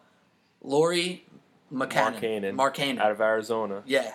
Lauri 0.62 1.26
McCannon. 1.74 2.12
Mark 2.12 2.22
Cannon. 2.22 2.58
Markkanen. 2.58 3.00
Out 3.00 3.12
of 3.12 3.22
Arizona. 3.22 3.84
Yeah. 3.86 4.14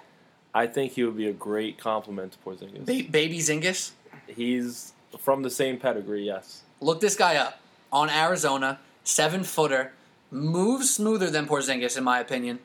I 0.54 0.66
think 0.66 0.92
he 0.92 1.02
would 1.04 1.16
be 1.16 1.26
a 1.28 1.32
great 1.32 1.78
compliment 1.78 2.32
to 2.32 2.38
Porzingis. 2.38 2.86
Ba- 2.86 3.10
baby 3.10 3.38
Zingas. 3.38 3.90
He's 4.28 4.92
from 5.18 5.42
the 5.42 5.50
same 5.50 5.78
pedigree, 5.78 6.24
yes. 6.24 6.62
Look 6.80 7.00
this 7.00 7.16
guy 7.16 7.36
up 7.36 7.60
on 7.92 8.08
Arizona, 8.10 8.78
seven 9.02 9.42
footer, 9.42 9.92
moves 10.30 10.94
smoother 10.94 11.30
than 11.30 11.46
Porzingis 11.46 11.96
in 11.98 12.04
my 12.04 12.20
opinion. 12.20 12.60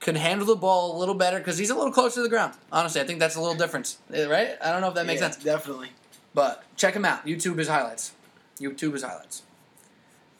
Can 0.00 0.14
handle 0.14 0.46
the 0.46 0.54
ball 0.56 0.96
a 0.96 0.98
little 0.98 1.14
better 1.14 1.38
because 1.38 1.58
he's 1.58 1.70
a 1.70 1.74
little 1.74 1.92
closer 1.92 2.16
to 2.16 2.22
the 2.22 2.28
ground. 2.28 2.54
Honestly, 2.72 3.00
I 3.00 3.04
think 3.04 3.18
that's 3.18 3.34
a 3.34 3.40
little 3.40 3.56
difference, 3.56 3.98
Eh, 4.12 4.26
right? 4.26 4.56
I 4.62 4.70
don't 4.70 4.80
know 4.80 4.88
if 4.88 4.94
that 4.94 5.06
makes 5.06 5.20
Yeah, 5.20 5.30
sense, 5.30 5.42
Definitely. 5.44 5.90
but 6.34 6.62
check 6.76 6.94
him 6.94 7.04
out. 7.04 7.26
YouTube 7.26 7.58
is 7.58 7.66
highlights. 7.68 8.12
YouTube 8.60 8.94
is 8.94 9.02
highlights. 9.02 9.42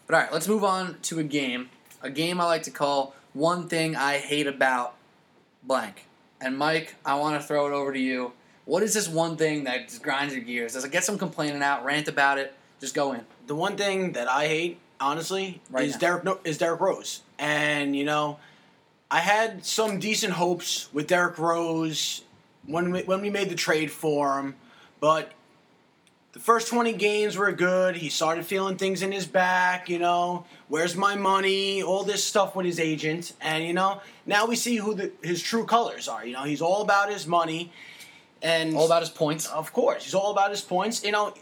But 0.06 0.14
all 0.14 0.20
right, 0.22 0.32
let's 0.32 0.46
move 0.48 0.62
on 0.64 0.98
to 1.02 1.18
a 1.18 1.24
game. 1.24 1.70
A 2.02 2.10
game 2.10 2.40
I 2.40 2.44
like 2.44 2.62
to 2.64 2.70
call 2.70 3.14
"One 3.32 3.68
Thing 3.68 3.96
I 3.96 4.18
Hate 4.18 4.46
About 4.46 4.94
Blank." 5.64 6.06
And 6.40 6.56
Mike, 6.56 6.94
I 7.04 7.16
want 7.16 7.40
to 7.40 7.46
throw 7.46 7.66
it 7.66 7.72
over 7.72 7.92
to 7.92 7.98
you. 7.98 8.32
What 8.64 8.82
is 8.84 8.94
this 8.94 9.08
one 9.08 9.36
thing 9.36 9.64
that 9.64 9.88
just 9.88 10.02
grinds 10.02 10.34
your 10.34 10.44
gears? 10.44 10.74
Does 10.74 10.84
it 10.84 10.92
get 10.92 11.02
some 11.04 11.18
complaining 11.18 11.62
out, 11.62 11.84
rant 11.84 12.06
about 12.06 12.38
it? 12.38 12.54
Just 12.80 12.94
go 12.94 13.12
in. 13.12 13.22
The 13.48 13.56
one 13.56 13.76
thing 13.76 14.12
that 14.12 14.28
I 14.28 14.46
hate, 14.46 14.78
honestly, 15.00 15.60
Right 15.70 15.84
is 15.86 15.94
now. 15.94 15.98
Derrick 15.98 16.24
no, 16.24 16.38
is 16.44 16.58
Derrick 16.58 16.80
Rose, 16.80 17.22
and 17.40 17.96
you 17.96 18.04
know, 18.04 18.38
I 19.10 19.20
had 19.20 19.64
some 19.64 19.98
decent 19.98 20.34
hopes 20.34 20.92
with 20.92 21.06
Derrick 21.06 21.38
Rose 21.38 22.22
when 22.66 22.90
we, 22.90 23.02
when 23.02 23.22
we 23.22 23.30
made 23.30 23.48
the 23.48 23.54
trade 23.54 23.90
for 23.90 24.38
him, 24.38 24.54
but 25.00 25.32
the 26.32 26.40
first 26.40 26.68
twenty 26.68 26.92
games 26.92 27.36
were 27.36 27.50
good. 27.52 27.96
He 27.96 28.10
started 28.10 28.44
feeling 28.44 28.76
things 28.76 29.00
in 29.00 29.10
his 29.10 29.26
back, 29.26 29.88
you 29.88 29.98
know. 29.98 30.44
Where's 30.68 30.94
my 30.94 31.16
money? 31.16 31.82
All 31.82 32.04
this 32.04 32.22
stuff 32.22 32.54
with 32.54 32.66
his 32.66 32.78
agent, 32.78 33.32
and 33.40 33.64
you 33.64 33.72
know, 33.72 34.02
now 34.26 34.46
we 34.46 34.54
see 34.54 34.76
who 34.76 34.94
the, 34.94 35.10
his 35.22 35.40
true 35.42 35.64
colors 35.64 36.06
are. 36.06 36.24
You 36.26 36.34
know, 36.34 36.42
he's 36.44 36.60
all 36.60 36.82
about 36.82 37.10
his 37.10 37.26
money, 37.26 37.72
and 38.42 38.76
All 38.76 38.84
about 38.84 39.00
his 39.00 39.10
points. 39.10 39.46
of 39.46 39.72
course, 39.72 40.04
he's 40.04 40.14
all 40.14 40.30
about 40.32 40.50
his 40.50 40.60
points. 40.60 41.02
You 41.02 41.12
know, 41.12 41.32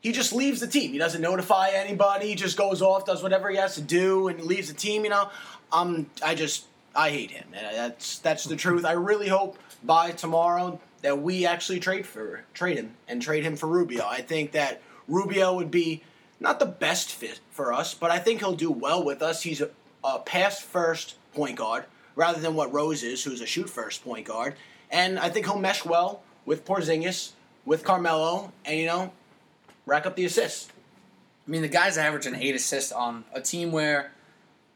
he 0.00 0.10
just 0.10 0.32
leaves 0.32 0.58
the 0.58 0.66
team. 0.66 0.90
He 0.90 0.98
doesn't 0.98 1.22
notify 1.22 1.70
anybody. 1.72 2.26
He 2.26 2.34
just 2.34 2.56
goes 2.56 2.82
off, 2.82 3.06
does 3.06 3.22
whatever 3.22 3.48
he 3.50 3.56
has 3.56 3.76
to 3.76 3.82
do, 3.82 4.26
and 4.26 4.42
leaves 4.42 4.66
the 4.66 4.74
team. 4.74 5.04
You 5.04 5.10
know, 5.10 5.30
um, 5.70 6.10
I 6.24 6.34
just 6.34 6.64
I 6.98 7.10
hate 7.10 7.30
him. 7.30 7.46
And 7.52 7.76
That's 7.76 8.18
that's 8.18 8.44
the 8.44 8.56
truth. 8.56 8.84
I 8.84 8.92
really 8.92 9.28
hope 9.28 9.56
by 9.84 10.10
tomorrow 10.10 10.80
that 11.02 11.22
we 11.22 11.46
actually 11.46 11.78
trade 11.78 12.04
for 12.04 12.42
trade 12.54 12.76
him 12.76 12.94
and 13.06 13.22
trade 13.22 13.44
him 13.44 13.54
for 13.54 13.68
Rubio. 13.68 14.04
I 14.04 14.20
think 14.20 14.50
that 14.52 14.82
Rubio 15.06 15.54
would 15.54 15.70
be 15.70 16.02
not 16.40 16.58
the 16.58 16.66
best 16.66 17.12
fit 17.12 17.38
for 17.52 17.72
us, 17.72 17.94
but 17.94 18.10
I 18.10 18.18
think 18.18 18.40
he'll 18.40 18.56
do 18.56 18.72
well 18.72 19.04
with 19.04 19.22
us. 19.22 19.44
He's 19.44 19.60
a, 19.60 19.70
a 20.02 20.18
pass 20.18 20.60
first 20.60 21.14
point 21.34 21.56
guard 21.56 21.84
rather 22.16 22.40
than 22.40 22.54
what 22.54 22.72
Rose 22.72 23.04
is, 23.04 23.22
who's 23.22 23.40
a 23.40 23.46
shoot 23.46 23.70
first 23.70 24.04
point 24.04 24.26
guard. 24.26 24.56
And 24.90 25.20
I 25.20 25.28
think 25.28 25.46
he'll 25.46 25.58
mesh 25.58 25.84
well 25.84 26.22
with 26.44 26.64
Porzingis, 26.64 27.32
with 27.64 27.84
Carmelo, 27.84 28.52
and 28.64 28.76
you 28.76 28.86
know, 28.86 29.12
rack 29.86 30.04
up 30.04 30.16
the 30.16 30.24
assists. 30.24 30.68
I 31.46 31.50
mean, 31.50 31.62
the 31.62 31.68
guy's 31.68 31.96
averaging 31.96 32.34
eight 32.34 32.56
assists 32.56 32.90
on 32.90 33.24
a 33.32 33.40
team 33.40 33.70
where, 33.70 34.10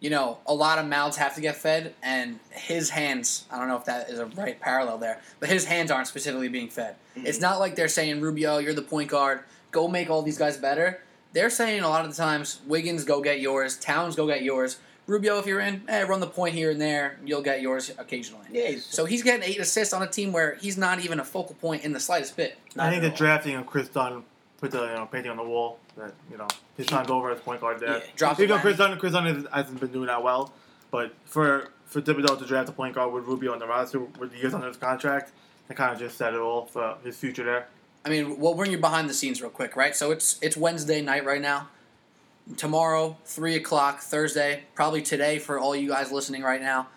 you 0.02 0.10
know, 0.10 0.36
a 0.46 0.52
lot 0.52 0.78
of 0.78 0.86
mouths 0.86 1.16
have 1.16 1.34
to 1.36 1.40
get 1.40 1.56
fed, 1.56 1.94
and 2.02 2.38
his 2.50 2.90
hands, 2.90 3.46
I 3.50 3.56
don't 3.58 3.68
know 3.68 3.76
if 3.76 3.84
that 3.86 4.10
is 4.10 4.18
a 4.18 4.26
right 4.26 4.60
parallel 4.60 4.98
there, 4.98 5.20
but 5.40 5.48
his 5.48 5.64
hands 5.64 5.90
aren't 5.90 6.08
specifically 6.08 6.48
being 6.48 6.68
fed. 6.68 6.96
It's 7.16 7.40
not 7.40 7.58
like 7.60 7.76
they're 7.76 7.88
saying, 7.88 8.20
Rubio, 8.20 8.58
you're 8.58 8.74
the 8.74 8.82
point 8.82 9.08
guard, 9.08 9.40
go 9.70 9.86
make 9.88 10.10
all 10.10 10.22
these 10.22 10.36
guys 10.38 10.56
better. 10.58 11.00
They're 11.34 11.50
saying 11.50 11.82
a 11.82 11.88
lot 11.88 12.04
of 12.04 12.10
the 12.10 12.16
times, 12.20 12.60
Wiggins, 12.66 13.04
go 13.04 13.22
get 13.22 13.40
yours, 13.40 13.76
Towns, 13.78 14.16
go 14.16 14.26
get 14.26 14.42
yours. 14.42 14.78
Rubio, 15.06 15.38
if 15.38 15.46
you're 15.46 15.60
in, 15.60 15.82
eh, 15.88 16.02
run 16.02 16.20
the 16.20 16.26
point 16.26 16.54
here 16.54 16.70
and 16.72 16.80
there, 16.80 17.18
you'll 17.24 17.42
get 17.42 17.60
yours 17.62 17.90
occasionally. 17.98 18.46
Yeah, 18.52 18.68
he's- 18.68 18.84
So 18.86 19.04
he's 19.04 19.22
getting 19.22 19.42
eight 19.48 19.58
assists 19.60 19.94
on 19.94 20.02
a 20.02 20.06
team 20.06 20.32
where 20.32 20.56
he's 20.60 20.76
not 20.76 21.00
even 21.04 21.18
a 21.20 21.24
focal 21.24 21.54
point 21.56 21.84
in 21.84 21.92
the 21.92 22.00
slightest 22.00 22.36
bit. 22.36 22.58
I 22.78 22.90
think 22.90 23.02
the 23.02 23.10
drafting 23.10 23.54
of 23.56 23.66
Kris 23.66 23.88
Dunn 23.88 24.24
put 24.62 24.70
the 24.70 24.80
you 24.80 24.94
know 24.94 25.06
painting 25.10 25.30
on 25.32 25.36
the 25.36 25.42
wall 25.42 25.78
that 25.96 26.14
you 26.30 26.38
know 26.38 26.46
his 26.76 26.86
time 26.86 27.04
go 27.04 27.16
over 27.18 27.30
as 27.32 27.40
point 27.40 27.60
guard 27.60 27.80
there. 27.80 27.98
Yeah, 27.98 28.04
drop 28.16 28.38
Even 28.40 28.56
though 28.56 28.62
Kris. 28.62 28.78
Dunn, 28.78 28.98
Kris 28.98 29.12
Dunn 29.12 29.26
has- 29.26 29.46
hasn't 29.52 29.80
been 29.80 29.92
doing 29.92 30.06
that 30.06 30.22
well, 30.22 30.52
but 30.90 31.12
for 31.26 31.68
for 31.84 32.00
Thibodeau 32.00 32.38
to 32.38 32.46
draft 32.46 32.68
a 32.70 32.72
point 32.72 32.94
guard 32.94 33.12
with 33.12 33.24
Rubio 33.24 33.52
on 33.52 33.58
the 33.58 33.66
roster 33.66 33.98
with 34.00 34.32
years 34.34 34.54
under 34.54 34.68
his 34.68 34.76
contract, 34.78 35.32
that 35.68 35.76
kind 35.76 35.92
of 35.92 35.98
just 35.98 36.16
said 36.16 36.32
it 36.32 36.40
all 36.40 36.64
for 36.66 36.96
his 37.04 37.16
future 37.18 37.44
there. 37.44 37.66
I 38.04 38.08
mean, 38.08 38.38
we'll 38.38 38.54
bring 38.54 38.70
you 38.72 38.78
behind 38.78 39.10
the 39.10 39.14
scenes 39.14 39.42
real 39.42 39.50
quick, 39.50 39.76
right? 39.76 39.94
So 39.94 40.10
it's 40.12 40.38
it's 40.40 40.56
Wednesday 40.56 41.02
night 41.02 41.24
right 41.24 41.42
now. 41.42 41.68
Tomorrow, 42.56 43.16
three 43.24 43.54
o'clock, 43.56 44.00
Thursday, 44.00 44.64
probably 44.74 45.02
today 45.02 45.38
for 45.38 45.58
all 45.58 45.76
you 45.76 45.88
guys 45.88 46.10
listening 46.10 46.42
right 46.42 46.60
now. 46.60 46.88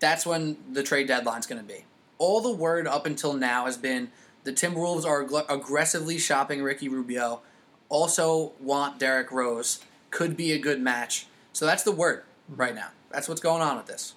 That's 0.00 0.26
when 0.26 0.56
the 0.72 0.82
trade 0.82 1.06
deadline's 1.06 1.46
going 1.46 1.60
to 1.60 1.66
be. 1.66 1.84
All 2.18 2.40
the 2.40 2.50
word 2.50 2.86
up 2.88 3.06
until 3.06 3.34
now 3.34 3.66
has 3.66 3.76
been 3.76 4.10
the 4.44 4.52
Timberwolves 4.52 5.04
are 5.04 5.22
ag- 5.24 5.46
aggressively 5.48 6.18
shopping 6.18 6.62
Ricky 6.62 6.88
Rubio. 6.88 7.40
Also 7.88 8.52
want 8.60 8.98
Derrick 8.98 9.30
Rose. 9.30 9.80
Could 10.10 10.36
be 10.36 10.52
a 10.52 10.58
good 10.58 10.80
match. 10.80 11.26
So 11.52 11.66
that's 11.66 11.82
the 11.82 11.92
word 11.92 12.22
right 12.48 12.74
now. 12.74 12.88
That's 13.10 13.28
what's 13.28 13.40
going 13.40 13.62
on 13.62 13.76
with 13.76 13.86
this. 13.86 14.14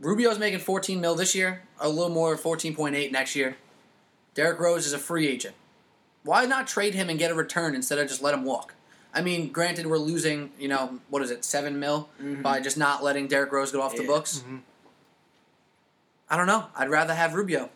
Rubio's 0.00 0.38
making 0.38 0.58
14 0.60 1.00
mil 1.00 1.14
this 1.14 1.34
year, 1.34 1.62
a 1.78 1.88
little 1.88 2.08
more, 2.08 2.36
14.8 2.36 3.12
next 3.12 3.36
year. 3.36 3.56
Derrick 4.34 4.58
Rose 4.58 4.86
is 4.86 4.92
a 4.92 4.98
free 4.98 5.28
agent. 5.28 5.54
Why 6.24 6.46
not 6.46 6.66
trade 6.66 6.94
him 6.94 7.08
and 7.10 7.18
get 7.18 7.30
a 7.30 7.34
return 7.34 7.74
instead 7.74 7.98
of 7.98 8.08
just 8.08 8.22
let 8.22 8.34
him 8.34 8.44
walk? 8.44 8.74
I 9.14 9.20
mean, 9.20 9.52
granted, 9.52 9.86
we're 9.86 9.98
losing, 9.98 10.50
you 10.58 10.68
know, 10.68 10.98
what 11.10 11.22
is 11.22 11.30
it, 11.30 11.44
seven 11.44 11.78
mil 11.78 12.08
by 12.42 12.60
just 12.60 12.78
not 12.78 13.02
letting 13.04 13.28
Derrick 13.28 13.52
Rose 13.52 13.70
go 13.70 13.82
off 13.82 13.94
the 13.94 14.02
Yeah. 14.02 14.08
books. 14.08 14.42
Mhm. 14.48 14.60
I 16.30 16.36
don't 16.36 16.46
know. 16.46 16.66
I'd 16.74 16.88
rather 16.88 17.14
have 17.14 17.34
Rubio. 17.34 17.68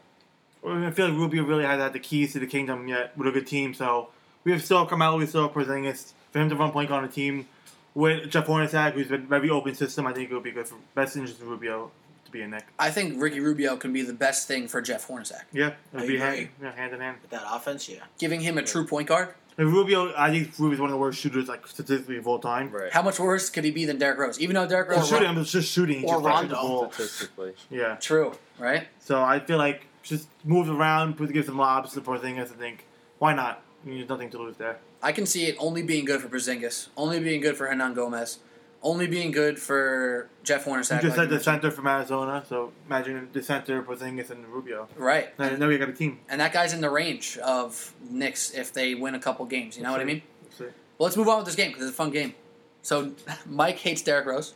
Well, 0.67 0.85
I 0.85 0.91
feel 0.91 1.07
like 1.09 1.17
Rubio 1.17 1.45
really 1.45 1.63
hasn't 1.63 1.81
had 1.83 1.93
the 1.93 2.01
keys 2.01 2.33
to 2.33 2.41
the 2.41 2.47
kingdom 2.49 2.89
yet 2.89 3.17
with 3.17 3.29
a 3.29 3.31
good 3.31 3.47
team. 3.47 3.73
So 3.73 4.09
we 4.43 4.51
have 4.51 4.65
still 4.65 4.85
Carmelo, 4.85 5.17
we 5.17 5.27
still 5.27 5.43
have 5.43 5.53
Porzingis. 5.53 6.13
For 6.33 6.41
him 6.41 6.49
to 6.51 6.57
run 6.57 6.73
point 6.73 6.89
guard 6.89 7.05
on 7.05 7.09
a 7.09 7.13
team 7.13 7.47
with 7.95 8.29
Jeff 8.31 8.47
Hornacek, 8.49 8.95
who's 8.95 9.07
been 9.07 9.29
very 9.29 9.49
open 9.49 9.77
system, 9.77 10.09
I 10.09 10.13
think 10.13 10.29
it 10.29 10.35
would 10.35 10.43
be 10.43 10.51
good 10.51 10.67
for 10.67 10.75
best 10.97 11.17
interest 11.17 11.41
of 11.41 11.47
Rubio 11.47 11.93
to 12.25 12.31
be 12.33 12.43
a 12.43 12.49
Knick. 12.49 12.65
I 12.81 12.91
think 12.91 13.23
Ricky 13.23 13.39
Rubio 13.39 13.77
can 13.77 13.93
be 13.93 14.03
the 14.03 14.13
best 14.13 14.49
thing 14.49 14.67
for 14.67 14.83
Jeff 14.83 15.07
Hornacek. 15.07 15.43
Yeah, 15.53 15.69
it 15.69 15.75
would 15.93 16.09
be 16.09 16.19
hand, 16.19 16.49
yeah, 16.61 16.73
hand 16.73 16.93
in 16.93 17.01
hand. 17.01 17.19
With 17.23 17.31
that 17.31 17.45
offense, 17.49 17.89
yeah. 17.89 18.01
Giving 18.19 18.41
him 18.41 18.59
a 18.59 18.63
true 18.63 18.85
point 18.85 19.07
guard. 19.07 19.35
And 19.59 19.73
Rubio, 19.73 20.13
I 20.17 20.31
think 20.33 20.59
Rubio's 20.59 20.81
one 20.81 20.91
of 20.91 20.93
the 20.95 20.99
worst 20.99 21.21
shooters, 21.21 21.47
like 21.49 21.65
statistically 21.69 22.17
of 22.19 22.27
all 22.27 22.41
time. 22.41 22.71
Right. 22.73 22.93
How 22.93 23.03
much 23.03 23.21
worse 23.21 23.49
could 23.51 23.63
he 23.65 23.71
be 23.71 23.85
than 23.87 23.99
Derrick 23.99 24.19
Rose? 24.19 24.41
Even 24.41 24.55
though 24.55 24.67
Derrick 24.67 24.89
Well, 24.89 24.99
Rose. 24.99 25.09
shooting, 25.09 25.29
I'm 25.29 25.43
just 25.45 25.73
shooting. 25.73 26.01
He 26.01 26.07
or 26.07 26.15
just 26.15 26.23
flashes 26.23 26.49
the 26.51 26.55
Rondo. 26.57 26.69
ball. 26.69 26.93
Statistically. 26.93 27.55
Yeah. 27.71 27.95
True, 27.97 28.33
right? 28.59 28.89
So 28.99 29.23
I 29.23 29.39
feel 29.39 29.59
like 29.59 29.87
just 30.07 30.29
move 30.45 30.69
around, 30.71 31.17
put 31.17 31.33
give 31.33 31.45
some 31.45 31.59
lobs 31.59 31.93
to 31.95 32.01
Porzingis. 32.01 32.53
I 32.53 32.57
think 32.57 32.87
why 33.19 33.35
not? 33.35 33.63
I 33.85 33.89
mean, 33.89 33.99
there's 33.99 34.09
nothing 34.09 34.31
to 34.31 34.39
lose 34.39 34.57
there. 34.57 34.79
I 35.03 35.13
can 35.13 35.27
see 35.27 35.47
it 35.47 35.57
only 35.59 35.83
being 35.83 36.05
good 36.05 36.21
for 36.21 36.29
Porzingis, 36.29 36.89
only 36.97 37.21
being 37.21 37.41
good 37.41 37.57
for 37.57 37.69
Hernangomez, 37.69 38.39
only 38.83 39.07
being 39.07 39.31
good 39.31 39.59
for 39.59 40.29
Jeff 40.43 40.65
Hornacek. 40.65 41.03
You 41.03 41.09
just 41.09 41.17
like 41.19 41.29
said 41.29 41.31
the 41.31 41.41
center 41.41 41.71
from 41.71 41.87
Arizona, 41.87 42.45
so 42.49 42.73
imagine 42.87 43.29
the 43.33 43.43
center, 43.43 43.83
Porzingis, 43.83 44.31
and 44.31 44.47
Rubio. 44.49 44.89
Right. 44.97 45.39
Now, 45.39 45.55
now 45.57 45.69
we 45.69 45.79
got 45.79 45.89
a 45.89 45.93
team. 45.93 46.21
And 46.29 46.41
that 46.41 46.53
guy's 46.53 46.73
in 46.73 46.81
the 46.81 46.91
range 46.91 47.39
of 47.39 47.93
Knicks 48.09 48.53
if 48.53 48.73
they 48.73 48.95
win 48.95 49.15
a 49.15 49.21
couple 49.21 49.45
games. 49.45 49.77
You 49.77 49.83
know 49.83 49.93
what 49.93 50.01
I 50.01 50.05
mean? 50.05 50.23
See. 50.57 50.65
Well, 50.65 51.07
let's 51.07 51.17
move 51.17 51.29
on 51.29 51.39
with 51.39 51.47
this 51.47 51.57
game 51.57 51.69
because 51.71 51.85
it's 51.85 51.93
a 51.93 51.97
fun 51.97 52.11
game. 52.11 52.35
So, 52.83 53.13
Mike 53.47 53.79
hates 53.79 54.03
Derrick 54.03 54.27
Rose. 54.27 54.55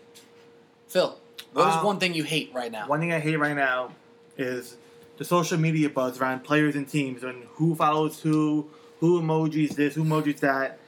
Phil, 0.89 1.17
what 1.53 1.69
is 1.69 1.75
Uh, 1.77 1.83
one 1.83 2.01
thing 2.01 2.15
you 2.15 2.25
hate 2.25 2.51
right 2.55 2.73
now? 2.73 2.89
One 2.89 2.99
thing 3.01 3.13
I 3.13 3.21
hate 3.21 3.37
right 3.37 3.55
now 3.55 3.93
is 4.37 4.77
the 5.21 5.27
social 5.27 5.59
media 5.59 5.91
buzz 5.91 6.19
around 6.19 6.43
players 6.45 6.75
and 6.75 6.89
teams 6.89 7.23
and 7.23 7.45
who 7.51 7.75
follows 7.75 8.21
who, 8.21 8.71
who 9.01 9.21
emojis 9.21 9.75
this, 9.75 9.95
who 9.95 10.03
emojis 10.03 10.41
that. 10.41 10.79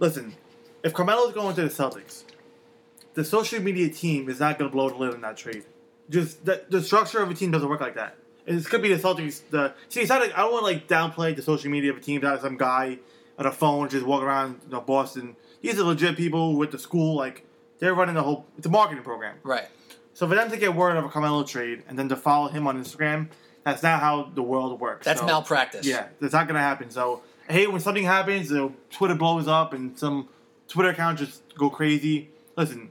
Listen, 0.00 0.34
if 0.82 0.92
Carmelo's 0.92 1.32
going 1.32 1.54
to 1.54 1.62
the 1.62 1.68
Celtics, 1.68 2.24
the 3.14 3.24
social 3.24 3.62
media 3.62 3.88
team 3.88 4.28
is 4.28 4.40
not 4.40 4.58
going 4.58 4.68
to 4.68 4.72
blow 4.74 4.88
the 4.88 4.96
lid 4.96 5.14
on 5.14 5.20
that 5.20 5.36
trade. 5.36 5.62
Just 6.10 6.44
the, 6.44 6.64
the 6.68 6.82
structure 6.82 7.22
of 7.22 7.30
a 7.30 7.34
team 7.34 7.52
doesn't 7.52 7.68
work 7.68 7.80
like 7.80 7.94
that. 7.94 8.16
It 8.46 8.64
could 8.64 8.82
be 8.82 8.92
the 8.92 9.00
Celtics. 9.00 9.42
The 9.48 9.74
see, 9.88 10.00
it's 10.00 10.08
not 10.08 10.22
like 10.22 10.36
I 10.36 10.38
don't 10.38 10.52
want 10.54 10.66
to 10.66 10.72
like 10.72 10.88
downplay 10.88 11.36
the 11.36 11.42
social 11.42 11.70
media 11.70 11.92
of 11.92 11.98
a 11.98 12.00
team. 12.00 12.22
That 12.22 12.40
some 12.40 12.56
guy 12.56 12.98
on 13.38 13.46
a 13.46 13.52
phone 13.52 13.88
just 13.88 14.04
walking 14.04 14.26
around 14.26 14.60
you 14.64 14.72
know, 14.72 14.80
Boston. 14.80 15.36
These 15.62 15.78
are 15.78 15.84
legit 15.84 16.16
people 16.16 16.56
with 16.56 16.72
the 16.72 16.80
school. 16.80 17.14
Like 17.14 17.46
they're 17.78 17.94
running 17.94 18.16
the 18.16 18.24
whole. 18.24 18.46
It's 18.56 18.66
a 18.66 18.70
marketing 18.70 19.04
program. 19.04 19.36
Right. 19.44 19.68
So 20.14 20.26
for 20.26 20.34
them 20.34 20.50
to 20.50 20.56
get 20.56 20.74
word 20.74 20.96
of 20.96 21.04
a 21.04 21.08
Carmelo 21.08 21.44
trade 21.44 21.84
and 21.86 21.96
then 21.96 22.08
to 22.08 22.16
follow 22.16 22.48
him 22.48 22.66
on 22.66 22.82
Instagram, 22.82 23.28
that's 23.64 23.82
not 23.82 24.00
how 24.00 24.30
the 24.34 24.42
world 24.42 24.80
works. 24.80 25.04
That's 25.04 25.20
So, 25.20 25.26
malpractice. 25.26 25.86
Yeah, 25.86 26.08
that's 26.20 26.32
not 26.32 26.46
gonna 26.46 26.60
happen. 26.60 26.90
So 26.90 27.22
hey, 27.48 27.66
when 27.66 27.80
something 27.80 28.04
happens, 28.04 28.50
know, 28.50 28.74
Twitter 28.90 29.14
blows 29.14 29.48
up 29.48 29.72
and 29.72 29.98
some 29.98 30.28
Twitter 30.68 30.90
account 30.90 31.18
just 31.18 31.42
go 31.56 31.70
crazy. 31.70 32.30
Listen, 32.56 32.90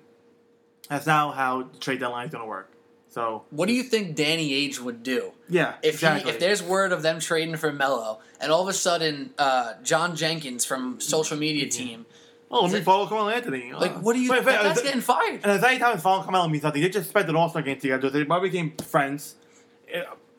that's 0.89 1.05
not 1.05 1.35
how 1.35 1.63
the 1.63 1.77
trade 1.79 1.99
deadline 1.99 2.27
is 2.27 2.31
gonna 2.31 2.45
work. 2.45 2.71
So 3.09 3.45
What 3.49 3.67
do 3.67 3.73
you 3.73 3.83
think 3.83 4.15
Danny 4.15 4.51
Ainge 4.51 4.79
would 4.79 5.01
do 5.01 5.31
yeah, 5.49 5.75
if 5.81 5.95
exactly. 5.95 6.29
he, 6.29 6.35
if 6.35 6.39
there's 6.39 6.61
word 6.61 6.91
of 6.91 7.01
them 7.01 7.19
trading 7.19 7.55
for 7.55 7.71
Melo, 7.71 8.19
and 8.39 8.51
all 8.51 8.61
of 8.61 8.67
a 8.67 8.73
sudden 8.73 9.31
uh, 9.39 9.73
John 9.81 10.15
Jenkins 10.15 10.65
from 10.65 10.99
social 10.99 11.35
media 11.35 11.67
team, 11.67 12.05
oh, 12.51 12.65
let 12.65 12.73
me 12.73 12.81
follow 12.81 13.07
Carmelo 13.07 13.29
Anthony. 13.29 13.73
like, 13.73 13.95
what 14.01 14.13
do 14.13 14.19
you? 14.19 14.29
wait, 14.29 14.43
that 14.45 14.63
guy's 14.63 14.81
getting 14.83 15.01
fired. 15.01 15.41
And 15.41 15.45
as 15.45 15.63
any 15.63 15.79
time 15.79 15.97
following 15.97 16.23
Carmelo 16.23 16.47
means 16.47 16.63
nothing. 16.63 16.81
They 16.81 16.89
just 16.89 17.09
spent 17.09 17.27
an 17.29 17.35
All 17.35 17.49
Star 17.49 17.61
game 17.63 17.79
together. 17.79 18.09
They 18.09 18.23
probably 18.23 18.49
became 18.49 18.75
friends. 18.77 19.35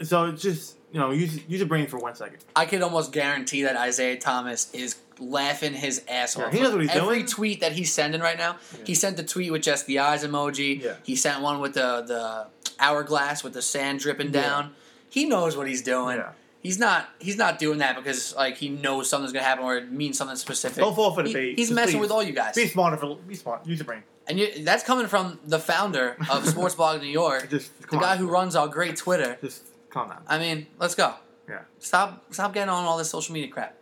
So 0.02 0.26
it's 0.26 0.42
just 0.42 0.76
you 0.92 1.00
know 1.00 1.10
use 1.10 1.34
use 1.48 1.60
your 1.60 1.66
brain 1.66 1.86
for 1.86 1.98
one 1.98 2.14
second. 2.14 2.38
I 2.56 2.66
could 2.66 2.82
almost 2.82 3.12
guarantee 3.12 3.62
that 3.62 3.76
Isaiah 3.76 4.18
Thomas 4.18 4.70
is 4.72 4.96
laughing 5.18 5.74
his 5.74 6.02
ass 6.08 6.36
Yeah, 6.36 6.44
off. 6.46 6.52
he 6.52 6.60
knows 6.60 6.72
what 6.72 6.82
he's 6.82 6.92
doing. 6.92 7.02
Every 7.04 7.16
doing. 7.18 7.26
tweet 7.28 7.60
that 7.60 7.72
he's 7.72 7.92
sending 7.92 8.20
right 8.20 8.38
now, 8.38 8.56
he 8.84 8.94
sent 8.94 9.16
the 9.16 9.24
tweet 9.24 9.50
with 9.50 9.62
just 9.62 9.86
the 9.86 9.98
eyes 9.98 10.24
emoji. 10.24 10.80
Yeah. 10.82 10.94
He 11.02 11.16
sent 11.16 11.42
one 11.42 11.60
with 11.60 11.74
the 11.74 12.02
the 12.06 12.46
hourglass 12.80 13.42
with 13.42 13.52
the 13.54 13.62
sand 13.62 14.00
dripping 14.00 14.32
Yeah. 14.32 14.42
down. 14.42 14.74
He 15.10 15.24
knows 15.24 15.56
what 15.56 15.66
he's 15.68 15.82
doing. 15.82 16.18
Yeah. 16.18 16.30
He's 16.60 16.78
not. 16.78 17.08
He's 17.20 17.36
not 17.36 17.58
doing 17.58 17.78
that 17.78 17.96
because 17.96 18.34
like 18.36 18.56
he 18.56 18.68
knows 18.68 19.08
something's 19.08 19.32
gonna 19.32 19.44
happen 19.44 19.64
or 19.64 19.76
it 19.76 19.90
means 19.92 20.18
something 20.18 20.36
specific. 20.36 20.78
Don't 20.78 20.94
fall 20.94 21.12
for 21.14 21.22
the 21.22 21.28
He- 21.28 21.34
bait. 21.34 21.58
He's 21.58 21.68
Just 21.68 21.74
messing 21.76 21.94
please. 21.96 22.00
with 22.02 22.10
all 22.10 22.22
you 22.22 22.32
guys, 22.32 22.54
Be 22.54 22.66
smarter. 22.66 22.96
For, 22.96 23.16
be 23.16 23.34
smart. 23.34 23.64
Use 23.66 23.78
your 23.78 23.86
brain. 23.86 24.02
and 24.26 24.38
you, 24.38 24.64
that's 24.64 24.82
coming 24.84 25.06
from 25.06 25.38
the 25.46 25.58
founder 25.58 26.16
of 26.30 26.46
Sports 26.54 26.74
Blog 26.74 27.00
New 27.00 27.06
York, 27.08 27.48
Just 27.50 27.70
the 27.90 27.96
guy 27.96 28.12
on. 28.12 28.18
who 28.18 28.26
runs 28.28 28.54
our 28.56 28.68
great 28.68 28.96
Twitter. 28.96 29.38
Just 29.40 29.62
calm 29.90 30.08
down. 30.08 30.22
I 30.26 30.38
mean, 30.38 30.66
let's 30.78 30.94
go. 30.94 31.14
Yeah. 31.48 31.60
Stop. 31.78 32.32
Stop 32.32 32.52
getting 32.54 32.70
on 32.70 32.84
all 32.84 32.98
this 32.98 33.10
social 33.10 33.32
media 33.32 33.50
crap. 33.50 33.76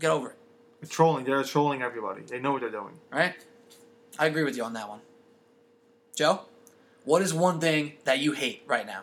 Get 0.00 0.10
over 0.10 0.30
it. 0.30 0.36
It's 0.82 0.90
trolling. 0.92 1.24
They're 1.24 1.42
trolling 1.42 1.82
everybody. 1.82 2.22
They 2.22 2.38
know 2.38 2.52
what 2.52 2.60
they're 2.60 2.70
doing. 2.70 2.98
Right? 3.10 3.34
I 4.18 4.26
agree 4.26 4.44
with 4.44 4.56
you 4.56 4.64
on 4.64 4.72
that 4.74 4.88
one. 4.88 5.00
Joe, 6.14 6.42
what 7.04 7.22
is 7.22 7.32
one 7.32 7.60
thing 7.60 7.94
that 8.04 8.18
you 8.18 8.32
hate 8.32 8.62
right 8.66 8.86
now? 8.86 9.02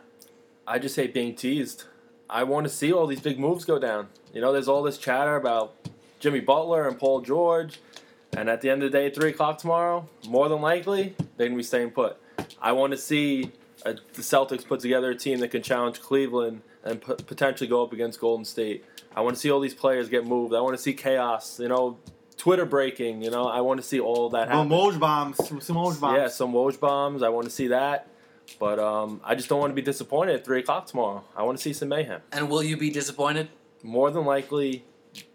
I 0.68 0.80
just 0.80 0.96
hate 0.96 1.14
being 1.14 1.36
teased. 1.36 1.86
I 2.30 2.44
want 2.44 2.66
to 2.66 2.70
see 2.70 2.92
all 2.92 3.08
these 3.08 3.20
big 3.22 3.40
moves 3.40 3.66
go 3.66 3.78
down. 3.80 4.08
You 4.34 4.42
know, 4.42 4.52
there's 4.52 4.68
all 4.68 4.84
this 4.84 4.98
chatter 4.98 5.36
about 5.36 5.76
Jimmy 6.20 6.40
Butler 6.40 6.88
and 6.88 6.98
Paul 6.98 7.22
George, 7.22 7.80
and 8.36 8.50
at 8.50 8.62
the 8.62 8.70
end 8.70 8.84
of 8.84 8.92
the 8.92 8.98
day, 8.98 9.10
three 9.10 9.30
o'clock 9.30 9.60
tomorrow, 9.60 10.08
more 10.28 10.50
than 10.50 10.60
likely 10.62 11.16
they're 11.38 11.48
gonna 11.48 11.58
be 11.58 11.64
staying 11.64 11.92
put. 11.92 12.18
I 12.62 12.72
want 12.72 12.92
to 12.92 12.98
see 12.98 13.52
uh 13.86 13.94
the 14.14 14.22
Celtics 14.22 14.66
put 14.66 14.80
together 14.80 15.12
a 15.12 15.16
team 15.16 15.40
that 15.40 15.50
can 15.52 15.62
challenge 15.62 16.02
Cleveland 16.02 16.62
and 16.84 17.02
p- 17.02 17.14
potentially 17.26 17.68
go 17.70 17.84
up 17.84 17.94
against 17.94 18.20
Golden 18.20 18.46
State. 18.46 18.84
I 19.16 19.22
want 19.22 19.36
to 19.36 19.40
see 19.40 19.50
all 19.52 19.60
these 19.60 19.74
players 19.74 20.10
get 20.10 20.26
moved. 20.26 20.54
I 20.54 20.62
want 20.62 20.76
to 20.76 20.82
see 20.82 20.94
chaos. 20.94 21.60
You 21.60 21.70
know, 21.70 21.98
Twitter 22.38 22.66
breaking. 22.66 23.22
You 23.24 23.32
know, 23.32 23.46
I 23.48 23.62
want 23.62 23.80
to 23.80 23.86
see 23.86 24.00
all 24.00 24.30
that 24.32 24.50
Well, 24.50 24.64
happen. 24.64 24.70
Moj 24.70 25.00
bombs. 25.00 25.38
Some 25.48 25.62
some 25.62 25.76
Moj 25.78 26.00
bombs. 26.00 26.18
Yeah, 26.18 26.28
some 26.28 26.52
Woj 26.54 26.80
bombs. 26.80 27.24
I 27.24 27.30
want 27.30 27.46
to 27.46 27.52
see 27.52 27.68
that. 27.68 28.08
But 28.60 28.78
um, 28.78 29.22
I 29.24 29.34
just 29.36 29.50
don't 29.50 29.60
want 29.60 29.72
to 29.72 29.76
be 29.76 29.82
disappointed 29.82 30.36
at 30.36 30.46
3 30.46 30.60
o'clock 30.60 30.86
tomorrow. 30.86 31.24
I 31.36 31.42
want 31.44 31.58
to 31.58 31.62
see 31.64 31.74
some 31.74 31.90
mayhem. 31.90 32.22
And 32.32 32.48
will 32.48 32.62
you 32.62 32.78
be 32.78 32.92
disappointed? 32.92 33.50
More 33.82 34.12
than 34.12 34.24
likely, 34.24 34.86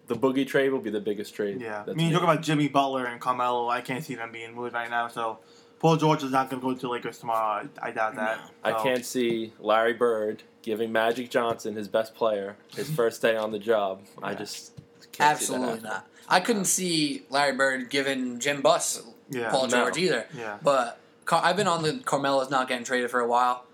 the 0.07 0.15
Boogie 0.15 0.47
trade 0.47 0.71
will 0.71 0.79
be 0.81 0.91
the 0.91 1.01
biggest 1.01 1.35
trade. 1.35 1.61
Yeah. 1.61 1.83
I 1.83 1.87
mean, 1.93 1.99
you 2.01 2.07
me. 2.07 2.13
talk 2.13 2.23
about 2.23 2.41
Jimmy 2.43 2.69
Butler 2.69 3.07
and 3.07 3.21
Carmelo. 3.21 3.69
I 3.69 3.81
can't 3.81 4.05
see 4.05 4.15
them 4.15 4.31
being 4.31 4.55
moved 4.55 4.75
right 4.75 4.89
now. 4.89 5.09
So 5.09 5.41
Paul 5.81 5.97
George 5.97 6.23
is 6.23 6.31
not 6.31 6.49
going 6.51 6.61
to 6.61 6.66
go 6.69 6.75
to 6.75 6.79
the 6.81 6.88
Lakers 6.88 7.19
tomorrow. 7.19 7.66
I, 7.83 7.88
I 7.88 7.90
doubt 7.90 8.14
that. 8.16 8.38
I 8.62 8.73
can't 8.83 9.05
see 9.05 9.53
Larry 9.59 9.95
Bird 9.95 10.43
giving 10.62 10.93
Magic 10.93 11.31
Johnson, 11.31 11.75
his 11.75 11.88
best 11.88 12.14
player, 12.14 12.57
his 12.77 12.88
first 12.94 13.23
day 13.23 13.35
on 13.37 13.50
the 13.50 13.59
job. 13.59 14.02
I 14.23 14.35
just 14.35 14.77
can't 15.13 15.38
see 15.38 15.46
that 15.46 15.57
Absolutely 15.63 15.81
not. 15.88 16.07
I 16.29 16.40
couldn't 16.40 16.67
see 16.67 17.25
Larry 17.31 17.57
Bird 17.57 17.90
giving 17.90 18.38
Jim 18.38 18.61
Buss 18.61 19.02
Yeah. 19.31 19.50
Paul 19.50 19.63
no. 19.63 19.69
George 19.69 19.96
either. 19.96 20.27
Yeah. 20.37 20.59
But 20.63 21.00
Car- 21.25 21.42
I've 21.42 21.57
been 21.57 21.67
on 21.67 21.83
the 21.83 21.94
Carmelo's 22.04 22.50
not 22.50 22.69
getting 22.69 22.85
traded 22.85 23.11
for 23.11 23.21
a 23.21 23.27
while, 23.27 23.65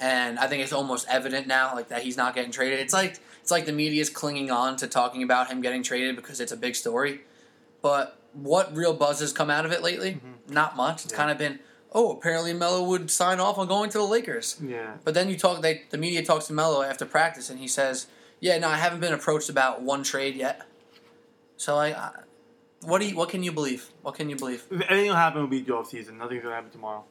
and 0.00 0.38
I 0.38 0.46
think 0.46 0.62
it's 0.62 0.72
almost 0.72 1.06
evident 1.08 1.46
now, 1.46 1.74
like 1.74 1.88
that 1.88 2.02
he's 2.02 2.16
not 2.16 2.34
getting 2.34 2.50
traded. 2.50 2.80
It's 2.80 2.94
like 2.94 3.18
it's 3.42 3.50
like 3.50 3.66
the 3.66 3.72
media's 3.72 4.08
clinging 4.08 4.50
on 4.50 4.76
to 4.76 4.86
talking 4.86 5.22
about 5.22 5.48
him 5.48 5.60
getting 5.60 5.82
traded 5.82 6.16
because 6.16 6.40
it's 6.40 6.52
a 6.52 6.56
big 6.56 6.74
story. 6.76 7.20
But 7.82 8.18
what 8.32 8.74
real 8.74 8.94
buzz 8.94 9.20
has 9.20 9.32
come 9.32 9.50
out 9.50 9.66
of 9.66 9.72
it 9.72 9.82
lately? 9.82 10.12
Mm-hmm. 10.14 10.31
Not 10.48 10.76
much. 10.76 11.04
It's 11.04 11.12
Yeah. 11.12 11.18
kind 11.18 11.30
of 11.30 11.38
been, 11.38 11.58
oh, 11.92 12.12
apparently 12.12 12.52
Melo 12.52 12.82
would 12.84 13.10
sign 13.10 13.40
off 13.40 13.58
on 13.58 13.68
going 13.68 13.90
to 13.90 13.98
the 13.98 14.04
Lakers. 14.04 14.56
Yeah. 14.62 14.94
But 15.04 15.14
then 15.14 15.28
you 15.28 15.36
talk, 15.38 15.62
they, 15.62 15.82
the 15.90 15.98
media 15.98 16.24
talks 16.24 16.46
to 16.46 16.52
Melo 16.52 16.82
after 16.82 17.04
practice, 17.06 17.48
and 17.50 17.58
he 17.58 17.68
says, 17.68 18.06
Yeah, 18.40 18.58
no, 18.58 18.68
I 18.68 18.76
haven't 18.76 19.00
been 19.00 19.12
approached 19.12 19.48
about 19.48 19.82
one 19.82 20.02
trade 20.02 20.34
yet. 20.36 20.62
So 21.56 21.76
I, 21.76 21.88
I 21.90 22.10
what 22.84 23.00
do 23.00 23.06
you, 23.06 23.16
what 23.16 23.28
can 23.28 23.44
you 23.44 23.52
believe? 23.52 23.90
What 24.02 24.16
can 24.16 24.28
you 24.28 24.34
believe? 24.36 24.64
If 24.70 24.80
anything 24.90 25.08
will 25.10 25.14
happen, 25.16 25.40
will 25.42 25.48
be 25.48 25.60
the 25.60 25.74
off 25.74 25.90
season. 25.90 26.18
Nothing's 26.18 26.42
gonna 26.42 26.54
happen 26.56 26.70
tomorrow. 26.70 27.04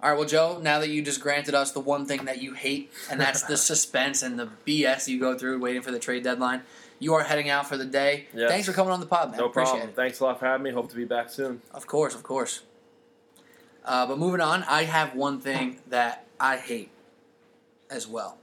All 0.00 0.10
right, 0.10 0.18
well, 0.18 0.26
Joe, 0.28 0.58
now 0.62 0.78
that 0.80 0.88
you 0.88 1.00
just 1.02 1.20
granted 1.20 1.54
us 1.54 1.70
the 1.72 1.80
one 1.80 2.06
thing 2.06 2.24
that 2.24 2.42
you 2.42 2.54
hate, 2.54 2.92
and 3.10 3.20
that's 3.20 3.42
the 3.42 3.56
suspense 3.70 4.22
and 4.22 4.38
the 4.38 4.48
BS 4.66 5.06
you 5.08 5.18
go 5.20 5.36
through 5.36 5.58
waiting 5.60 5.82
for 5.82 5.90
the 5.92 5.98
trade 5.98 6.22
deadline, 6.24 6.62
you 7.02 7.14
are 7.14 7.24
heading 7.24 7.50
out 7.50 7.68
for 7.68 7.76
the 7.76 7.84
day. 7.84 8.26
Yes. 8.32 8.48
Thanks 8.48 8.66
for 8.66 8.72
coming 8.72 8.92
on 8.92 9.00
the 9.00 9.06
pod, 9.06 9.30
man. 9.30 9.40
No 9.40 9.46
Appreciate 9.46 9.72
problem. 9.72 9.88
it. 9.90 9.96
Thanks 9.96 10.20
a 10.20 10.24
lot 10.24 10.38
for 10.38 10.46
having 10.46 10.62
me. 10.62 10.70
Hope 10.70 10.88
to 10.90 10.96
be 10.96 11.04
back 11.04 11.30
soon. 11.30 11.60
Of 11.74 11.86
course, 11.86 12.14
of 12.14 12.22
course. 12.22 12.62
Uh, 13.84 14.06
but 14.06 14.18
moving 14.18 14.40
on, 14.40 14.62
I 14.64 14.84
have 14.84 15.16
one 15.16 15.40
thing 15.40 15.80
that 15.88 16.26
I 16.38 16.58
hate 16.58 16.90
as 17.90 18.06
well. 18.06 18.38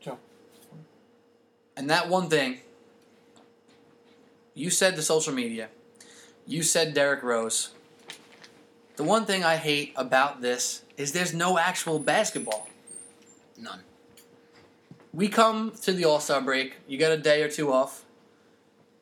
Joe. 0.00 0.18
And 1.76 1.88
that 1.90 2.08
one 2.08 2.28
thing, 2.28 2.58
you 4.54 4.70
said 4.70 4.96
the 4.96 5.02
social 5.02 5.32
media, 5.32 5.68
you 6.44 6.64
said 6.64 6.92
Derrick 6.92 7.22
Rose. 7.22 7.70
The 8.96 9.04
one 9.04 9.26
thing 9.26 9.44
I 9.44 9.56
hate 9.56 9.92
about 9.94 10.40
this 10.40 10.82
is 10.96 11.12
there's 11.12 11.34
no 11.34 11.56
actual 11.56 12.00
basketball. 12.00 12.68
None. 13.56 13.80
We 15.16 15.28
come 15.28 15.72
to 15.82 15.94
the 15.94 16.04
All 16.04 16.20
Star 16.20 16.42
break, 16.42 16.76
you 16.86 16.98
get 16.98 17.10
a 17.10 17.16
day 17.16 17.42
or 17.42 17.48
two 17.48 17.72
off. 17.72 18.04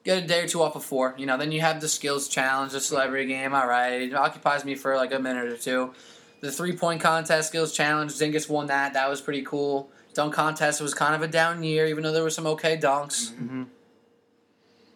Get 0.05 0.23
a 0.23 0.27
day 0.27 0.45
or 0.45 0.47
two 0.47 0.63
off 0.63 0.75
before, 0.75 1.17
you 1.19 1.27
know. 1.27 1.37
Then 1.37 1.51
you 1.51 1.61
have 1.61 1.81
the 1.81 1.89
skills 1.89 2.29
challenge, 2.29 2.71
the 2.71 2.79
celebrity 2.81 3.27
game. 3.27 3.53
All 3.53 3.67
right, 3.67 4.01
it 4.03 4.15
occupies 4.15 4.65
me 4.65 4.77
for 4.77 4.97
like 4.97 5.13
a 5.13 5.19
minute 5.19 5.47
or 5.47 5.57
two. 5.57 5.93
The 6.41 6.53
three 6.53 6.77
point 6.77 7.01
contest 7.01 7.49
skills 7.49 7.73
challenge, 7.73 8.13
Zingas 8.13 8.49
won 8.49 8.67
that. 8.69 8.93
That 8.93 9.11
was 9.11 9.21
pretty 9.21 9.43
cool. 9.43 9.91
Dunk 10.13 10.35
contest 10.35 10.81
was 10.81 10.95
kind 10.95 11.17
of 11.17 11.23
a 11.23 11.27
down 11.27 11.65
year, 11.65 11.87
even 11.87 12.05
though 12.05 12.13
there 12.13 12.23
were 12.23 12.31
some 12.31 12.47
okay 12.47 12.77
dunks. 12.77 13.33
Mhm. 13.33 13.67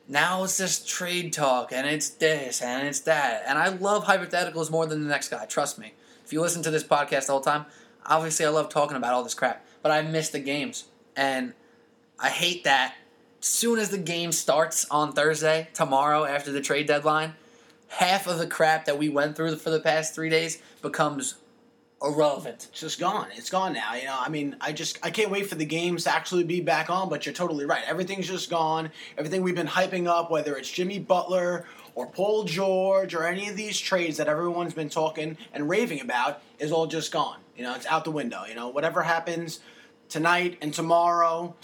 Now 0.06 0.44
it's 0.44 0.56
just 0.58 0.88
trade 0.88 1.32
talk, 1.32 1.72
and 1.72 1.84
it's 1.84 2.10
this 2.10 2.62
and 2.62 2.86
it's 2.86 3.00
that. 3.00 3.42
And 3.44 3.58
I 3.58 3.70
love 3.70 4.04
hypotheticals 4.04 4.70
more 4.70 4.86
than 4.86 5.02
the 5.02 5.08
next 5.08 5.30
guy. 5.30 5.46
Trust 5.46 5.78
me. 5.80 5.94
If 6.24 6.32
you 6.32 6.40
listen 6.40 6.62
to 6.62 6.70
this 6.70 6.84
podcast 6.84 7.26
the 7.26 7.32
whole 7.32 7.40
time, 7.40 7.66
obviously 8.06 8.46
I 8.46 8.50
love 8.50 8.68
talking 8.68 8.96
about 8.96 9.14
all 9.14 9.24
this 9.24 9.34
crap, 9.34 9.66
but 9.82 9.90
I 9.90 10.02
miss 10.02 10.28
the 10.28 10.38
games, 10.38 10.84
and 11.18 11.52
I 12.18 12.30
hate 12.30 12.64
that. 12.64 12.94
Soon 13.40 13.78
as 13.78 13.90
the 13.90 13.98
game 13.98 14.32
starts 14.32 14.86
on 14.90 15.12
Thursday, 15.12 15.68
tomorrow 15.74 16.24
after 16.24 16.50
the 16.52 16.60
trade 16.60 16.86
deadline, 16.86 17.34
half 17.88 18.26
of 18.26 18.38
the 18.38 18.46
crap 18.46 18.84
that 18.86 18.98
we 18.98 19.08
went 19.08 19.36
through 19.36 19.56
for 19.56 19.70
the 19.70 19.80
past 19.80 20.14
three 20.14 20.30
days 20.30 20.62
becomes 20.80 21.34
irrelevant. 22.00 22.68
It's 22.70 22.80
just 22.80 23.00
gone. 23.00 23.26
It's 23.34 23.50
gone 23.50 23.72
now. 23.72 23.94
You 23.94 24.04
know, 24.04 24.16
I 24.18 24.28
mean, 24.28 24.56
I 24.60 24.72
just 24.72 24.98
I 25.04 25.10
can't 25.10 25.30
wait 25.30 25.48
for 25.48 25.56
the 25.56 25.64
games 25.64 26.04
to 26.04 26.14
actually 26.14 26.44
be 26.44 26.60
back 26.60 26.88
on. 26.88 27.08
But 27.08 27.26
you're 27.26 27.32
totally 27.32 27.66
right. 27.66 27.82
Everything's 27.86 28.28
just 28.28 28.48
gone. 28.48 28.90
Everything 29.16 29.42
we've 29.42 29.56
been 29.56 29.66
hyping 29.66 30.06
up, 30.06 30.30
whether 30.30 30.56
it's 30.56 30.70
Jimmy 30.70 31.00
Butler 31.00 31.64
or 31.96 32.06
Paul 32.06 32.44
George 32.44 33.14
or 33.14 33.26
any 33.26 33.48
of 33.48 33.56
these 33.56 33.78
trades 33.78 34.18
that 34.18 34.28
everyone's 34.28 34.74
been 34.74 34.88
talking 34.88 35.36
and 35.52 35.68
raving 35.68 36.00
about, 36.00 36.42
is 36.60 36.70
all 36.70 36.86
just 36.86 37.10
gone. 37.10 37.38
You 37.56 37.64
know, 37.64 37.74
it's 37.74 37.86
out 37.86 38.04
the 38.04 38.12
window. 38.12 38.44
You 38.48 38.54
know, 38.54 38.68
whatever 38.68 39.02
happens 39.02 39.58
tonight 40.08 40.58
and 40.60 40.72
tomorrow, 40.72 41.54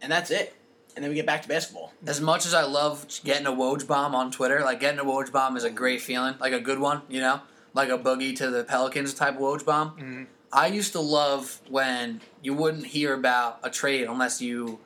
and 0.00 0.10
that's 0.10 0.30
it. 0.30 0.54
And 0.94 1.02
then 1.02 1.10
we 1.10 1.14
get 1.14 1.24
back 1.26 1.42
to 1.42 1.48
basketball. 1.48 1.92
As 2.06 2.20
much 2.20 2.44
as 2.44 2.52
I 2.52 2.64
love 2.64 3.06
getting 3.24 3.46
a 3.46 3.50
Woj 3.52 3.86
bomb 3.86 4.14
on 4.14 4.30
Twitter, 4.30 4.60
like 4.60 4.80
getting 4.80 5.00
a 5.00 5.04
Woj 5.04 5.32
bomb 5.32 5.56
is 5.56 5.64
a 5.64 5.70
great 5.70 6.02
feeling, 6.02 6.34
like 6.38 6.52
a 6.52 6.60
good 6.60 6.78
one, 6.78 7.02
you 7.08 7.20
know, 7.20 7.40
like 7.72 7.88
a 7.88 7.96
boogie 7.98 8.36
to 8.36 8.50
the 8.50 8.62
Pelicans 8.64 9.14
type 9.14 9.38
Woj 9.38 9.64
bomb. 9.64 9.96
Mhm. 9.98 10.26
I 10.52 10.66
used 10.66 10.92
to 10.92 11.00
love 11.00 11.60
when 11.70 12.20
you 12.42 12.52
wouldn't 12.52 12.84
hear 12.86 13.14
about 13.14 13.60
a 13.62 13.70
trade 13.70 14.06
unless 14.06 14.42
you 14.42 14.80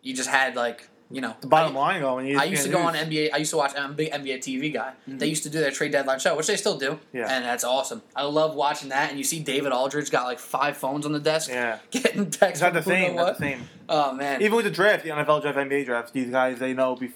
you 0.00 0.14
just 0.14 0.28
had 0.30 0.56
like 0.56 0.88
you 1.10 1.20
know 1.20 1.34
The 1.40 1.46
bottom 1.46 1.76
I, 1.76 1.80
line 1.80 2.00
going. 2.00 2.26
E 2.28 2.36
I 2.36 2.44
used 2.44 2.64
to 2.64 2.70
go 2.70 2.78
on 2.78 2.94
NBA. 2.94 3.30
I 3.32 3.36
used 3.36 3.50
to 3.50 3.56
watch. 3.56 3.72
I'm 3.76 3.90
a 3.90 3.94
big 3.94 4.10
NBA 4.12 4.38
TV 4.38 4.72
guy. 4.72 4.94
They 5.06 5.26
used 5.26 5.42
to 5.44 5.50
do 5.50 5.60
their 5.60 5.70
trade 5.70 5.92
deadline 5.92 6.18
show, 6.18 6.36
which 6.36 6.46
they 6.46 6.56
still 6.56 6.78
do, 6.78 6.98
Yeah. 7.12 7.26
and 7.30 7.44
that's 7.44 7.62
awesome. 7.64 8.02
I 8.16 8.24
love 8.24 8.54
watching 8.54 8.88
that. 8.88 9.10
And 9.10 9.18
you 9.18 9.24
see 9.24 9.40
David 9.40 9.72
Aldridge 9.72 10.10
got 10.10 10.24
like 10.24 10.38
five 10.38 10.76
phones 10.76 11.04
on 11.06 11.12
the 11.12 11.20
desk, 11.20 11.50
Yeah. 11.50 11.78
getting 11.90 12.30
texts. 12.30 12.62
Not 12.62 12.72
the 12.72 12.82
same. 12.82 13.16
Not 13.16 13.38
the 13.38 13.40
same. 13.44 13.68
Oh 13.88 14.12
man, 14.12 14.40
Even 14.42 14.56
with 14.56 14.64
the 14.64 14.70
draft, 14.70 15.04
the 15.04 15.10
NFL 15.10 15.42
draft, 15.42 15.58
NBA 15.58 15.84
drafts, 15.84 16.10
these 16.12 16.30
guys 16.30 16.58
they 16.58 16.72
know 16.72 16.96
bef- 16.96 17.12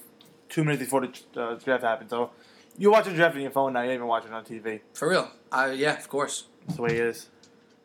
two 0.49 0.65
minutes 0.65 0.83
before 0.83 1.01
the 1.07 1.41
uh, 1.43 1.55
draft 1.55 1.83
happens. 1.83 2.11
So 2.11 2.31
you 2.77 2.91
watch 2.91 3.07
the 3.07 3.13
draft 3.15 3.35
on 3.37 3.43
your 3.43 3.51
phone 3.51 3.73
now. 3.73 3.81
You 3.81 3.87
don't 3.89 3.95
even 3.97 4.07
watch 4.07 4.25
it 4.27 4.33
on 4.33 4.45
TV. 4.45 4.81
for 4.93 5.09
real. 5.09 5.31
I 5.51 5.73
yeah, 5.73 5.97
of 5.99 6.09
course. 6.09 6.45
That's 6.67 6.77
the 6.77 6.83
way 6.83 6.91
it 6.91 7.01
is. 7.01 7.29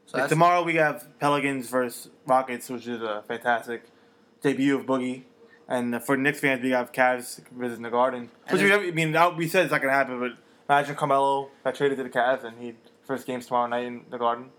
So 0.08 0.18
Like 0.18 0.30
tomorrow 0.30 0.64
we 0.64 0.76
have 0.76 1.08
Pelicans 1.20 1.70
versus 1.70 2.10
Rockets, 2.28 2.70
which 2.70 2.88
is 2.88 3.02
a 3.02 3.24
fantastic 3.28 3.86
debut 4.42 4.78
of 4.78 4.86
Boogie. 4.86 5.24
And 5.68 6.04
for 6.04 6.18
Knicks 6.18 6.40
fans, 6.40 6.62
we 6.62 6.72
have 6.72 6.92
Cavs 6.92 7.40
visiting 7.52 7.84
the 7.84 7.90
Garden. 7.90 8.30
Which 8.50 8.62
we, 8.62 8.74
I 8.74 8.92
mean, 8.92 9.16
we 9.38 9.48
said 9.48 9.64
it's 9.64 9.72
not 9.72 9.82
going 9.82 9.92
to 9.92 9.98
happen, 9.98 10.20
but 10.20 10.32
imagine 10.70 10.96
Carmelo 10.96 11.50
got 11.64 11.76
traded 11.76 11.98
to 11.98 12.04
the 12.04 12.10
Cavs 12.10 12.44
and 12.44 12.58
he 12.60 12.74
first 13.06 13.26
games 13.26 13.46
tomorrow 13.48 13.68
night 13.68 13.86
in 13.86 14.02
the 14.10 14.18
Garden. 14.18 14.50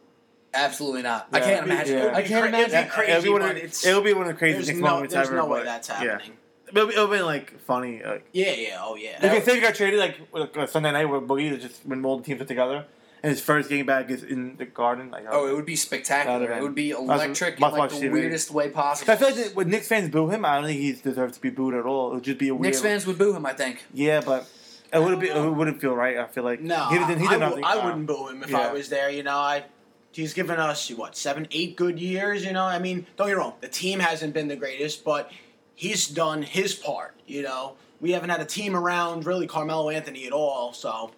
absolutely 0.55 1.03
not. 1.03 1.29
I 1.33 1.41
can't 1.41 1.67
imagine. 1.67 1.99
Yeah. 1.99 2.15
I 2.15 2.23
can't 2.23 2.47
It'd 2.47 2.53
be 2.53 2.73
imagine. 2.73 2.91
crazy, 2.91 3.13
it'll, 3.13 3.23
be 3.25 3.31
one 3.31 3.43
of, 3.43 3.49
the- 3.49 3.57
it's- 3.57 3.87
it'll 3.87 4.03
be 4.03 4.13
one 4.13 4.23
of 4.23 4.29
the 4.29 4.35
craziest 4.35 4.67
There's 4.67 4.77
Knicks 4.79 4.85
no, 4.85 4.91
moments 4.95 5.15
there's 5.15 5.27
ever. 5.29 5.37
no 5.37 5.47
way 5.47 5.59
but, 5.61 5.65
that's 5.65 5.89
yeah. 5.89 5.95
happening. 5.95 6.33
It'll, 6.69 6.87
be, 6.87 6.93
it'll 6.95 7.09
be 7.09 7.21
like 7.21 7.61
funny. 7.61 8.03
Like, 8.05 8.27
Yeah, 8.33 8.53
yeah, 8.53 8.79
oh 8.81 8.95
yeah. 8.97 9.23
you 9.23 9.29
can 9.31 9.43
say 9.43 9.55
he 9.57 9.61
got 9.61 9.75
traded 9.75 10.01
like, 10.01 10.19
like 10.57 10.69
Sunday 10.69 10.93
night 10.93 11.05
where 11.05 11.21
Boogie 11.21 11.61
just 11.61 11.85
when 11.85 12.05
all 12.05 12.17
the 12.19 12.25
teams 12.25 12.41
are 12.41 12.45
together, 12.47 12.87
and 13.25 13.31
his 13.31 13.41
first 13.41 13.71
game 13.71 13.87
back 13.87 14.11
is 14.11 14.23
in 14.23 14.57
the 14.59 14.67
Garden. 14.67 15.11
Like, 15.11 15.25
Oh, 15.31 15.49
it 15.49 15.55
would 15.57 15.65
be 15.65 15.77
spectacular. 15.77 16.53
It 16.53 16.63
would 16.63 16.75
be 16.75 16.93
been- 16.93 17.01
electric 17.03 17.55
in 17.55 17.61
must 17.61 17.77
like 17.77 17.91
the 17.91 17.97
TV. 17.97 18.13
weirdest 18.13 18.51
way 18.51 18.69
possible. 18.69 19.13
I 19.13 19.17
feel 19.17 19.29
like 19.29 19.37
that 19.37 19.55
when 19.57 19.71
Knicks 19.71 19.89
fans 19.89 20.11
boo 20.11 20.29
him, 20.29 20.45
I 20.45 20.57
don't 20.57 20.67
think 20.67 20.79
he's 20.81 21.01
deserved 21.01 21.35
to 21.35 21.41
be 21.41 21.49
booed 21.51 21.73
at 21.75 21.87
all. 21.87 22.11
It 22.13 22.15
would 22.17 22.25
just 22.25 22.39
be 22.39 22.49
a 22.49 22.55
weird. 22.55 22.63
Knicks 22.73 22.81
fans 22.83 23.07
would 23.07 23.17
boo 23.17 23.35
him. 23.35 23.47
I 23.47 23.55
think. 23.55 23.83
Yeah, 23.95 24.21
but 24.21 24.47
it 24.93 24.99
would 25.03 25.19
be. 25.19 25.29
It 25.29 25.41
wouldn't 25.55 25.81
feel 25.81 25.95
right. 25.95 26.19
I 26.19 26.27
feel 26.27 26.45
like 26.45 26.61
No, 26.61 26.85
he 26.91 26.99
did. 26.99 27.19
He 27.19 27.27
I, 27.27 27.31
did 27.33 27.43
I, 27.43 27.49
nothing. 27.49 27.65
I 27.65 27.85
wouldn't 27.85 28.07
boo 28.07 28.29
him 28.29 28.43
if 28.43 28.51
yeah. 28.51 28.59
I 28.69 28.73
was 28.73 28.91
there. 28.91 29.09
You 29.09 29.23
know, 29.23 29.39
I 29.39 29.65
he's 30.13 30.35
given 30.35 30.59
us 30.61 30.91
what 30.91 31.17
seven, 31.17 31.49
eight 31.51 31.77
good 31.77 31.99
years. 31.99 32.45
You 32.45 32.53
know, 32.53 32.65
I 32.65 32.79
mean, 32.79 33.07
don't 33.17 33.27
get 33.29 33.35
me 33.37 33.41
wrong, 33.41 33.55
the 33.63 33.69
team 33.69 34.01
hasn't 34.01 34.35
been 34.35 34.49
the 34.49 34.57
greatest, 34.57 35.03
but 35.05 35.31
he's 35.75 36.07
done 36.07 36.43
his 36.43 36.75
part. 36.75 37.15
You 37.27 37.43
know, 37.43 37.75
we 38.03 38.13
haven't 38.13 38.29
had 38.31 38.41
a 38.41 38.45
team 38.45 38.77
around 38.77 39.25
really 39.25 39.47
Carmelo 39.47 39.89
Anthony 39.89 40.27
at 40.27 40.33
all, 40.33 40.75
so 40.75 41.11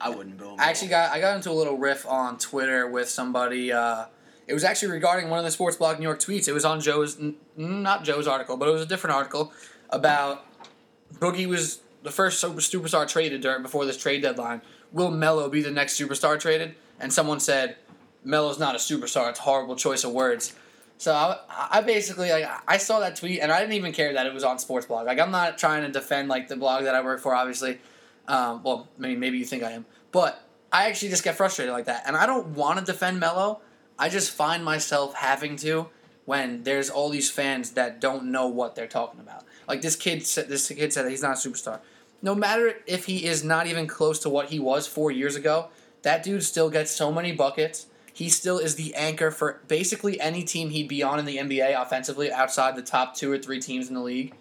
I 0.00 0.10
wouldn't 0.10 0.38
boo 0.38 0.50
him. 0.50 0.60
I 0.60 0.70
actually 0.70 0.88
got 0.88 1.12
I 1.12 1.20
got 1.20 1.36
into 1.36 1.50
a 1.50 1.52
little 1.52 1.76
riff 1.76 2.06
on 2.06 2.38
Twitter 2.38 2.88
with 2.88 3.08
somebody. 3.08 3.72
Uh, 3.72 4.06
it 4.46 4.54
was 4.54 4.64
actually 4.64 4.90
regarding 4.92 5.30
one 5.30 5.38
of 5.38 5.44
the 5.44 5.50
Sports 5.50 5.76
Blog 5.76 5.98
New 5.98 6.04
York 6.04 6.18
tweets. 6.18 6.48
It 6.48 6.52
was 6.52 6.64
on 6.64 6.80
Joe's, 6.80 7.20
n- 7.20 7.36
not 7.56 8.02
Joe's 8.02 8.26
article, 8.26 8.56
but 8.56 8.68
it 8.68 8.72
was 8.72 8.82
a 8.82 8.86
different 8.86 9.14
article 9.14 9.52
about 9.90 10.44
Boogie 11.14 11.46
was 11.46 11.80
the 12.02 12.10
first 12.10 12.40
super, 12.40 12.60
superstar 12.60 13.06
traded 13.06 13.42
during 13.42 13.62
before 13.62 13.84
this 13.84 13.96
trade 13.96 14.22
deadline. 14.22 14.60
Will 14.92 15.12
Melo 15.12 15.48
be 15.48 15.62
the 15.62 15.70
next 15.70 16.00
superstar 16.00 16.40
traded? 16.40 16.74
And 16.98 17.12
someone 17.12 17.38
said, 17.38 17.76
Melo's 18.24 18.58
not 18.58 18.74
a 18.74 18.78
superstar. 18.78 19.30
It's 19.30 19.38
a 19.38 19.42
horrible 19.42 19.76
choice 19.76 20.02
of 20.02 20.10
words. 20.10 20.54
So 20.98 21.14
I, 21.14 21.38
I 21.70 21.80
basically 21.80 22.30
like 22.30 22.44
I 22.66 22.76
saw 22.76 23.00
that 23.00 23.16
tweet 23.16 23.40
and 23.40 23.50
I 23.50 23.60
didn't 23.60 23.74
even 23.74 23.92
care 23.92 24.12
that 24.12 24.26
it 24.26 24.34
was 24.34 24.44
on 24.44 24.58
Sports 24.58 24.86
Blog. 24.86 25.06
Like 25.06 25.18
I'm 25.18 25.30
not 25.30 25.58
trying 25.58 25.82
to 25.82 25.90
defend 25.90 26.28
like 26.28 26.48
the 26.48 26.56
blog 26.56 26.84
that 26.84 26.94
I 26.94 27.02
work 27.02 27.20
for, 27.20 27.34
obviously. 27.34 27.78
Um, 28.28 28.62
well, 28.62 28.88
I 28.98 29.02
mean 29.02 29.20
maybe 29.20 29.38
you 29.38 29.44
think 29.44 29.62
I 29.62 29.72
am, 29.72 29.86
but 30.12 30.46
I 30.72 30.88
actually 30.88 31.08
just 31.08 31.24
get 31.24 31.36
frustrated 31.36 31.72
like 31.72 31.86
that, 31.86 32.04
and 32.06 32.16
I 32.16 32.26
don't 32.26 32.48
want 32.48 32.78
to 32.78 32.84
defend 32.84 33.20
Melo. 33.20 33.60
I 33.98 34.08
just 34.08 34.30
find 34.30 34.64
myself 34.64 35.14
having 35.14 35.56
to 35.56 35.88
when 36.24 36.62
there's 36.62 36.90
all 36.90 37.08
these 37.10 37.30
fans 37.30 37.72
that 37.72 38.00
don't 38.00 38.26
know 38.26 38.46
what 38.46 38.74
they're 38.74 38.86
talking 38.86 39.20
about. 39.20 39.44
Like 39.66 39.82
this 39.82 39.96
kid 39.96 40.24
said, 40.26 40.48
this 40.48 40.68
kid 40.68 40.92
said 40.92 41.04
that 41.04 41.10
he's 41.10 41.22
not 41.22 41.44
a 41.44 41.48
superstar. 41.48 41.80
No 42.22 42.34
matter 42.34 42.76
if 42.86 43.06
he 43.06 43.24
is 43.24 43.42
not 43.42 43.66
even 43.66 43.86
close 43.86 44.18
to 44.20 44.28
what 44.28 44.50
he 44.50 44.58
was 44.58 44.86
four 44.86 45.10
years 45.10 45.36
ago, 45.36 45.68
that 46.02 46.22
dude 46.22 46.44
still 46.44 46.70
gets 46.70 46.90
so 46.90 47.10
many 47.10 47.32
buckets. 47.32 47.86
He 48.12 48.28
still 48.28 48.58
is 48.58 48.76
the 48.76 48.94
anchor 48.94 49.30
for 49.30 49.60
basically 49.68 50.20
any 50.20 50.44
team 50.44 50.70
he'd 50.70 50.88
be 50.88 51.02
on 51.02 51.18
in 51.18 51.24
the 51.24 51.38
NBA 51.38 51.80
offensively 51.80 52.30
outside 52.30 52.76
the 52.76 52.82
top 52.82 53.14
two 53.14 53.32
or 53.32 53.38
three 53.38 53.60
teams 53.60 53.88
in 53.88 53.94
the 53.94 54.00
league. 54.00 54.34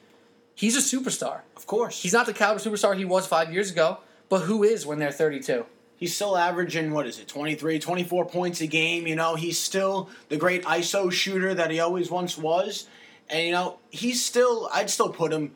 He's 0.60 0.76
a 0.76 0.98
superstar. 0.98 1.40
of 1.56 1.66
course, 1.66 2.02
He's 2.02 2.12
not 2.12 2.26
the 2.26 2.34
caliber 2.34 2.60
superstar 2.60 2.98
he 2.98 3.06
was 3.06 3.26
five 3.26 3.54
years 3.54 3.72
ago, 3.72 4.00
but 4.28 4.40
who 4.42 4.64
is 4.66 4.86
when 4.86 5.00
they're 5.00 5.10
32? 5.10 5.66
he's 5.96 6.14
still 6.14 6.36
averaging 6.36 6.92
what 6.92 7.06
is 7.08 7.18
it 7.18 7.30
23 7.30 7.80
24 7.80 8.26
points 8.26 8.60
a 8.60 8.68
game 8.68 9.08
you 9.08 9.16
know? 9.16 9.36
He's 9.36 9.58
still 9.58 10.10
the 10.28 10.36
great 10.36 10.64
iso 10.64 11.10
shooter 11.12 11.54
that 11.54 11.72
he 11.72 11.80
always 11.80 12.12
once 12.12 12.38
was. 12.38 12.88
And 13.30 13.46
you 13.46 13.52
know 13.54 13.80
he's 13.90 14.26
still 14.26 14.70
i'd 14.74 14.90
still 14.90 15.10
put 15.10 15.32
him 15.32 15.52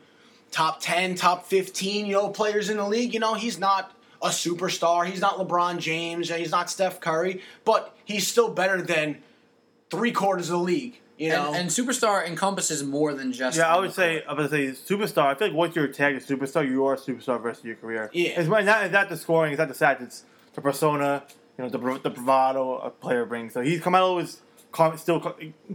top 0.50 0.80
10 0.80 1.16
top 1.16 1.44
15 1.44 2.06
you 2.06 2.12
know 2.14 2.30
players 2.30 2.70
in 2.70 2.78
the 2.78 2.88
league. 2.88 3.12
You 3.12 3.20
know 3.20 3.34
he's 3.34 3.58
not 3.58 3.94
a 4.22 4.28
superstar. 4.28 5.04
He's 5.04 5.20
not 5.20 5.36
lebron 5.36 5.80
james. 5.80 6.30
He's 6.30 6.50
not 6.50 6.70
steph 6.70 6.98
curry. 6.98 7.42
But 7.66 7.94
he's 8.06 8.26
still 8.26 8.48
better 8.48 8.80
than 8.80 9.22
three 9.90 10.12
quarters 10.12 10.48
of 10.48 10.58
the 10.60 10.64
league 10.64 10.98
you 11.18 11.28
know 11.30 11.48
And, 11.48 11.56
and 11.56 11.68
superstar 11.70 12.26
encompasses 12.26 12.82
more 12.82 13.14
than 13.14 13.32
just. 13.32 13.56
Yeah, 13.58 13.74
I 13.74 13.78
would 13.78 13.92
say 13.92 14.20
court. 14.26 14.38
I 14.38 14.42
would 14.42 14.50
say 14.50 14.66
superstar. 14.68 15.26
I 15.26 15.34
feel 15.34 15.48
like 15.48 15.56
once 15.56 15.76
you're 15.76 15.88
tagged 15.88 16.16
as 16.16 16.26
superstar, 16.26 16.68
you 16.68 16.84
are 16.86 16.94
a 16.94 16.98
superstar 16.98 17.36
the 17.36 17.38
rest 17.40 17.60
of 17.60 17.66
your 17.66 17.76
career. 17.76 18.10
Yeah. 18.12 18.40
it's 18.40 18.48
not, 18.48 18.84
it's 18.84 18.92
not 18.92 19.08
the 19.08 19.16
scoring, 19.16 19.52
it's 19.52 19.58
not 19.58 19.68
the 19.68 19.74
stats, 19.74 20.02
it's 20.02 20.24
the 20.54 20.60
persona, 20.60 21.22
you 21.58 21.64
know, 21.64 21.70
the 21.70 21.78
the 22.02 22.10
bravado 22.10 22.78
a 22.78 22.90
player 22.90 23.24
brings. 23.24 23.52
So 23.52 23.60
he's 23.60 23.80
Carmelo 23.80 24.18
is 24.18 24.40
Car- 24.72 24.96
still, 24.98 25.20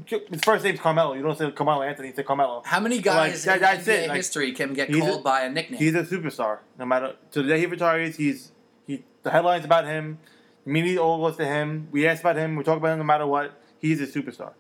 his 0.06 0.42
first 0.44 0.66
name's 0.66 0.82
Carmelo. 0.82 1.14
You 1.14 1.22
don't 1.24 1.38
say 1.38 1.50
Carmelo 1.52 1.84
Anthony. 1.84 2.10
You 2.10 2.14
say 2.16 2.24
Carmelo. 2.24 2.62
How 2.66 2.82
many 2.82 3.00
guys 3.00 3.46
Like, 3.48 3.56
in 3.56 3.62
that- 3.62 3.78
that's 3.78 3.88
NBA 3.88 4.04
it, 4.04 4.08
like, 4.10 4.18
history 4.18 4.52
can 4.52 4.74
get 4.74 4.90
he's 4.90 4.98
a- 4.98 5.08
called 5.08 5.24
by 5.24 5.44
a 5.44 5.50
nickname? 5.50 5.80
He's 5.80 5.96
a 5.96 6.04
superstar. 6.04 6.60
No 6.78 6.86
matter 6.86 7.16
to 7.32 7.42
the 7.42 7.48
day 7.48 7.60
he 7.62 7.66
retires, 7.66 8.18
he's 8.18 8.52
he. 8.86 9.06
The 9.24 9.32
headlines 9.32 9.64
about 9.64 9.86
him. 9.86 10.20
The 10.66 10.72
media 10.72 11.02
all 11.02 11.18
goes 11.26 11.38
to 11.38 11.46
him. 11.46 11.88
We 11.92 12.06
ask 12.08 12.20
about 12.20 12.36
him. 12.36 12.58
We 12.58 12.66
talk 12.66 12.76
about 12.78 12.92
him 12.92 12.98
no 13.00 13.06
matter 13.06 13.26
what. 13.26 13.54
He's 13.80 14.02
a 14.02 14.08
superstar. 14.08 14.52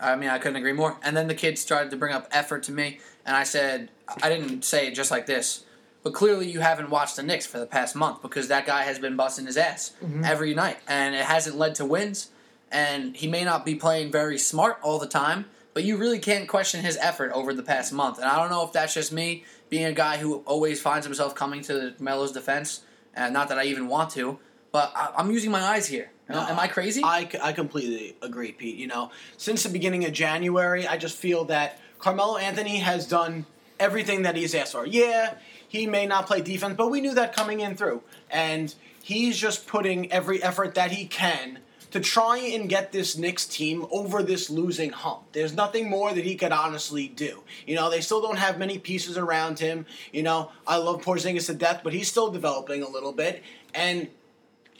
I 0.00 0.16
mean, 0.16 0.28
I 0.28 0.38
couldn't 0.38 0.56
agree 0.56 0.72
more. 0.72 0.96
And 1.02 1.16
then 1.16 1.26
the 1.26 1.34
kids 1.34 1.60
started 1.60 1.90
to 1.90 1.96
bring 1.96 2.14
up 2.14 2.28
effort 2.30 2.62
to 2.64 2.72
me, 2.72 3.00
and 3.26 3.36
I 3.36 3.44
said, 3.44 3.90
I 4.22 4.28
didn't 4.28 4.64
say 4.64 4.86
it 4.86 4.94
just 4.94 5.10
like 5.10 5.26
this, 5.26 5.64
but 6.02 6.14
clearly 6.14 6.50
you 6.50 6.60
haven't 6.60 6.90
watched 6.90 7.16
the 7.16 7.22
Knicks 7.22 7.46
for 7.46 7.58
the 7.58 7.66
past 7.66 7.96
month 7.96 8.22
because 8.22 8.48
that 8.48 8.66
guy 8.66 8.84
has 8.84 8.98
been 8.98 9.16
busting 9.16 9.46
his 9.46 9.56
ass 9.56 9.94
mm-hmm. 10.02 10.24
every 10.24 10.54
night, 10.54 10.78
and 10.86 11.14
it 11.14 11.24
hasn't 11.24 11.56
led 11.56 11.74
to 11.76 11.84
wins. 11.84 12.30
And 12.70 13.16
he 13.16 13.26
may 13.26 13.44
not 13.44 13.64
be 13.64 13.74
playing 13.74 14.12
very 14.12 14.38
smart 14.38 14.78
all 14.82 14.98
the 14.98 15.06
time, 15.06 15.46
but 15.72 15.84
you 15.84 15.96
really 15.96 16.18
can't 16.18 16.46
question 16.48 16.82
his 16.82 16.98
effort 16.98 17.32
over 17.32 17.54
the 17.54 17.62
past 17.62 17.92
month. 17.92 18.18
And 18.18 18.26
I 18.26 18.36
don't 18.36 18.50
know 18.50 18.64
if 18.64 18.72
that's 18.72 18.94
just 18.94 19.12
me 19.12 19.44
being 19.70 19.84
a 19.84 19.92
guy 19.92 20.18
who 20.18 20.36
always 20.40 20.80
finds 20.80 21.06
himself 21.06 21.34
coming 21.34 21.62
to 21.62 21.94
Melo's 21.98 22.32
defense, 22.32 22.82
and 23.14 23.32
not 23.32 23.48
that 23.48 23.58
I 23.58 23.64
even 23.64 23.88
want 23.88 24.10
to, 24.10 24.38
but 24.70 24.92
I, 24.94 25.12
I'm 25.16 25.30
using 25.30 25.50
my 25.50 25.62
eyes 25.62 25.86
here. 25.86 26.10
No, 26.28 26.40
Am 26.40 26.58
I 26.58 26.68
crazy? 26.68 27.02
I, 27.02 27.28
I 27.42 27.52
completely 27.52 28.16
agree, 28.20 28.52
Pete. 28.52 28.76
You 28.76 28.86
know, 28.86 29.10
since 29.36 29.62
the 29.62 29.70
beginning 29.70 30.04
of 30.04 30.12
January, 30.12 30.86
I 30.86 30.96
just 30.98 31.16
feel 31.16 31.44
that 31.46 31.78
Carmelo 31.98 32.36
Anthony 32.36 32.78
has 32.78 33.06
done 33.06 33.46
everything 33.80 34.22
that 34.22 34.36
he's 34.36 34.54
asked 34.54 34.72
for. 34.72 34.86
Yeah, 34.86 35.34
he 35.68 35.86
may 35.86 36.06
not 36.06 36.26
play 36.26 36.40
defense, 36.40 36.74
but 36.76 36.90
we 36.90 37.00
knew 37.00 37.14
that 37.14 37.34
coming 37.34 37.60
in 37.60 37.76
through. 37.76 38.02
And 38.30 38.74
he's 39.02 39.38
just 39.38 39.66
putting 39.66 40.12
every 40.12 40.42
effort 40.42 40.74
that 40.74 40.90
he 40.90 41.06
can 41.06 41.60
to 41.90 42.00
try 42.00 42.38
and 42.38 42.68
get 42.68 42.92
this 42.92 43.16
Knicks 43.16 43.46
team 43.46 43.86
over 43.90 44.22
this 44.22 44.50
losing 44.50 44.90
hump. 44.90 45.22
There's 45.32 45.54
nothing 45.54 45.88
more 45.88 46.12
that 46.12 46.24
he 46.24 46.34
could 46.34 46.52
honestly 46.52 47.08
do. 47.08 47.42
You 47.66 47.76
know, 47.76 47.88
they 47.88 48.02
still 48.02 48.20
don't 48.20 48.36
have 48.36 48.58
many 48.58 48.78
pieces 48.78 49.16
around 49.16 49.58
him. 49.58 49.86
You 50.12 50.22
know, 50.22 50.52
I 50.66 50.76
love 50.76 51.02
Porzingis 51.02 51.46
to 51.46 51.54
death, 51.54 51.80
but 51.82 51.94
he's 51.94 52.08
still 52.08 52.30
developing 52.30 52.82
a 52.82 52.88
little 52.88 53.12
bit. 53.12 53.42
And 53.74 54.08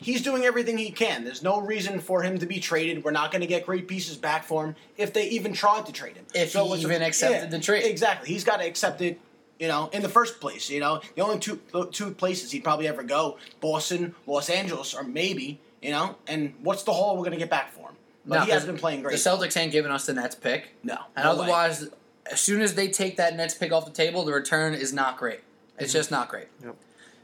he's 0.00 0.22
doing 0.22 0.44
everything 0.44 0.78
he 0.78 0.90
can. 0.90 1.24
There's 1.24 1.42
no 1.42 1.60
reason 1.60 2.00
for 2.00 2.22
him 2.22 2.38
to 2.38 2.46
be 2.46 2.60
traded. 2.60 3.04
We're 3.04 3.10
not 3.10 3.30
going 3.30 3.40
to 3.40 3.46
get 3.46 3.66
great 3.66 3.86
pieces 3.88 4.16
back 4.16 4.44
for 4.44 4.64
him 4.66 4.76
if 4.96 5.12
they 5.12 5.28
even 5.28 5.52
tried 5.52 5.86
to 5.86 5.92
trade 5.92 6.16
him. 6.16 6.24
If 6.34 6.52
he 6.52 6.58
what's 6.58 6.82
even 6.82 7.02
accepted 7.02 7.50
the 7.50 7.58
trade. 7.58 7.84
Exactly. 7.84 8.28
He's 8.28 8.44
got 8.44 8.58
to 8.58 8.66
accept 8.66 9.00
it. 9.02 9.20
You 9.58 9.66
know, 9.66 9.90
in 9.92 10.02
the 10.02 10.08
first 10.08 10.40
place, 10.40 10.70
you 10.70 10.78
know, 10.78 11.00
the 11.16 11.22
only 11.22 11.40
two 11.40 11.60
two 11.90 12.12
places 12.12 12.52
he'd 12.52 12.62
probably 12.62 12.86
ever 12.86 13.02
go, 13.02 13.38
Boston, 13.60 14.14
Los 14.24 14.50
Angeles, 14.50 14.94
or 14.94 15.02
maybe, 15.02 15.58
you 15.82 15.90
know. 15.90 16.14
And 16.28 16.54
what's 16.62 16.84
the 16.84 16.92
haul 16.92 17.16
we're 17.16 17.24
going 17.24 17.32
to 17.32 17.38
get 17.38 17.50
back 17.50 17.72
for 17.72 17.88
him? 17.88 17.96
But 18.24 18.36
No, 18.36 18.44
he 18.44 18.50
has 18.52 18.60
'cause 18.60 18.66
been 18.66 18.78
playing 18.78 19.02
great. 19.02 19.20
The 19.20 19.30
Celtics 19.30 19.56
ain't 19.56 19.72
giving 19.72 19.90
us 19.90 20.06
the 20.06 20.14
Nets 20.14 20.36
pick. 20.36 20.76
no, 20.84 20.96
And 21.16 21.24
no 21.24 21.34
way. 21.34 21.40
otherwise, 21.40 21.88
as 22.30 22.40
soon 22.40 22.60
as 22.60 22.74
they 22.76 22.86
take 22.86 23.16
that 23.16 23.34
Nets 23.34 23.54
pick 23.54 23.72
off 23.72 23.84
the 23.84 23.90
table, 23.90 24.24
the 24.24 24.32
return 24.32 24.74
is 24.74 24.92
not 24.92 25.16
great. 25.16 25.40
It's 25.76 25.90
mm-hmm. 25.90 25.98
just 25.98 26.10
not 26.12 26.28
great. 26.28 26.46
Yep. 26.62 26.76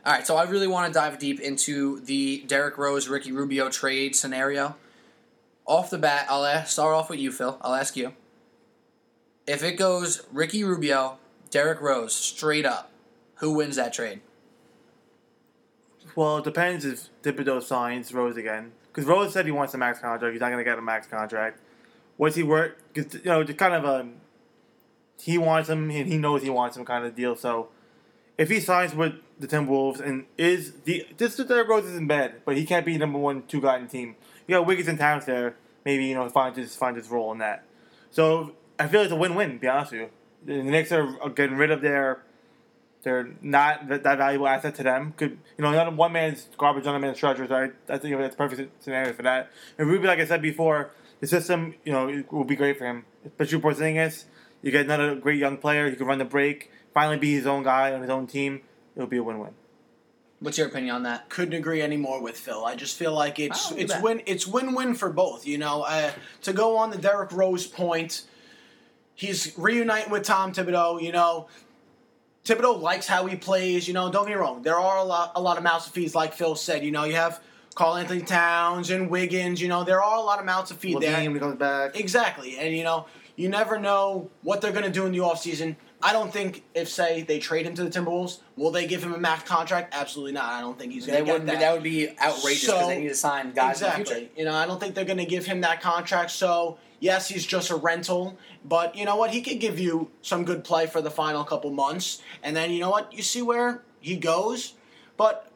All 0.06 0.12
right, 0.12 0.26
so 0.26 0.36
I 0.36 0.44
really 0.44 0.66
want 0.66 0.86
to 0.86 0.92
dive 0.92 1.18
deep 1.18 1.40
into 1.40 2.00
the 2.00 2.44
Derrick 2.46 2.76
Rose 2.76 3.08
Ricky 3.08 3.32
Rubio 3.32 3.70
trade 3.70 4.14
scenario. 4.14 4.76
Off 5.66 5.88
the 5.88 5.96
bat, 5.96 6.26
I'll 6.28 6.44
ask, 6.44 6.72
start 6.72 6.94
off 6.94 7.08
with 7.08 7.20
you, 7.20 7.32
Phil. 7.32 7.56
I'll 7.62 7.74
ask 7.74 7.96
you. 7.96 8.12
If 9.46 9.62
it 9.62 9.78
goes 9.78 10.26
Ricky 10.30 10.62
Rubio, 10.62 11.16
Derrick 11.50 11.80
Rose, 11.80 12.14
straight 12.14 12.66
up, 12.66 12.90
who 13.36 13.54
wins 13.54 13.76
that 13.76 13.94
trade? 13.94 14.20
Well, 16.14 16.36
it 16.38 16.44
depends 16.44 16.84
if 16.84 17.08
Thibodeau 17.22 17.62
signs 17.62 18.12
Rose 18.12 18.36
again. 18.36 18.72
Because 18.88 19.08
Rose 19.08 19.32
said 19.32 19.46
he 19.46 19.52
wants 19.52 19.72
a 19.72 19.78
max 19.78 20.00
contract. 20.00 20.32
He's 20.32 20.40
not 20.40 20.50
going 20.50 20.58
to 20.58 20.70
get 20.70 20.78
a 20.78 20.82
max 20.82 21.06
contract. 21.06 21.60
What's 22.18 22.36
he 22.36 22.42
worth? 22.42 22.72
You 22.94 23.06
know, 23.24 23.42
just 23.42 23.58
kind 23.58 23.74
of 23.74 23.84
a. 23.84 24.06
He 25.20 25.38
wants 25.38 25.70
him, 25.70 25.90
and 25.90 26.06
he 26.06 26.18
knows 26.18 26.42
he 26.42 26.50
wants 26.50 26.76
him 26.76 26.84
kind 26.84 27.06
of 27.06 27.16
deal. 27.16 27.34
So, 27.34 27.70
if 28.36 28.50
he 28.50 28.60
signs 28.60 28.94
with 28.94 29.14
the 29.38 29.46
Timberwolves 29.46 30.00
and 30.00 30.26
is 30.38 30.72
the. 30.84 31.06
This 31.16 31.36
Derrick 31.36 31.68
Rose 31.68 31.84
isn't 31.84 32.06
bad, 32.06 32.44
but 32.44 32.56
he 32.56 32.64
can't 32.64 32.86
be 32.86 32.96
number 32.98 33.18
one, 33.18 33.42
two 33.46 33.60
guy 33.60 33.76
in 33.76 33.84
the 33.84 33.88
team. 33.88 34.16
You 34.46 34.56
got 34.56 34.66
Wiggins 34.66 34.88
and 34.88 34.98
Towns 34.98 35.26
there. 35.26 35.56
Maybe, 35.84 36.06
you 36.06 36.14
know, 36.14 36.28
find 36.30 36.56
his, 36.56 36.74
find 36.74 36.96
his 36.96 37.10
role 37.10 37.30
in 37.32 37.38
that. 37.38 37.64
So, 38.10 38.52
I 38.78 38.88
feel 38.88 39.02
it's 39.02 39.12
a 39.12 39.16
win 39.16 39.34
win, 39.34 39.58
be 39.58 39.68
honest 39.68 39.92
with 39.92 40.00
you. 40.02 40.08
The 40.46 40.62
Knicks 40.62 40.92
are 40.92 41.28
getting 41.30 41.56
rid 41.56 41.70
of 41.70 41.82
their 41.82 42.22
they're 43.04 43.28
not 43.42 43.88
that, 43.88 44.02
that 44.02 44.18
valuable 44.18 44.48
asset 44.48 44.74
to 44.76 44.82
them. 44.82 45.14
Could 45.16 45.38
you 45.56 45.62
know, 45.62 45.70
not 45.70 45.94
one 45.94 46.12
man's 46.12 46.48
garbage, 46.58 46.84
another 46.84 46.98
man's 46.98 47.18
treasure. 47.18 47.46
So 47.46 47.54
I, 47.54 47.94
I 47.94 47.98
think 47.98 48.18
that's 48.18 48.34
perfect 48.34 48.82
scenario 48.82 49.12
for 49.12 49.22
that. 49.22 49.50
And 49.78 49.88
Ruby, 49.88 50.08
like 50.08 50.18
I 50.18 50.24
said 50.24 50.42
before, 50.42 50.90
the 51.20 51.26
system, 51.26 51.74
you 51.84 51.92
know, 51.92 52.24
will 52.30 52.44
be 52.44 52.56
great 52.56 52.78
for 52.78 52.86
him. 52.86 53.04
Especially 53.24 53.60
Porzingis, 53.60 54.24
you 54.62 54.70
get 54.70 54.86
another 54.86 55.14
great 55.14 55.38
young 55.38 55.58
player. 55.58 55.88
He 55.88 55.96
can 55.96 56.06
run 56.06 56.18
the 56.18 56.24
break, 56.24 56.70
finally 56.92 57.18
be 57.18 57.34
his 57.34 57.46
own 57.46 57.62
guy 57.62 57.92
on 57.92 58.00
his 58.00 58.10
own 58.10 58.26
team. 58.26 58.62
It'll 58.96 59.08
be 59.08 59.16
a 59.16 59.22
win-win. 59.22 59.52
What's 60.40 60.58
your 60.58 60.66
opinion 60.66 60.94
on 60.96 61.02
that? 61.04 61.28
couldn't 61.30 61.54
agree 61.54 61.80
anymore 61.80 62.20
with 62.20 62.36
Phil. 62.36 62.64
I 62.64 62.74
just 62.76 62.96
feel 62.96 63.12
like 63.12 63.38
it's 63.38 63.72
Oh, 63.72 63.76
it's 63.76 63.92
bet. 63.94 64.02
win 64.02 64.22
it's 64.26 64.46
win 64.46 64.74
win 64.74 64.94
for 64.94 65.10
both. 65.10 65.46
You 65.46 65.58
know, 65.58 65.82
uh, 65.82 66.10
to 66.42 66.52
go 66.52 66.76
on 66.76 66.90
the 66.90 66.98
Derrick 66.98 67.32
Rose 67.32 67.66
point, 67.66 68.22
he's 69.14 69.56
reuniting 69.56 70.10
with 70.10 70.24
Tom 70.24 70.52
Thibodeau. 70.52 71.00
You 71.00 71.12
know, 71.12 71.48
Thibodeau 72.44 72.80
likes 72.80 73.06
how 73.06 73.24
he 73.26 73.36
plays. 73.36 73.88
You 73.88 73.94
know, 73.94 74.10
don't 74.12 74.26
get 74.26 74.34
me 74.34 74.40
wrong. 74.40 74.62
There 74.62 74.78
are 74.78 74.98
a 74.98 75.04
lot 75.04 75.32
a 75.34 75.40
lot 75.40 75.56
of 75.56 75.62
mouths 75.62 75.86
to 75.86 75.90
feed, 75.92 76.14
like 76.14 76.34
Phil 76.34 76.56
said. 76.56 76.84
You 76.84 76.90
know, 76.90 77.04
you 77.04 77.14
have 77.14 77.40
Karl-Anthony 77.74 78.22
Towns 78.22 78.90
and 78.90 79.08
Wiggins. 79.08 79.62
You 79.62 79.68
know, 79.68 79.82
there 79.82 80.02
are 80.02 80.16
a 80.18 80.22
lot 80.22 80.40
of 80.40 80.44
mouths 80.44 80.70
to 80.70 80.76
feed 80.76 81.00
there. 81.00 81.16
LaVine 81.16 81.26
when 81.26 81.34
he 81.34 81.40
comes 81.40 81.56
back. 81.58 81.98
Exactly. 81.98 82.58
And, 82.58 82.76
you 82.76 82.84
know, 82.84 83.06
you 83.36 83.48
never 83.48 83.78
know 83.78 84.30
what 84.42 84.60
they're 84.60 84.72
going 84.72 84.84
to 84.84 84.90
do 84.90 85.06
in 85.06 85.12
the 85.12 85.18
offseason. 85.18 85.76
I 86.02 86.12
don't 86.12 86.32
think 86.32 86.64
if, 86.74 86.88
say, 86.88 87.22
they 87.22 87.38
trade 87.38 87.64
him 87.66 87.74
to 87.76 87.84
the 87.84 87.90
Timberwolves, 87.90 88.40
will 88.56 88.70
they 88.70 88.86
give 88.86 89.02
him 89.02 89.14
a 89.14 89.18
max 89.18 89.44
contract? 89.48 89.94
Absolutely 89.94 90.32
not. 90.32 90.44
I 90.44 90.60
don't 90.60 90.78
think 90.78 90.92
he's 90.92 91.06
going 91.06 91.24
to 91.24 91.32
get 91.32 91.46
that. 91.46 91.60
That 91.60 91.72
would 91.72 91.82
be 91.82 92.10
outrageous 92.10 92.60
because 92.66 92.80
So- 92.82 92.88
they 92.88 93.00
need 93.00 93.08
to 93.08 93.14
sign 93.14 93.52
guys 93.52 93.80
exactly. 93.80 94.30
You 94.36 94.44
know, 94.44 94.54
I 94.54 94.66
don't 94.66 94.78
think 94.78 94.94
they're 94.94 95.04
going 95.06 95.18
to 95.18 95.24
give 95.24 95.46
him 95.46 95.62
that 95.62 95.80
contract. 95.80 96.30
So, 96.32 96.76
yes, 97.00 97.28
he's 97.28 97.46
just 97.46 97.70
a 97.70 97.76
rental. 97.76 98.36
But, 98.64 98.96
you 98.96 99.06
know 99.06 99.16
what? 99.16 99.30
He 99.30 99.40
could 99.40 99.60
give 99.60 99.78
you 99.78 100.10
some 100.20 100.44
good 100.44 100.62
play 100.62 100.86
for 100.86 101.00
the 101.00 101.10
final 101.10 101.42
couple 101.44 101.70
months. 101.70 102.20
And 102.42 102.54
then, 102.54 102.70
you 102.70 102.80
know 102.80 102.90
what? 102.90 103.12
You 103.12 103.22
see 103.22 103.40
where 103.40 103.82
he 104.00 104.16
goes. 104.16 104.74
But 105.16 105.50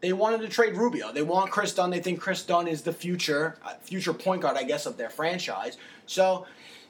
they 0.00 0.12
wanted 0.12 0.42
to 0.42 0.48
trade 0.48 0.76
Rubio. 0.76 1.12
They 1.12 1.22
want 1.22 1.50
Kris 1.50 1.72
Dunn. 1.72 1.88
They 1.88 2.00
think 2.00 2.20
Kris 2.20 2.42
Dunn 2.42 2.68
is 2.68 2.82
the 2.82 2.92
future, 2.92 3.56
uh, 3.64 3.72
future 3.80 4.12
point 4.12 4.42
guard, 4.42 4.58
I 4.58 4.64
guess, 4.64 4.84
of 4.84 4.98
their 4.98 5.08
franchise. 5.08 5.78
So 6.04 6.44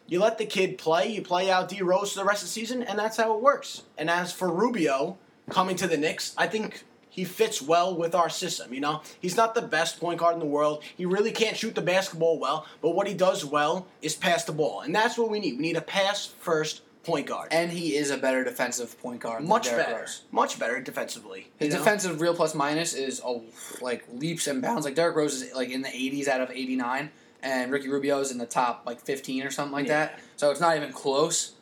you 0.06 0.20
let 0.20 0.38
the 0.38 0.46
kid 0.46 0.78
play. 0.78 1.08
You 1.08 1.22
play 1.22 1.50
out 1.50 1.68
D 1.68 1.82
Rose 1.82 2.12
for 2.12 2.18
the 2.20 2.24
rest 2.24 2.42
of 2.42 2.48
the 2.48 2.52
season, 2.52 2.82
and 2.82 2.98
that's 2.98 3.16
how 3.16 3.34
it 3.34 3.42
works. 3.42 3.82
And 3.96 4.10
as 4.10 4.32
for 4.32 4.52
Rubio 4.52 5.18
coming 5.50 5.76
to 5.76 5.86
the 5.86 5.96
Knicks, 5.96 6.34
I 6.36 6.46
think 6.46 6.84
he 7.08 7.24
fits 7.24 7.62
well 7.62 7.96
with 7.96 8.14
our 8.14 8.28
system. 8.28 8.74
You 8.74 8.80
know, 8.80 9.02
he's 9.20 9.36
not 9.36 9.54
the 9.54 9.62
best 9.62 10.00
point 10.00 10.18
guard 10.18 10.34
in 10.34 10.40
the 10.40 10.46
world. 10.46 10.82
He 10.96 11.06
really 11.06 11.30
can't 11.32 11.56
shoot 11.56 11.74
the 11.74 11.82
basketball 11.82 12.38
well, 12.38 12.66
but 12.82 12.90
what 12.90 13.06
he 13.06 13.14
does 13.14 13.44
well 13.44 13.86
is 14.02 14.14
pass 14.14 14.44
the 14.44 14.52
ball, 14.52 14.80
and 14.80 14.94
that's 14.94 15.16
what 15.16 15.30
we 15.30 15.40
need. 15.40 15.56
We 15.56 15.62
need 15.62 15.76
a 15.76 15.82
pass 15.82 16.26
first 16.26 16.82
point 17.04 17.26
guard. 17.26 17.48
And 17.52 17.70
he 17.70 17.96
is 17.96 18.10
a 18.10 18.16
better 18.16 18.42
defensive 18.42 19.00
point 19.00 19.20
guard. 19.20 19.44
much 19.44 19.70
better, 19.70 20.00
Rose. 20.00 20.22
much 20.32 20.58
better 20.58 20.80
defensively. 20.80 21.50
His 21.58 21.68
you 21.68 21.74
know? 21.74 21.78
defensive 21.78 22.20
real 22.20 22.34
plus 22.34 22.54
minus 22.54 22.94
is 22.94 23.20
oh, 23.24 23.44
like 23.80 24.04
leaps 24.12 24.46
and 24.46 24.60
bounds. 24.60 24.84
Like 24.84 24.94
Derrick 24.94 25.16
Rose 25.16 25.40
is 25.40 25.54
like 25.54 25.70
in 25.70 25.82
the 25.82 25.88
80s 25.88 26.28
out 26.28 26.40
of 26.40 26.50
89, 26.50 27.10
and 27.44 27.70
Ricky 27.70 27.88
Rubio 27.88 28.18
is 28.18 28.32
in 28.32 28.38
the 28.38 28.46
top 28.46 28.82
like 28.86 29.00
15 29.00 29.44
or 29.44 29.50
something 29.52 29.72
like 29.72 29.86
Yeah. 29.86 30.06
that. 30.06 30.18
So 30.36 30.50
it's 30.50 30.60
not 30.60 30.76
even 30.76 30.92
close. 30.92 31.52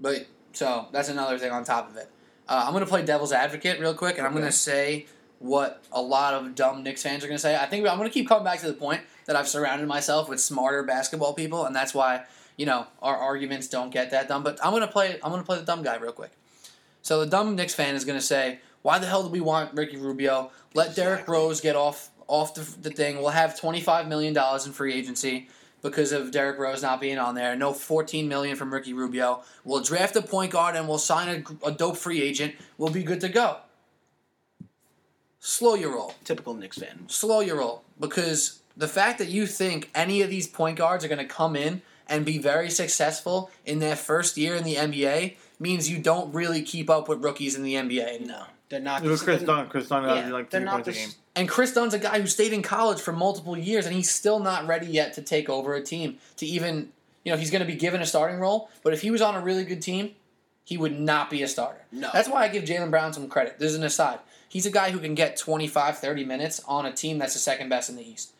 But 0.00 0.26
so 0.52 0.86
that's 0.92 1.08
another 1.08 1.38
thing 1.38 1.50
on 1.50 1.64
top 1.64 1.90
of 1.90 1.96
it. 1.96 2.08
Uh, 2.48 2.64
I'm 2.66 2.72
gonna 2.72 2.86
play 2.86 3.02
devil's 3.04 3.32
advocate 3.32 3.80
real 3.80 3.94
quick, 3.94 4.16
and 4.18 4.26
I'm 4.26 4.32
Okay. 4.32 4.40
gonna 4.42 4.52
say 4.52 5.06
what 5.38 5.82
a 5.92 6.00
lot 6.00 6.32
of 6.34 6.54
dumb 6.54 6.82
Knicks 6.82 7.02
fans 7.02 7.24
are 7.24 7.26
gonna 7.26 7.38
say. 7.38 7.56
I 7.56 7.66
think 7.66 7.86
I'm 7.86 7.98
gonna 7.98 8.08
keep 8.10 8.28
coming 8.28 8.44
back 8.44 8.60
to 8.60 8.66
the 8.66 8.72
point 8.72 9.02
that 9.26 9.36
I've 9.36 9.48
surrounded 9.48 9.86
myself 9.88 10.28
with 10.28 10.40
smarter 10.40 10.82
basketball 10.82 11.34
people, 11.34 11.64
and 11.66 11.74
that's 11.74 11.92
why 11.92 12.24
you 12.56 12.64
know 12.66 12.86
our 13.02 13.16
arguments 13.16 13.66
don't 13.66 13.90
get 13.90 14.10
that 14.12 14.28
dumb. 14.28 14.42
But 14.42 14.58
I'm 14.64 14.72
gonna 14.72 14.86
play. 14.86 15.18
I'm 15.22 15.30
gonna 15.32 15.42
play 15.42 15.58
the 15.58 15.64
dumb 15.64 15.82
guy 15.82 15.96
real 15.96 16.12
quick. 16.12 16.30
So 17.02 17.20
the 17.20 17.26
dumb 17.26 17.54
Knicks 17.56 17.74
fan 17.74 17.94
is 17.94 18.04
going 18.04 18.18
to 18.18 18.24
say, 18.24 18.58
"Why 18.82 18.98
the 18.98 19.06
hell 19.06 19.22
do 19.22 19.28
we 19.28 19.40
want 19.40 19.72
Ricky 19.74 19.96
Rubio? 19.96 20.50
Let 20.74 20.96
Derrick 20.96 21.28
Rose 21.28 21.60
get 21.60 21.76
off 21.76 22.10
off 22.28 22.54
the, 22.54 22.60
the 22.80 22.90
thing. 22.90 23.18
We'll 23.18 23.28
have 23.30 23.58
twenty 23.58 23.80
five 23.80 24.08
million 24.08 24.34
dollars 24.34 24.66
in 24.66 24.72
free 24.72 24.92
agency 24.92 25.48
because 25.82 26.12
of 26.12 26.30
Derrick 26.30 26.58
Rose 26.58 26.82
not 26.82 27.00
being 27.00 27.18
on 27.18 27.34
there. 27.34 27.54
No 27.56 27.72
fourteen 27.72 28.28
million 28.28 28.56
from 28.56 28.72
Ricky 28.72 28.92
Rubio. 28.92 29.42
We'll 29.64 29.82
draft 29.82 30.16
a 30.16 30.22
point 30.22 30.52
guard 30.52 30.76
and 30.76 30.88
we'll 30.88 30.98
sign 30.98 31.44
a, 31.62 31.66
a 31.68 31.72
dope 31.72 31.96
free 31.96 32.22
agent. 32.22 32.54
We'll 32.78 32.90
be 32.90 33.02
good 33.02 33.20
to 33.20 33.28
go." 33.28 33.58
Slow 35.38 35.74
your 35.74 35.92
roll 35.94 36.14
Typical 36.24 36.54
Knicks 36.54 36.78
fan. 36.78 37.04
slow 37.08 37.38
your 37.38 37.58
roll 37.58 37.84
because 38.00 38.60
the 38.76 38.88
fact 38.88 39.18
that 39.20 39.28
you 39.28 39.46
think 39.46 39.90
any 39.94 40.20
of 40.22 40.28
these 40.28 40.48
point 40.48 40.76
guards 40.76 41.04
are 41.04 41.08
going 41.08 41.18
to 41.18 41.24
come 41.24 41.54
in 41.54 41.82
and 42.08 42.24
be 42.24 42.38
very 42.38 42.68
successful 42.68 43.50
in 43.64 43.78
their 43.78 43.94
first 43.96 44.36
year 44.36 44.56
in 44.56 44.64
the 44.64 44.74
NBA 44.74 45.36
means 45.58 45.88
you 45.88 45.98
don't 45.98 46.34
really 46.34 46.62
keep 46.62 46.90
up 46.90 47.08
with 47.08 47.22
rookies 47.22 47.54
in 47.54 47.62
the 47.62 47.74
NBA. 47.74 48.26
No. 48.26 48.44
They're 48.68 48.80
not. 48.80 49.04
It 49.04 49.08
was 49.08 49.22
Kris 49.22 49.38
they're- 49.38 49.46
Dunn. 49.46 49.68
Kris 49.68 49.88
Dunn 49.88 50.04
Yeah, 50.04 50.32
like 50.32 50.50
they're 50.50 50.60
three 50.60 50.70
points 50.70 50.88
a 50.88 50.92
game. 50.92 51.10
And 51.36 51.48
Kris 51.48 51.72
Dunn's 51.72 51.94
a 51.94 51.98
guy 51.98 52.20
who 52.20 52.26
stayed 52.26 52.52
in 52.52 52.62
college 52.62 53.00
for 53.00 53.12
multiple 53.12 53.56
years, 53.56 53.86
and 53.86 53.94
he's 53.94 54.10
still 54.10 54.38
not 54.38 54.66
ready 54.66 54.86
yet 54.86 55.14
to 55.14 55.22
take 55.22 55.48
over 55.48 55.74
a 55.74 55.82
team. 55.82 56.18
To 56.38 56.46
even, 56.46 56.90
you 57.24 57.32
know, 57.32 57.38
he's 57.38 57.50
going 57.50 57.60
to 57.60 57.66
be 57.66 57.76
given 57.76 58.00
a 58.00 58.06
starting 58.06 58.38
role, 58.40 58.70
but 58.82 58.92
if 58.92 59.02
he 59.02 59.10
was 59.10 59.20
on 59.20 59.34
a 59.34 59.40
really 59.40 59.64
good 59.64 59.82
team, 59.82 60.14
he 60.64 60.76
would 60.76 60.98
not 60.98 61.30
be 61.30 61.42
a 61.42 61.48
starter. 61.48 61.80
No. 61.92 62.10
That's 62.12 62.28
why 62.28 62.42
I 62.42 62.48
give 62.48 62.64
Jaylen 62.64 62.90
Brown 62.90 63.12
some 63.12 63.28
credit. 63.28 63.58
There's 63.58 63.74
an 63.76 63.84
aside. 63.84 64.18
He's 64.48 64.66
a 64.66 64.70
guy 64.70 64.90
who 64.90 64.98
can 64.98 65.14
get 65.14 65.36
25, 65.36 65.98
30 65.98 66.24
minutes 66.24 66.60
on 66.66 66.86
a 66.86 66.92
team 66.92 67.18
that's 67.18 67.34
the 67.34 67.38
second 67.38 67.68
best 67.68 67.90
in 67.90 67.96
the 67.96 68.08
East. 68.08 68.32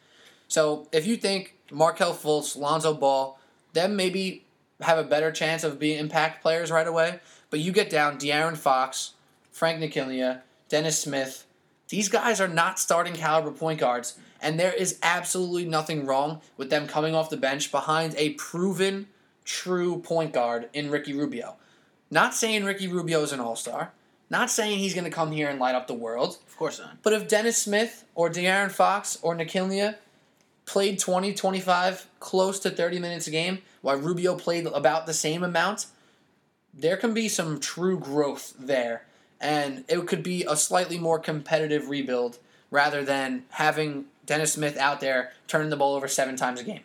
So 0.49 0.89
if 0.91 1.07
you 1.07 1.16
think 1.16 1.55
Markelle 1.70 2.14
Fultz, 2.14 2.57
Lonzo 2.57 2.95
Ball, 2.95 3.39
them 3.74 3.97
maybe 3.97 4.45
have 4.81 4.99
a 4.99 5.05
better 5.05 5.31
chance 5.31 5.64
of 5.64 5.79
being 5.79 5.99
impact 5.99 6.43
players 6.43 6.70
right 6.70 6.87
away, 6.87 7.20
but 7.51 7.61
you 7.61 7.72
get 7.72 7.91
down 7.91 8.18
De'Aaron 8.18 8.57
Fox, 8.57 9.12
Frank 9.57 9.80
Ntilikina, 9.80 10.42
Dennis 10.68 10.98
Smith. 10.98 11.46
These 11.88 12.11
guys 12.11 12.42
are 12.42 12.48
not 12.48 12.78
starting 12.78 13.14
caliber 13.14 13.50
point 13.50 13.80
guards, 13.80 14.18
and 14.42 14.61
there 14.61 14.74
is 14.74 14.98
absolutely 15.02 15.64
nothing 15.64 16.04
wrong 16.04 16.42
with 16.59 16.68
them 16.68 16.86
coming 16.86 17.14
off 17.14 17.30
the 17.30 17.38
bench 17.38 17.70
behind 17.70 18.14
a 18.18 18.34
proven, 18.34 19.07
true 19.46 20.02
point 20.02 20.34
guard 20.34 20.68
in 20.74 20.90
Ricky 20.90 21.14
Rubio. 21.14 21.57
Not 22.11 22.34
saying 22.34 22.64
Ricky 22.64 22.86
Rubio 22.86 23.22
is 23.22 23.32
an 23.32 23.40
all 23.40 23.57
star, 23.57 23.92
not 24.28 24.50
saying 24.50 24.78
he's 24.78 24.92
going 24.92 25.04
to 25.04 25.11
come 25.11 25.32
here 25.32 25.48
and 25.48 25.59
light 25.59 25.74
up 25.74 25.86
the 25.86 25.94
world, 25.94 26.36
Of 26.46 26.57
course 26.59 26.78
not. 26.78 27.02
but 27.02 27.14
if 27.14 27.26
Dennis 27.26 27.57
Smith 27.57 28.04
or 28.14 28.28
De'Aaron 28.28 28.70
Fox 28.70 29.18
or 29.22 29.34
Nikilia 29.34 29.96
played 30.66 30.98
20, 30.98 31.32
25, 31.32 32.07
close 32.20 32.61
to 32.61 32.68
30 32.68 32.98
minutes 32.98 33.26
a 33.26 33.30
game, 33.30 33.62
while 33.80 33.96
Rubio 33.96 34.34
played 34.36 34.66
about 34.66 35.07
the 35.07 35.14
same 35.14 35.42
amount, 35.42 35.86
there 36.74 36.98
can 36.98 37.14
be 37.14 37.26
some 37.26 37.59
true 37.59 37.98
growth 37.98 38.52
there. 38.59 39.07
And 39.41 39.84
it 39.89 40.07
could 40.07 40.22
be 40.22 40.45
a 40.45 40.57
slightly 40.57 40.99
more 40.99 41.18
competitive 41.18 41.89
rebuild 41.89 42.39
rather 42.70 43.05
than 43.05 43.45
having 43.51 44.07
Dennis 44.24 44.55
Smith 44.55 44.76
out 44.76 45.01
there 45.01 45.32
turning 45.47 45.70
the 45.70 45.76
ball 45.76 45.95
over 45.95 46.09
seven 46.09 46.37
times 46.37 46.61
a 46.61 46.64
game, 46.64 46.80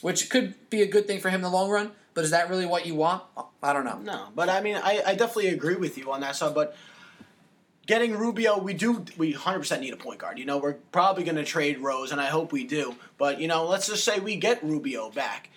which 0.00 0.30
could 0.30 0.54
be 0.70 0.82
a 0.82 0.86
good 0.86 1.06
thing 1.06 1.20
for 1.20 1.28
him 1.30 1.36
in 1.36 1.42
the 1.42 1.50
long 1.50 1.70
run. 1.70 1.92
But 2.14 2.24
is 2.24 2.30
that 2.30 2.48
really 2.48 2.66
what 2.66 2.86
you 2.86 2.94
want? 2.94 3.24
I 3.62 3.72
don't 3.72 3.84
know. 3.84 3.98
No, 3.98 4.28
but 4.34 4.48
I 4.48 4.60
mean, 4.60 4.76
I, 4.76 5.02
I 5.04 5.14
definitely 5.14 5.48
agree 5.48 5.74
with 5.74 5.98
you 5.98 6.12
on 6.12 6.20
that 6.20 6.36
side. 6.36 6.54
But 6.54 6.76
getting 7.86 8.16
Rubio, 8.16 8.58
we 8.58 8.72
do 8.72 9.04
we 9.16 9.32
hundred 9.32 9.60
percent 9.60 9.82
need 9.82 9.92
a 9.92 9.96
point 9.96 10.20
guard. 10.20 10.38
You 10.38 10.44
know, 10.44 10.58
we're 10.58 10.74
probably 10.92 11.24
going 11.24 11.36
to 11.36 11.44
trade 11.44 11.80
Rose, 11.80 12.12
and 12.12 12.20
I 12.20 12.26
hope 12.26 12.52
we 12.52 12.64
do. 12.64 12.94
But 13.18 13.40
you 13.40 13.48
know, 13.48 13.66
let's 13.66 13.88
just 13.88 14.04
say 14.04 14.20
we 14.20 14.36
get 14.36 14.62
Rubio 14.62 15.10
back. 15.10 15.50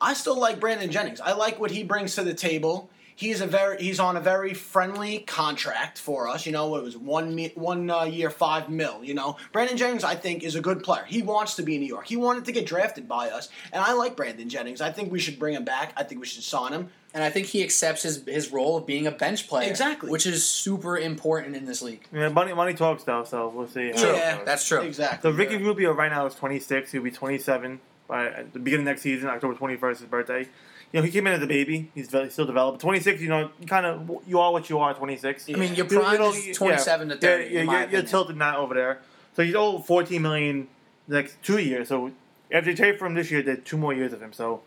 I 0.00 0.14
still 0.14 0.38
like 0.38 0.58
Brandon 0.58 0.90
Jennings. 0.90 1.20
I 1.20 1.32
like 1.32 1.60
what 1.60 1.70
he 1.70 1.84
brings 1.84 2.14
to 2.16 2.24
the 2.24 2.34
table. 2.34 2.90
He's 3.20 3.42
a 3.42 3.46
very 3.46 3.76
he's 3.82 4.00
on 4.00 4.16
a 4.16 4.20
very 4.20 4.54
friendly 4.54 5.18
contract 5.18 5.98
for 5.98 6.26
us. 6.26 6.46
You 6.46 6.52
know, 6.52 6.76
it 6.76 6.82
was 6.82 6.96
one 6.96 7.36
one 7.54 7.90
uh, 7.90 8.04
year 8.04 8.30
five 8.30 8.70
mil. 8.70 9.04
You 9.04 9.12
know, 9.12 9.36
Brandon 9.52 9.76
Jennings 9.76 10.04
I 10.04 10.14
think 10.14 10.42
is 10.42 10.54
a 10.54 10.62
good 10.62 10.82
player. 10.82 11.04
He 11.06 11.20
wants 11.20 11.56
to 11.56 11.62
be 11.62 11.74
in 11.74 11.82
New 11.82 11.86
York. 11.86 12.06
He 12.06 12.16
wanted 12.16 12.46
to 12.46 12.52
get 12.52 12.64
drafted 12.64 13.06
by 13.06 13.28
us, 13.28 13.50
and 13.74 13.82
I 13.84 13.92
like 13.92 14.16
Brandon 14.16 14.48
Jennings. 14.48 14.80
I 14.80 14.90
think 14.90 15.12
we 15.12 15.18
should 15.18 15.38
bring 15.38 15.54
him 15.54 15.66
back. 15.66 15.92
I 15.98 16.02
think 16.02 16.22
we 16.22 16.26
should 16.26 16.42
sign 16.42 16.72
him. 16.72 16.88
And 17.12 17.22
I 17.22 17.28
think 17.28 17.48
he 17.48 17.62
accepts 17.62 18.04
his, 18.04 18.24
his 18.24 18.52
role 18.52 18.78
of 18.78 18.86
being 18.86 19.06
a 19.06 19.10
bench 19.10 19.48
player. 19.48 19.68
Exactly. 19.68 20.08
Which 20.08 20.26
is 20.26 20.46
super 20.46 20.96
important 20.96 21.56
in 21.56 21.66
this 21.66 21.82
league. 21.82 22.06
Yeah, 22.14 22.28
money 22.28 22.54
money 22.54 22.72
talks 22.72 23.02
though, 23.02 23.24
so 23.24 23.52
we'll 23.54 23.68
see. 23.68 23.92
True. 23.92 24.14
Yeah, 24.14 24.42
That's 24.44 24.66
true. 24.66 24.80
Exactly. 24.80 25.30
So 25.30 25.36
Ricky 25.36 25.58
Rubio 25.58 25.92
right 25.92 26.10
now 26.10 26.24
is 26.24 26.34
26. 26.36 26.92
He'll 26.92 27.02
be 27.02 27.10
27 27.10 27.80
by 28.08 28.44
the 28.50 28.58
beginning 28.58 28.86
of 28.86 28.92
next 28.92 29.02
season, 29.02 29.28
October 29.28 29.54
21st, 29.54 29.98
his 29.98 30.06
birthday. 30.06 30.48
You 30.92 30.98
know, 31.00 31.06
he 31.06 31.12
came 31.12 31.26
in 31.28 31.32
as 31.34 31.42
a 31.42 31.46
baby. 31.46 31.90
He's 31.94 32.08
very, 32.08 32.30
still 32.30 32.46
developed. 32.46 32.80
26, 32.80 33.20
you 33.20 33.28
know, 33.28 33.50
kind 33.66 33.86
of 33.86 34.10
you 34.26 34.40
are 34.40 34.52
what 34.52 34.68
you 34.68 34.78
are. 34.78 34.90
at 34.90 34.96
26. 34.96 35.48
I 35.48 35.52
mean, 35.52 35.74
your 35.74 35.86
You- 35.86 35.92
you 35.92 36.00
prime 36.00 36.18
know, 36.18 36.30
is 36.30 36.46
yeah, 36.48 36.52
27 36.54 37.08
to 37.10 37.16
30. 37.16 37.44
Yeah, 37.44 37.62
yeah, 37.62 37.80
you're, 37.82 37.90
you're 37.90 38.02
tilted 38.02 38.36
now 38.36 38.58
over 38.58 38.74
there. 38.74 39.00
So 39.36 39.42
he's 39.44 39.54
owed 39.54 39.86
14 39.86 40.20
million 40.20 40.66
the 41.06 41.16
next 41.16 41.40
two 41.42 41.58
years. 41.58 41.88
So 41.88 42.10
after 42.50 42.70
you 42.70 42.76
trade 42.76 42.98
for 42.98 43.06
him 43.06 43.14
this 43.14 43.30
year, 43.30 43.42
there's 43.42 43.60
two 43.64 43.76
more 43.76 43.92
years 43.94 44.12
of 44.12 44.20
him. 44.20 44.32
So 44.32 44.62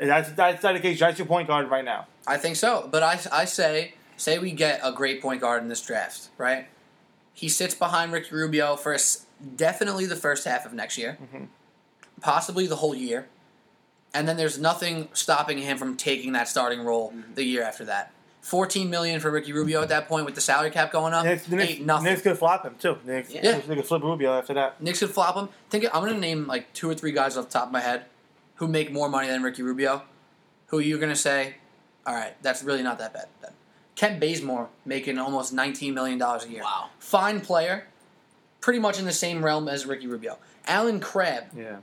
that's 0.00 0.30
that's 0.32 0.62
dedication. 0.62 1.06
That's 1.06 1.18
your 1.18 1.26
point 1.26 1.46
guard 1.46 1.68
right 1.70 1.84
now. 1.84 2.06
I 2.26 2.38
think 2.38 2.56
so. 2.56 2.88
But 2.90 3.02
I, 3.02 3.20
I 3.30 3.44
say, 3.44 3.94
say 4.16 4.38
we 4.38 4.52
get 4.52 4.80
a 4.82 4.92
great 4.92 5.20
point 5.20 5.42
guard 5.42 5.62
in 5.62 5.68
this 5.68 5.82
draft, 5.82 6.28
right? 6.38 6.68
He 7.34 7.50
sits 7.50 7.74
behind 7.74 8.12
Ricky 8.12 8.34
Rubio 8.34 8.76
for 8.76 8.96
definitely 9.56 10.06
the 10.06 10.16
first 10.16 10.46
half 10.46 10.64
of 10.64 10.72
next 10.72 10.96
year, 10.96 11.18
Mm-hmm. 11.22 11.44
possibly 12.22 12.66
the 12.66 12.76
whole 12.76 12.94
year. 12.94 13.26
And 14.12 14.26
then 14.28 14.36
there's 14.36 14.58
nothing 14.58 15.08
stopping 15.12 15.58
him 15.58 15.78
from 15.78 15.96
taking 15.96 16.32
that 16.32 16.48
starting 16.48 16.80
role 16.84 17.10
Mm-hmm. 17.10 17.34
the 17.34 17.44
year 17.44 17.62
after 17.62 17.84
that. 17.86 18.12
14 18.42 18.88
million 18.88 19.20
for 19.20 19.30
Ricky 19.30 19.52
Rubio 19.52 19.82
at 19.82 19.90
that 19.90 20.08
point 20.08 20.24
with 20.24 20.34
the 20.34 20.40
salary 20.40 20.70
cap 20.70 20.90
going 20.90 21.12
up. 21.12 21.24
Knicks, 21.26 21.44
the 21.46 21.56
Knicks, 21.56 21.72
ain't 21.72 21.86
nothing. 21.86 22.04
Knicks 22.06 22.22
could 22.22 22.38
flop 22.38 22.64
him 22.64 22.74
too. 22.80 22.96
Knicks, 23.04 23.32
Yeah. 23.34 23.58
they 23.58 23.76
could 23.76 23.84
flip 23.84 24.02
Rubio 24.02 24.32
after 24.38 24.54
that. 24.54 24.80
Knicks 24.82 25.00
could 25.00 25.10
flop 25.10 25.36
him. 25.36 25.48
Think 25.68 25.84
I'm 25.94 26.02
gonna 26.04 26.18
name 26.18 26.46
like 26.46 26.72
two 26.72 26.88
or 26.90 26.94
three 26.94 27.12
guys 27.12 27.36
off 27.36 27.46
the 27.46 27.50
top 27.52 27.66
of 27.66 27.72
my 27.72 27.80
head 27.80 28.06
who 28.56 28.66
make 28.66 28.90
more 28.92 29.08
money 29.10 29.28
than 29.28 29.42
Ricky 29.42 29.62
Rubio. 29.62 30.02
Who 30.68 30.78
you're 30.78 30.98
gonna 30.98 31.14
say, 31.16 31.56
all 32.06 32.14
right, 32.14 32.34
that's 32.42 32.62
really 32.62 32.82
not 32.82 32.98
that 32.98 33.12
bad. 33.12 33.26
Then. 33.42 33.52
Kent 33.94 34.18
Bazemore 34.20 34.70
making 34.86 35.18
almost 35.18 35.52
19 35.52 35.92
million 35.92 36.18
dollars 36.18 36.46
a 36.46 36.48
year. 36.48 36.62
Wow. 36.62 36.88
Fine 36.98 37.42
player, 37.42 37.88
pretty 38.62 38.78
much 38.78 38.98
in 38.98 39.04
the 39.04 39.12
same 39.12 39.44
realm 39.44 39.68
as 39.68 39.84
Ricky 39.84 40.06
Rubio. 40.06 40.38
Allen 40.66 40.98
Crabbe, 41.00 41.44
Yeah, 41.54 41.76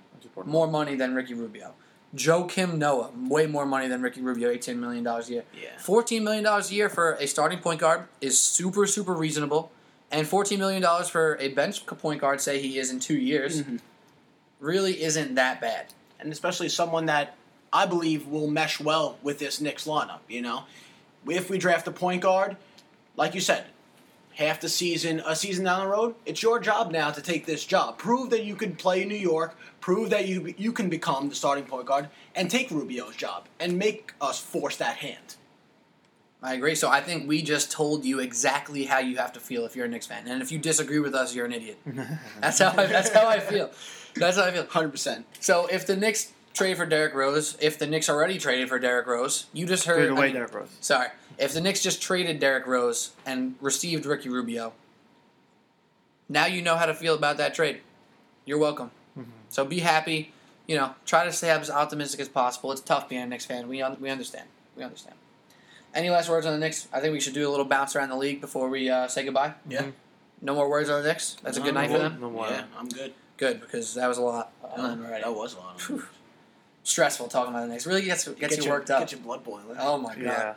more 0.46 0.68
money 0.68 0.96
than 0.96 1.14
Ricky 1.14 1.36
Rubio. 1.36 1.74
Joakim 2.16 2.78
Noah, 2.78 3.12
way 3.28 3.48
more 3.48 3.66
money 3.66 3.88
than 3.88 4.02
Ricky 4.02 4.22
Rubio, 4.22 4.54
$18 4.54 4.78
million 4.78 5.06
a 5.06 5.22
year. 5.26 5.44
Yeah. 5.54 5.70
$14 5.80 6.22
million 6.24 6.46
a 6.46 6.62
year 6.70 6.90
for 6.90 7.14
a 7.14 7.28
starting 7.28 7.60
point 7.60 7.80
guard 7.82 8.06
is 8.22 8.40
super, 8.40 8.86
super 8.88 9.14
reasonable. 9.14 9.72
And 10.10 10.26
$14 10.26 10.58
million 10.58 10.84
for 11.06 11.38
a 11.40 11.50
bench 11.50 11.86
point 11.86 12.22
guard, 12.22 12.40
say 12.40 12.62
he 12.62 12.80
is 12.80 12.92
in 12.92 13.00
two 13.00 13.18
years, 13.18 13.62
Mm-hmm. 13.62 13.78
really 14.60 15.02
isn't 15.04 15.36
that 15.36 15.60
bad. 15.62 15.88
and 16.20 16.32
especially 16.32 16.70
someone 16.70 17.06
that 17.08 17.36
I 17.74 17.86
believe 17.86 18.26
will 18.28 18.48
mesh 18.48 18.80
well 18.80 19.18
with 19.22 19.38
this 19.40 19.60
Knicks 19.60 19.86
lineup. 19.86 20.20
You 20.30 20.42
know, 20.42 20.64
if 21.30 21.50
we 21.50 21.58
draft 21.58 21.88
a 21.88 21.92
point 21.92 22.22
guard, 22.22 22.56
like 23.18 23.36
you 23.36 23.42
said, 23.42 23.66
half 24.38 24.62
the 24.62 24.70
season, 24.70 25.20
a 25.26 25.36
season 25.36 25.66
down 25.66 25.82
the 25.82 25.88
road, 25.88 26.14
it's 26.26 26.44
your 26.44 26.60
job 26.60 26.92
now 26.92 27.10
to 27.10 27.22
take 27.22 27.46
this 27.46 27.66
job. 27.66 27.98
Prove 27.98 28.30
that 28.30 28.44
you 28.44 28.56
can 28.56 28.76
play 28.76 29.02
in 29.02 29.08
New 29.08 29.16
York. 29.16 29.58
Prove 29.82 30.12
that 30.12 30.28
you 30.28 30.54
you 30.58 30.72
can 30.72 30.90
become 30.90 31.30
the 31.30 31.36
starting 31.36 31.66
point 31.66 31.88
guard 31.88 32.10
and 32.36 32.50
take 32.50 32.70
Rubio's 32.70 33.16
job 33.16 33.48
and 33.60 33.78
make 33.78 34.14
us 34.22 34.40
force 34.40 34.78
that 34.78 34.98
hand. 34.98 35.36
I 36.42 36.54
agree. 36.54 36.76
So 36.76 36.88
I 36.88 37.02
think 37.02 37.28
we 37.28 37.42
just 37.42 37.72
told 37.72 38.06
you 38.06 38.20
exactly 38.20 38.86
how 38.86 39.00
you 39.00 39.18
have 39.18 39.34
to 39.34 39.40
feel 39.40 39.66
if 39.66 39.76
you're 39.76 39.86
a 39.86 39.90
Knicks 39.90 40.06
fan. 40.06 40.28
And 40.28 40.42
if 40.42 40.52
you 40.52 40.60
disagree 40.60 41.00
with 41.00 41.16
us, 41.16 41.34
you're 41.34 41.48
an 41.48 41.54
idiot. 41.54 41.80
that's 42.40 42.60
how 42.60 42.74
I, 42.78 42.86
that's 42.86 43.10
how 43.10 43.28
I 43.28 43.40
feel. 43.40 43.72
That's 44.16 44.38
how 44.38 44.44
I 44.44 44.52
feel. 44.52 44.66
Hundred 44.68 44.90
percent. 44.90 45.26
So 45.40 45.68
if 45.68 45.88
the 45.88 45.96
Knicks 45.96 46.32
trade 46.54 46.78
for 46.78 46.86
Derrick 46.86 47.16
Rose, 47.16 47.58
if 47.60 47.80
the 47.80 47.88
Knicks 47.88 48.08
already 48.08 48.38
traded 48.38 48.70
for 48.70 48.78
Derrick 48.78 49.08
Rose, 49.08 49.48
you 49.52 49.66
just 49.66 49.86
heard. 49.86 49.98
Trade 49.98 50.10
I 50.10 50.12
away 50.12 50.26
mean, 50.28 50.36
Derrick 50.36 50.54
Rose. 50.54 50.70
Sorry. 50.80 51.08
If 51.38 51.54
the 51.54 51.62
Knicks 51.62 51.82
just 51.84 52.02
traded 52.02 52.40
Derrick 52.40 52.66
Rose 52.66 53.12
and 53.26 53.56
received 53.62 54.06
Ricky 54.06 54.30
Rubio, 54.30 54.74
now 56.30 56.46
you 56.46 56.62
know 56.62 56.76
how 56.76 56.86
to 56.86 56.94
feel 56.94 57.14
about 57.16 57.38
that 57.38 57.54
trade. 57.54 57.82
You're 58.46 58.58
welcome. 58.58 58.92
Mm-hmm. 59.18 59.30
So 59.50 59.66
be 59.66 59.80
happy. 59.80 60.34
You 60.68 60.76
know, 60.78 60.96
try 61.06 61.26
to 61.26 61.32
stay 61.32 61.50
as 61.50 61.70
optimistic 61.70 62.20
as 62.20 62.28
possible. 62.28 62.72
It's 62.72 62.82
tough 62.82 63.08
being 63.08 63.22
a 63.22 63.26
Knicks 63.28 63.46
fan. 63.46 63.68
We 63.68 63.82
un- 63.82 63.98
we 64.02 64.10
understand. 64.10 64.48
We 64.76 64.84
understand. 64.84 65.16
Any 65.94 66.10
last 66.10 66.30
words 66.30 66.46
on 66.46 66.54
the 66.54 66.60
Knicks? 66.60 66.88
I 66.92 67.00
think 67.00 67.14
we 67.14 67.20
should 67.20 67.34
do 67.34 67.48
a 67.48 67.52
little 67.52 67.66
bounce 67.66 67.96
around 67.96 68.10
the 68.10 68.18
league 68.18 68.42
before 68.42 68.70
we 68.70 68.90
uh, 68.90 69.08
say 69.08 69.24
goodbye. 69.24 69.54
Yeah. 69.68 69.88
No 70.42 70.54
more 70.54 70.70
words 70.70 70.90
on 70.90 71.02
the 71.02 71.08
Knicks. 71.08 71.38
That's 71.42 71.58
a 71.58 71.62
good 71.62 71.74
No, 71.74 71.82
night 71.82 71.90
no 71.90 71.96
for 71.96 72.04
them. 72.04 72.22
No 72.22 72.30
more. 72.30 72.48
Yeah, 72.48 72.64
I'm 72.78 72.90
good. 72.90 73.14
Good 73.38 73.62
because 73.62 73.94
that 73.94 74.08
was 74.08 74.18
a 74.18 74.22
lot. 74.22 74.52
on 74.64 75.00
them 75.00 75.06
already. 75.06 75.24
That 75.24 75.34
was 75.34 75.56
a 75.56 75.60
lot. 75.60 75.82
Stressful 76.84 77.28
talking 77.28 77.54
about 77.54 77.68
the 77.68 77.74
Knicks. 77.74 77.86
Really 77.86 78.04
gets 78.04 78.28
gets 78.28 78.40
Get 78.40 78.58
you 78.58 78.64
your, 78.66 78.74
worked 78.74 78.90
up. 78.92 79.00
Get 79.02 79.12
your 79.14 79.22
blood 79.22 79.44
boiling. 79.44 79.66
Oh 79.80 79.98
my 79.98 80.16
god. 80.16 80.24
Yeah. 80.24 80.54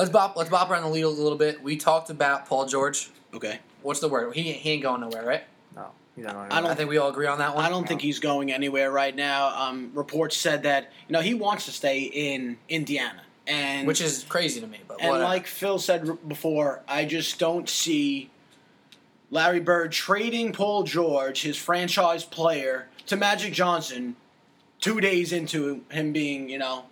Let's 0.00 0.10
bop 0.10 0.34
let's 0.34 0.48
bop 0.48 0.70
around 0.70 0.84
the 0.84 0.88
lead 0.88 1.02
a 1.02 1.08
little 1.10 1.36
bit. 1.36 1.62
We 1.62 1.76
talked 1.76 2.08
about 2.08 2.46
Paul 2.46 2.64
George. 2.64 3.10
Okay. 3.34 3.58
What's 3.82 4.00
the 4.00 4.08
word? 4.08 4.34
He, 4.34 4.50
he 4.52 4.70
ain't 4.70 4.82
going 4.82 5.02
nowhere, 5.02 5.22
right? 5.22 5.42
No. 5.76 5.88
You 6.16 6.24
don't 6.24 6.32
know. 6.32 6.46
I 6.50 6.62
don't 6.62 6.70
I 6.70 6.74
think 6.74 6.88
we 6.88 6.96
all 6.96 7.10
agree 7.10 7.26
on 7.26 7.36
that 7.40 7.54
one. 7.54 7.62
I 7.62 7.68
don't 7.68 7.86
think 7.86 8.00
he's 8.00 8.18
going 8.18 8.50
anywhere 8.50 8.90
right 8.90 9.14
now. 9.14 9.48
Um, 9.54 9.90
reports 9.92 10.38
said 10.38 10.62
that 10.62 10.90
you 11.06 11.12
know 11.12 11.20
he 11.20 11.34
wants 11.34 11.66
to 11.66 11.70
stay 11.70 12.04
in 12.04 12.56
Indiana, 12.70 13.20
and 13.46 13.86
Which 13.86 14.00
is 14.00 14.24
crazy 14.26 14.62
to 14.62 14.66
me, 14.66 14.78
but 14.88 15.02
and 15.02 15.10
whatever. 15.10 15.28
like 15.28 15.46
Phil 15.46 15.78
said 15.78 16.08
before, 16.26 16.80
I 16.88 17.04
just 17.04 17.38
don't 17.38 17.68
see 17.68 18.30
Larry 19.30 19.60
Bird 19.60 19.92
trading 19.92 20.54
Paul 20.54 20.84
George, 20.84 21.42
his 21.42 21.58
franchise 21.58 22.24
player, 22.24 22.88
to 23.04 23.16
Magic 23.16 23.52
Johnson 23.52 24.16
two 24.80 24.98
days 24.98 25.30
into 25.30 25.84
him 25.90 26.12
being 26.12 26.48
you 26.48 26.56
know 26.56 26.86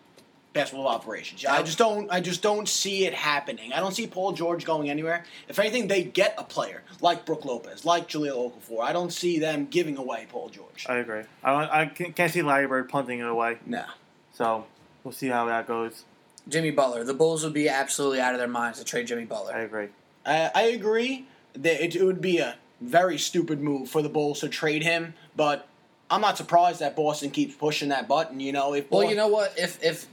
basketball 0.53 0.89
operations. 0.89 1.45
I 1.45 1.63
just 1.63 1.79
don't. 1.79 2.11
I 2.11 2.21
just 2.21 2.43
don't 2.43 2.69
see 2.69 3.07
it 3.07 3.15
happening. 3.15 3.73
I 3.73 3.81
don't 3.81 3.95
see 3.95 4.07
Paul 4.07 4.33
George 4.33 4.65
going 4.65 4.91
anywhere. 4.91 5.25
If 5.49 5.59
anything, 5.59 5.89
they 5.89 6.03
get 6.03 6.35
a 6.39 6.45
player 6.45 6.83
like 7.01 7.25
Brook 7.25 7.45
Lopez, 7.45 7.85
like 7.85 8.09
Jahlil 8.09 8.53
Okafor. 8.53 8.83
I 8.83 8.93
don't 8.93 9.13
see 9.13 9.39
them 9.39 9.67
giving 9.67 9.97
away 9.97 10.27
Paul 10.29 10.49
George. 10.49 10.87
I 10.89 10.97
agree. 10.97 11.23
I, 11.43 11.83
I 11.83 11.87
can't 11.87 12.15
can't 12.15 12.33
see 12.33 12.43
Larry 12.43 12.67
Bird 12.67 12.89
punting 12.89 13.21
it 13.21 13.27
away. 13.27 13.59
No. 13.67 13.85
So 14.33 14.67
we'll 15.05 15.13
see 15.13 15.29
how 15.29 15.47
that 15.47 15.67
goes. 15.67 16.05
Jimmy 16.49 16.71
Butler. 16.71 17.05
The 17.05 17.15
Bulls 17.15 17.45
would 17.45 17.53
be 17.53 17.69
absolutely 17.69 18.21
out 18.21 18.35
of 18.35 18.39
their 18.39 18.49
minds 18.49 18.79
to 18.79 18.85
trade 18.85 19.07
Jimmy 19.07 19.25
Butler. 19.25 19.55
I 19.55 19.61
agree. 19.61 19.89
I, 20.25 20.51
I 20.55 20.63
agree, 20.63 21.27
that 21.55 21.85
it, 21.85 21.97
it 21.97 22.03
would 22.05 22.21
be 22.21 22.39
a 22.39 22.57
very 22.81 23.19
stupid 23.19 23.61
move 23.61 23.89
for 23.89 24.03
the 24.03 24.09
Bulls 24.09 24.41
to 24.41 24.49
trade 24.49 24.83
him, 24.83 25.15
but 25.37 25.69
I'm 26.11 26.21
not 26.21 26.37
surprised 26.37 26.81
that 26.81 26.97
Boston 26.97 27.31
keeps 27.31 27.55
pushing 27.55 27.91
that 27.91 28.09
button. 28.09 28.41
You 28.41 28.53
know, 28.53 28.75
if 28.75 28.91
Well, 28.91 29.09
you 29.09 29.17
know 29.17 29.29
what? 29.29 29.55
If 29.59 29.83
if 29.83 30.07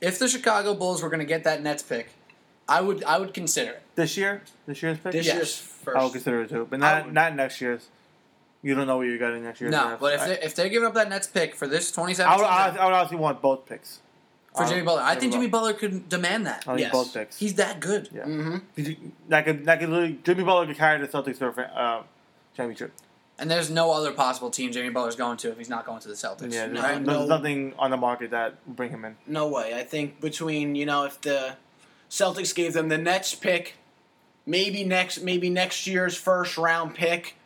if 0.00 0.18
the 0.18 0.28
Chicago 0.28 0.74
Bulls 0.74 1.02
were 1.02 1.08
going 1.08 1.20
to 1.20 1.26
get 1.26 1.44
that 1.44 1.62
Nets 1.62 1.82
pick, 1.82 2.10
I 2.68 2.80
would 2.80 3.02
I 3.04 3.18
would 3.18 3.34
consider 3.34 3.72
it. 3.72 3.82
This 3.94 4.16
year, 4.16 4.42
this 4.66 4.82
year's 4.82 4.98
pick. 4.98 5.12
this 5.12 5.26
Yes. 5.26 5.34
year's 5.34 5.58
first, 5.58 5.98
I 5.98 6.04
would 6.04 6.12
consider 6.12 6.42
it 6.42 6.50
too, 6.50 6.66
but 6.68 6.78
not 6.78 7.12
not 7.12 7.34
next 7.34 7.60
year's. 7.60 7.88
You 8.60 8.74
don't 8.74 8.88
know 8.88 8.96
what 8.96 9.06
you're 9.06 9.18
getting 9.18 9.44
next 9.44 9.60
year. 9.60 9.70
No, 9.70 9.96
but 10.00 10.14
if 10.14 10.24
they 10.24 10.40
if 10.46 10.54
they're 10.54 10.68
giving 10.68 10.86
up 10.86 10.94
that 10.94 11.08
Nets 11.08 11.26
pick 11.26 11.54
for 11.54 11.66
this 11.66 11.90
I 11.96 12.06
2017 12.06 12.44
I 12.44 12.68
would, 12.70 12.78
I 12.78 12.84
would 12.86 12.94
honestly 12.94 13.16
want 13.16 13.40
both 13.40 13.66
picks 13.66 14.00
for 14.58 14.64
Jimmy 14.66 14.82
Butler, 14.82 15.02
I 15.02 15.14
think 15.14 15.32
Jimmy 15.32 15.46
Butler 15.46 15.72
could 15.74 16.08
demand 16.08 16.46
that. 16.46 16.64
I 16.66 16.70
think 16.74 16.80
Yes. 16.80 16.92
both 16.92 17.14
picks. 17.14 17.38
He's 17.38 17.54
that 17.54 17.80
good. 17.80 18.08
Yeah. 18.12 18.24
hmm 18.24 18.56
that 19.28 19.44
could 19.44 19.64
that 19.64 19.80
could 19.80 19.88
literally 19.88 20.18
Jimmy 20.24 20.44
Butler 20.44 20.66
could 20.66 20.76
carry 20.76 21.00
the 21.00 21.08
Celtics 21.08 21.38
to 21.38 21.46
a 21.48 21.62
uh, 21.62 22.02
championship. 22.56 22.92
And 23.38 23.48
there's 23.50 23.70
no 23.70 23.92
other 23.92 24.12
possible 24.12 24.50
team 24.50 24.72
Jimmy 24.72 24.90
Butler's 24.90 25.14
going 25.14 25.36
to 25.38 25.50
if 25.50 25.58
he's 25.58 25.68
not 25.68 25.86
going 25.86 26.00
to 26.00 26.08
the 26.08 26.14
Celtics. 26.14 26.52
Yeah, 26.52 26.66
No, 26.66 26.82
there's, 26.82 27.06
no. 27.06 27.26
nothing 27.26 27.72
on 27.78 27.90
the 27.90 27.96
market 27.96 28.32
that 28.32 28.56
will 28.66 28.74
bring 28.74 28.90
him 28.90 29.04
in. 29.04 29.16
No 29.26 29.46
way. 29.48 29.74
I 29.74 29.84
think 29.84 30.20
between 30.20 30.74
you 30.74 30.86
know 30.86 31.04
if 31.04 31.20
the 31.20 31.54
Celtics 32.10 32.54
gave 32.54 32.72
them 32.72 32.88
the 32.88 32.98
Nets 32.98 33.34
pick, 33.34 33.74
maybe 34.44 34.82
next 34.84 35.22
maybe 35.22 35.50
next 35.50 35.86
year's 35.86 36.16
first 36.16 36.58
round 36.58 36.94
pick, 36.94 37.36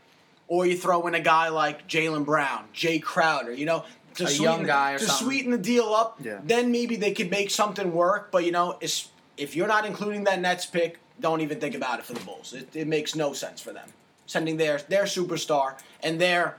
or 0.49 0.65
you 0.65 0.79
throw 0.79 1.07
in 1.07 1.15
a 1.15 1.21
guy 1.21 1.49
like 1.49 1.87
Jaylen 1.89 2.25
Brown, 2.25 2.65
Jae 2.75 3.03
Crowder, 3.03 3.53
you 3.53 3.67
know, 3.67 3.85
to 4.15 4.25
A 4.25 4.29
sweeten, 4.29 4.45
young 4.45 4.63
guy 4.65 4.93
or 4.93 4.99
to 4.99 5.05
something. 5.05 5.27
sweeten 5.27 5.51
the 5.51 5.59
deal 5.59 5.93
up. 5.93 6.19
Yeah. 6.23 6.41
Then 6.43 6.73
maybe 6.73 6.97
they 6.97 7.13
could 7.13 7.31
make 7.31 7.51
something 7.51 7.93
work. 7.93 8.31
But 8.33 8.45
you 8.45 8.53
know, 8.53 8.79
if 8.81 9.57
you're 9.57 9.69
not 9.69 9.85
including 9.85 10.25
that 10.25 10.41
Nets 10.41 10.65
pick, 10.65 11.01
don't 11.21 11.43
even 11.43 11.61
think 11.61 11.75
about 11.75 11.99
it 11.99 12.07
for 12.07 12.15
the 12.15 12.21
Bulls. 12.21 12.55
It, 12.55 12.75
it 12.75 12.87
makes 12.89 13.15
no 13.15 13.35
sense 13.35 13.61
for 13.61 13.75
them 13.75 13.91
sending 14.33 14.57
their 14.57 14.79
their 14.89 15.05
superstar 15.05 15.79
and 16.03 16.21
their 16.21 16.57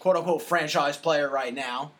quote 0.00 0.16
unquote 0.16 0.42
franchise 0.42 0.96
player 0.96 1.28
right 1.28 1.52
now. 1.54 1.92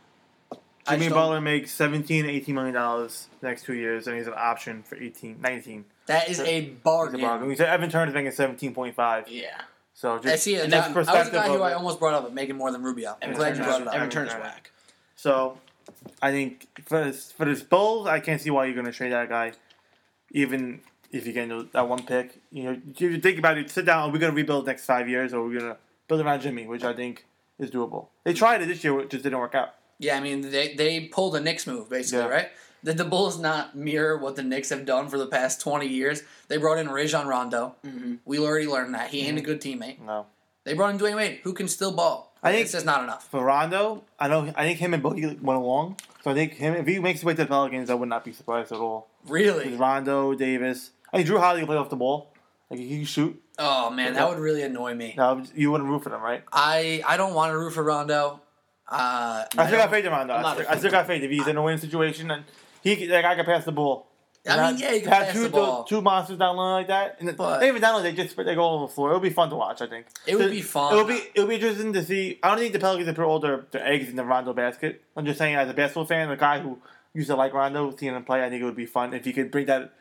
Jimmy 0.89 1.09
Butler 1.09 1.41
makes 1.41 1.73
17, 1.73 2.27
18 2.27 2.55
million 2.55 2.73
dollars 2.75 3.27
next 3.43 3.65
two 3.65 3.75
years, 3.75 4.07
and 4.07 4.17
he's 4.17 4.29
an 4.29 4.35
option 4.37 4.85
for 4.85 4.95
18, 4.97 5.41
19. 5.41 5.85
That 6.07 6.29
is 6.29 6.39
a 6.39 6.45
He's 6.45 6.71
a 6.71 6.75
bargain. 6.77 7.21
bargain. 7.21 7.49
We 7.49 7.57
said 7.57 7.69
Evan 7.69 7.91
Turner's 7.91 8.15
making 8.15 8.31
17.5. 8.31 9.25
Yeah. 9.27 9.47
So 9.95 10.19
just 10.19 10.33
I 10.33 10.37
see 10.37 10.55
it. 10.55 10.71
That, 10.71 10.91
I 10.91 10.93
was 10.95 11.07
the 11.07 11.33
guy 11.33 11.49
who 11.49 11.63
I 11.63 11.73
almost 11.73 11.99
brought 11.99 12.15
up, 12.15 12.33
making 12.33 12.57
more 12.57 12.71
than 12.71 12.83
Rubio. 12.85 13.17
I'm 13.21 13.31
Evan 13.31 13.37
glad 13.37 13.57
you 13.57 13.65
brought 13.65 13.81
it 13.81 13.89
up. 13.89 13.95
Evan 13.95 14.11
Turner's 14.11 14.33
Turner. 14.33 14.45
whack. 14.45 14.71
So, 15.17 15.59
I 16.23 16.31
think 16.31 16.69
for 16.85 17.03
this, 17.05 17.33
for 17.33 17.47
this 17.47 17.63
Bulls, 17.65 18.07
I 18.07 18.21
can't 18.21 18.41
see 18.41 18.51
why 18.51 18.67
you're 18.67 18.75
going 18.75 18.87
to 18.87 18.93
trade 18.93 19.11
that 19.13 19.29
guy, 19.29 19.53
even 20.31 20.83
if 21.13 21.27
you 21.27 21.33
get 21.33 21.73
that 21.73 21.89
one 21.89 22.05
pick. 22.05 22.41
You 22.51 22.63
know, 22.65 22.81
if 22.91 23.01
you 23.01 23.19
think 23.21 23.39
about 23.39 23.59
it, 23.59 23.71
sit 23.71 23.85
down. 23.87 24.09
Are 24.09 24.13
we 24.13 24.19
going 24.19 24.33
to 24.33 24.37
rebuild 24.37 24.65
the 24.67 24.71
next 24.71 24.85
five 24.85 25.09
years, 25.09 25.33
or 25.33 25.41
are 25.41 25.47
we 25.47 25.59
going 25.59 25.71
to 25.73 25.77
build 26.09 26.21
around 26.21 26.41
Jimmy, 26.41 26.67
which 26.67 26.85
I 26.85 26.93
think 26.93 27.27
is 27.59 27.71
doable. 27.71 28.09
They 28.25 28.33
tried 28.35 28.63
it 28.63 28.67
this 28.69 28.85
year, 28.85 28.99
it 29.01 29.11
just 29.11 29.23
didn't 29.25 29.39
work 29.39 29.55
out. 29.55 29.71
Yeah, 29.99 30.17
I 30.17 30.21
mean 30.21 30.43
they 30.43 30.75
they 30.75 31.01
pulled 31.09 31.35
a 31.37 31.41
Knicks 31.41 31.67
move 31.67 31.89
basically, 31.89 32.25
Yeah. 32.27 32.31
right? 32.31 32.49
Did 32.85 32.99
the 32.99 33.05
Bulls 33.07 33.39
not 33.39 33.75
mirror 33.75 34.19
what 34.19 34.37
the 34.37 34.43
Knicks 34.43 34.69
have 34.69 34.85
done 34.85 35.09
for 35.09 35.17
the 35.17 35.27
past 35.27 35.61
twenty 35.63 35.87
years? 35.89 36.23
They 36.49 36.59
brought 36.59 36.77
in 36.79 36.89
Rajon 36.91 37.27
Rondo. 37.27 37.75
Mhm. 37.85 38.19
We 38.27 38.39
already 38.39 38.67
learned 38.67 38.95
that 38.95 39.09
he 39.09 39.27
ain't 39.27 39.39
a 39.39 39.41
good 39.41 39.61
teammate. 39.63 40.01
No. 40.05 40.27
They 40.65 40.75
brought 40.75 40.91
in 40.91 40.99
Dwyane 40.99 41.17
Wade, 41.17 41.41
who 41.45 41.55
can 41.55 41.67
still 41.67 41.93
ball. 41.93 42.35
I 42.43 42.53
think- 42.53 42.65
it's 42.65 42.73
just 42.73 42.85
not 42.85 43.03
enough. 43.03 43.27
For 43.31 43.43
Rondo, 43.43 44.05
I 44.21 44.29
know. 44.29 44.53
I 44.55 44.65
think 44.67 44.79
him 44.79 44.93
and 44.93 45.03
Boogie 45.03 45.41
went 45.41 45.59
along. 45.59 45.97
So 46.23 46.31
I 46.31 46.35
think 46.35 46.53
him 46.55 46.75
if 46.75 46.87
he 46.87 46.99
makes 46.99 47.21
his 47.21 47.25
way 47.25 47.33
to 47.33 47.43
the 47.43 47.47
Pelicans, 47.47 47.89
I 47.89 47.95
would 47.95 48.11
not 48.11 48.23
be 48.25 48.33
surprised 48.35 48.73
at 48.73 48.79
all. 48.79 49.09
Really? 49.27 49.75
Rondo, 49.77 50.35
Davis. 50.35 50.91
I 51.17 51.23
think 51.23 51.29
Jrue 51.31 51.41
Holiday 51.41 51.61
can 51.61 51.67
play 51.67 51.77
off 51.77 51.91
the 51.91 51.97
ball. 51.97 52.33
Like 52.71 52.81
he 52.81 52.89
can 52.89 53.05
shoot. 53.05 53.43
Oh 53.59 53.91
man, 53.91 54.15
that 54.15 54.29
would 54.29 54.39
really 54.39 54.63
annoy 54.63 54.95
me. 54.95 55.15
Now 55.17 55.43
you 55.55 55.71
wouldn't 55.71 55.89
root 55.89 56.03
for 56.03 56.11
them, 56.11 56.21
right? 56.21 56.43
I 56.53 57.03
I 57.07 57.17
don't 57.17 57.35
want 57.35 57.53
to 57.53 57.59
root 57.59 57.73
for 57.73 57.83
Rondo. 57.83 58.41
Uh, 58.89 59.45
I 59.57 59.67
still 59.67 59.79
got 59.79 59.91
faith 59.91 60.05
in 60.05 60.13
Rondo. 60.13 60.35
I 60.35 60.77
still, 60.77 60.89
I 60.89 60.91
got 60.91 61.07
faith 61.07 61.23
if 61.23 61.31
he's 61.31 61.47
in 61.47 61.57
a 61.57 61.63
winning 61.63 61.81
situation 61.81 62.31
and 62.31 62.45
he 62.83 63.07
that 63.07 63.23
guy 63.23 63.35
can 63.35 63.45
pass 63.45 63.65
the 63.65 63.73
ball. 63.73 64.09
I 64.49 64.71
mean, 64.71 64.81
yeah, 64.81 64.93
you 64.93 65.01
can 65.01 65.11
pass 65.11 65.33
two, 65.33 65.43
the 65.43 65.49
ball. 65.49 65.85
Two 65.85 66.01
monsters 66.01 66.39
down 66.39 66.55
the 66.55 66.63
line 66.63 66.75
like 66.75 66.87
that, 66.89 67.17
and 67.19 67.37
But- 67.37 67.59
they 67.59 67.69
even 67.69 67.83
down 67.83 67.95
low, 67.95 68.03
they 68.03 68.13
just 68.13 68.37
they 68.37 68.55
go 68.55 68.63
all 68.63 68.77
over 68.77 68.87
the 68.87 68.93
floor. 68.93 69.09
It'll 69.09 69.21
be 69.21 69.31
fun 69.31 69.51
to 69.51 69.57
watch. 69.57 69.81
I 69.83 69.87
think 69.89 70.07
It 70.27 70.37
would 70.37 70.51
be 70.51 70.63
fun. 70.63 70.93
It'll 70.93 71.05
be 71.07 71.21
it'll 71.35 71.49
be 71.49 71.57
interesting 71.57 71.93
to 71.95 72.05
see. 72.05 72.39
I 72.43 72.49
don't 72.49 72.59
think 72.59 72.73
the 72.73 72.79
Pelicans 72.79 73.07
have 73.09 73.17
put 73.17 73.25
all 73.25 73.41
their, 73.41 73.67
their 73.71 73.85
eggs 73.87 74.09
in 74.09 74.17
the 74.17 74.25
Rondo 74.25 74.53
basket. 74.53 75.03
I'm 75.17 75.25
just 75.25 75.39
saying, 75.39 75.57
as 75.57 75.69
a 75.69 75.75
basketball 75.75 76.05
fan, 76.05 76.31
a 76.31 76.37
guy 76.37 76.61
who 76.61 76.79
used 77.15 77.29
to 77.29 77.37
like 77.37 77.55
Rondo, 77.55 77.95
seeing 77.97 78.15
him 78.15 78.25
play, 78.25 78.45
I 78.45 78.51
think 78.51 78.63
it 78.63 78.65
would 78.65 78.77
be 78.77 78.87
fun 78.87 79.15
if 79.15 79.25
he 79.25 79.33
could 79.33 79.51
bring 79.51 79.67
that. 79.67 79.93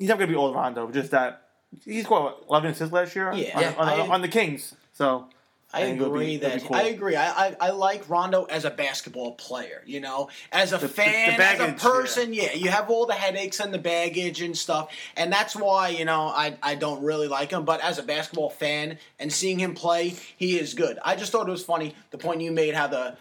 He's 0.00 0.08
not 0.08 0.18
gonna 0.18 0.26
be 0.30 0.34
old 0.34 0.54
Rondo, 0.56 0.90
just 0.90 1.12
that 1.12 1.42
he's 1.84 2.04
got 2.06 2.22
what, 2.22 2.44
11 2.48 2.70
assists 2.72 2.92
last 2.92 3.14
year. 3.14 3.32
Yeah. 3.34 3.54
on, 3.56 3.62
Yeah, 3.62 3.74
on, 3.78 3.88
I- 3.88 4.08
on 4.14 4.22
the 4.22 4.28
Kings. 4.28 4.74
So 4.94 5.26
I, 5.72 5.82
I 5.82 5.84
think 5.84 6.00
it'll 6.00 6.08
be- 6.08 6.14
agree 6.16 6.26
be 6.26 6.36
that 6.38 6.64
cool. 6.64 6.74
I 6.76 6.82
agree. 6.84 7.14
I, 7.14 7.28
I 7.48 7.56
I 7.60 7.70
like 7.70 8.08
Rondo 8.08 8.42
as 8.44 8.64
a 8.64 8.70
basketball 8.70 9.32
player. 9.32 9.82
You 9.86 10.00
know, 10.00 10.28
as 10.50 10.72
a 10.72 10.78
The- 10.78 10.80
the- 10.80 10.86
the 10.88 10.92
fan, 10.94 11.38
baggage, 11.38 11.60
as 11.76 11.84
a 11.84 11.88
person. 11.88 12.32
Yeah. 12.34 12.54
you 12.54 12.70
have 12.70 12.90
all 12.90 13.06
the 13.06 13.12
headaches 13.12 13.60
and 13.60 13.72
the 13.72 13.78
baggage 13.78 14.40
and 14.40 14.56
stuff, 14.58 14.90
and 15.16 15.32
that's 15.32 15.54
why 15.54 15.90
you 15.90 16.04
know 16.06 16.22
I 16.22 16.56
I 16.62 16.74
don't 16.74 17.02
really 17.04 17.28
like 17.28 17.50
him. 17.52 17.64
But 17.64 17.82
as 17.82 17.98
a 17.98 18.02
basketball 18.02 18.50
fan 18.50 18.98
and 19.20 19.32
seeing 19.32 19.58
him 19.60 19.74
play, 19.74 20.16
he 20.36 20.58
is 20.58 20.74
good. 20.74 20.98
I 21.04 21.14
just 21.14 21.30
thought 21.30 21.46
it 21.46 21.52
was 21.52 21.62
funny 21.62 21.94
the 22.10 22.18
point 22.18 22.40
you 22.40 22.50
made 22.52 22.74
how 22.74 22.86
the. 22.88 23.16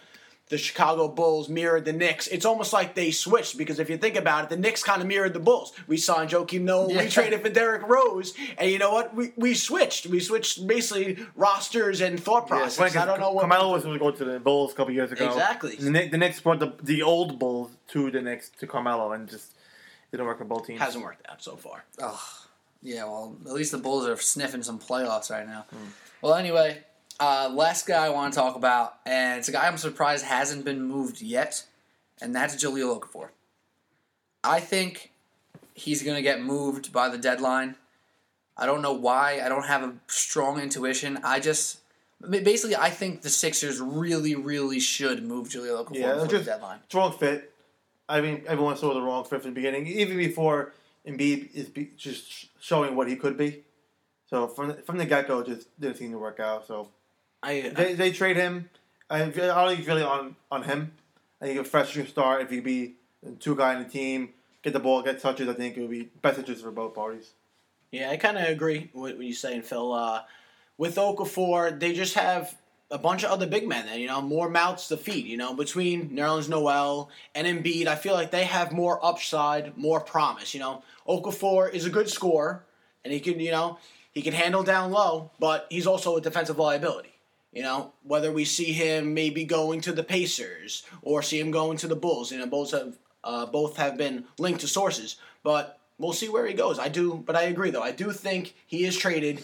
The 0.49 0.57
Chicago 0.57 1.07
Bulls 1.07 1.47
mirrored 1.47 1.85
the 1.85 1.93
Knicks. 1.93 2.27
It's 2.27 2.43
almost 2.43 2.73
like 2.73 2.95
they 2.95 3.11
switched 3.11 3.55
because 3.55 3.77
if 3.77 3.87
you 3.87 3.97
think 3.97 4.15
about 4.15 4.45
it, 4.45 4.49
the 4.49 4.57
Knicks 4.57 4.81
kind 4.83 4.99
of 4.99 5.07
mirrored 5.07 5.33
the 5.33 5.39
Bulls. 5.39 5.73
We 5.87 5.97
signed 5.97 6.31
Joakim 6.31 6.61
Noah, 6.61 6.91
Yeah. 6.91 7.03
we 7.03 7.09
traded 7.09 7.41
for 7.43 7.49
Derrick 7.49 7.87
Rose, 7.87 8.33
and 8.57 8.69
you 8.71 8.79
know 8.79 8.91
what? 8.91 9.15
We, 9.15 9.31
we 9.37 9.53
switched. 9.53 10.07
We 10.07 10.19
switched 10.19 10.65
basically 10.65 11.19
rosters 11.35 12.01
and 12.01 12.19
thought 12.19 12.47
process. 12.47 12.79
it's 12.79 12.93
funny 12.93 13.03
I 13.03 13.05
don't 13.05 13.19
know 13.19 13.31
what. 13.31 13.41
Carmelo 13.41 13.73
was 13.73 13.83
going 13.83 13.93
to 13.93 13.99
go 13.99 14.09
to 14.09 14.25
the 14.25 14.39
Bulls 14.39 14.73
a 14.73 14.75
couple 14.75 14.91
years 14.93 15.11
ago. 15.11 15.27
Exactly. 15.27 15.75
The, 15.75 15.91
Knick- 15.91 16.09
the 16.11 16.17
Knicks 16.17 16.39
brought 16.41 16.59
the 16.59 16.73
the 16.81 17.03
old 17.03 17.37
Bulls 17.37 17.69
to 17.89 18.09
the 18.09 18.21
Knicks 18.21 18.49
to 18.59 18.65
Carmelo, 18.65 19.11
and 19.11 19.29
just 19.29 19.53
didn't 20.09 20.25
work 20.25 20.39
for 20.39 20.45
both 20.45 20.65
teams. 20.65 20.79
hasn't 20.79 21.03
worked 21.03 21.23
out 21.29 21.43
so 21.43 21.55
far. 21.57 21.85
Ugh. 22.01 22.19
Yeah, 22.81 23.03
well, 23.03 23.35
at 23.45 23.51
least 23.53 23.71
the 23.71 23.77
Bulls 23.77 24.07
are 24.07 24.15
sniffing 24.17 24.63
some 24.63 24.79
playoffs 24.79 25.29
right 25.29 25.45
now. 25.45 25.65
Hmm. 25.69 25.89
Well, 26.23 26.33
anyway, 26.33 26.83
uh, 27.19 27.49
last 27.53 27.85
guy 27.85 28.05
I 28.05 28.09
want 28.09 28.33
to 28.33 28.39
talk 28.39 28.55
about, 28.55 28.95
and 29.05 29.39
it's 29.39 29.49
a 29.49 29.51
guy 29.51 29.67
I'm 29.67 29.77
surprised 29.77 30.25
hasn't 30.25 30.65
been 30.65 30.81
moved 30.81 31.21
yet, 31.21 31.65
and 32.21 32.35
that's 32.35 32.55
Jahlil 32.55 32.99
Okafor. 32.99 33.29
I 34.43 34.59
think 34.59 35.11
he's 35.73 36.03
going 36.03 36.15
to 36.15 36.21
get 36.21 36.41
moved 36.41 36.93
by 36.93 37.09
the 37.09 37.17
deadline. 37.17 37.75
I 38.57 38.65
don't 38.65 38.81
know 38.81 38.93
why. 38.93 39.41
I 39.43 39.49
don't 39.49 39.65
have 39.65 39.83
a 39.83 39.93
strong 40.07 40.59
intuition. 40.59 41.19
I 41.23 41.39
just. 41.39 41.79
Basically, 42.29 42.75
I 42.75 42.89
think 42.89 43.21
the 43.21 43.29
Sixers 43.29 43.79
really, 43.79 44.35
really 44.35 44.81
should 44.81 45.23
move 45.23 45.47
Jahlil 45.47 45.85
Okafor 45.85 45.95
Yeah, 45.95 46.13
before 46.13 46.27
just- 46.27 46.45
the 46.45 46.51
deadline. 46.51 46.79
It's 46.85 46.93
wrong 46.95 47.17
fit. 47.17 47.53
I 48.09 48.21
mean, 48.21 48.43
everyone 48.47 48.75
saw 48.75 48.93
the 48.93 49.01
wrong 49.01 49.23
fit 49.23 49.43
from 49.43 49.51
the 49.51 49.55
beginning, 49.55 49.85
even 49.87 50.17
before 50.17 50.73
Embiid 51.07 51.53
is 51.53 51.69
be, 51.69 51.91
just 51.95 52.47
showing 52.59 52.95
what 52.95 53.07
he 53.07 53.15
could 53.15 53.37
be. 53.37 53.63
So 54.25 54.47
from 54.47 54.69
the, 54.69 54.73
from 54.75 54.97
the 54.97 55.05
get 55.05 55.27
go, 55.27 55.43
just 55.43 55.67
didn't 55.79 55.97
seem 55.97 56.11
to 56.11 56.17
work 56.17 56.39
out. 56.39 56.67
So 56.67 56.89
I, 57.41 57.71
they, 57.75 57.93
they 57.93 58.11
trade 58.11 58.35
him. 58.35 58.69
I, 59.09 59.23
I 59.23 59.29
don't 59.29 59.33
think 59.33 59.79
it's 59.79 59.87
really 59.87 60.03
on, 60.03 60.35
on 60.51 60.63
him. 60.63 60.91
I 61.41 61.45
think 61.45 61.59
a 61.59 61.63
fresh 61.63 61.97
start, 62.07 62.41
if 62.41 62.49
he 62.49 62.59
be 62.59 62.95
two 63.39 63.55
guy 63.55 63.73
in 63.75 63.83
the 63.83 63.89
team, 63.89 64.29
get 64.61 64.73
the 64.73 64.79
ball, 64.79 65.01
get 65.01 65.21
touches, 65.21 65.47
I 65.47 65.53
think 65.53 65.77
it 65.77 65.81
would 65.81 65.89
be 65.89 66.09
best 66.21 66.39
interest 66.39 66.63
for 66.63 66.71
both 66.71 66.93
parties. 66.93 67.31
yeah, 67.91 68.09
I 68.09 68.17
kind 68.17 68.37
of 68.37 68.47
agree 68.47 68.89
with 68.93 69.15
what 69.15 69.25
you're 69.25 69.33
saying, 69.33 69.63
Phil. 69.63 69.93
Uh, 69.93 70.21
with 70.77 70.95
Okafor, 70.95 71.79
they 71.79 71.93
just 71.93 72.13
have 72.15 72.55
a 72.91 72.97
bunch 72.97 73.23
of 73.23 73.31
other 73.31 73.47
big 73.47 73.67
men 73.67 73.85
there. 73.85 73.97
You 73.97 74.07
know, 74.07 74.21
more 74.21 74.49
mouths 74.49 74.87
to 74.89 74.97
feed. 74.97 75.25
You 75.25 75.37
know, 75.37 75.53
between 75.53 76.09
Nerlens 76.09 76.49
Noel 76.49 77.09
and 77.35 77.47
Embiid, 77.47 77.87
I 77.87 77.95
feel 77.95 78.13
like 78.13 78.31
they 78.31 78.45
have 78.45 78.71
more 78.71 79.03
upside, 79.03 79.77
more 79.77 79.99
promise. 79.99 80.53
You 80.53 80.59
know, 80.59 80.83
Okafor 81.07 81.73
is 81.73 81.85
a 81.85 81.89
good 81.89 82.09
scorer, 82.09 82.63
and 83.03 83.13
he 83.13 83.19
can, 83.19 83.39
you 83.39 83.51
know, 83.51 83.77
he 84.11 84.21
can 84.21 84.33
handle 84.33 84.63
down 84.63 84.91
low, 84.91 85.31
but 85.39 85.67
he's 85.69 85.87
also 85.87 86.17
a 86.17 86.21
defensive 86.21 86.57
liability. 86.57 87.13
You 87.51 87.63
know, 87.63 87.93
whether 88.03 88.31
we 88.31 88.45
see 88.45 88.73
him 88.73 89.13
maybe 89.13 89.43
going 89.43 89.81
to 89.81 89.91
the 89.91 90.03
Pacers 90.03 90.83
or 91.01 91.23
see 91.23 91.39
him 91.39 91.49
going 91.49 91.77
to 91.77 91.87
the 91.87 91.95
Bulls, 91.95 92.31
you 92.31 92.37
know, 92.37 92.45
both 92.45 92.71
have 92.71 92.97
uh, 93.23 93.45
both 93.47 93.77
have 93.77 93.97
been 93.97 94.25
linked 94.37 94.61
to 94.61 94.67
sources, 94.67 95.17
but 95.43 95.79
we'll 95.97 96.13
see 96.13 96.29
where 96.29 96.45
he 96.45 96.53
goes. 96.53 96.77
I 96.79 96.89
do, 96.89 97.15
but 97.25 97.35
I 97.35 97.43
agree 97.43 97.71
though. 97.71 97.81
I 97.81 97.91
do 97.91 98.11
think 98.11 98.55
he 98.67 98.85
is 98.85 98.95
traded 98.97 99.43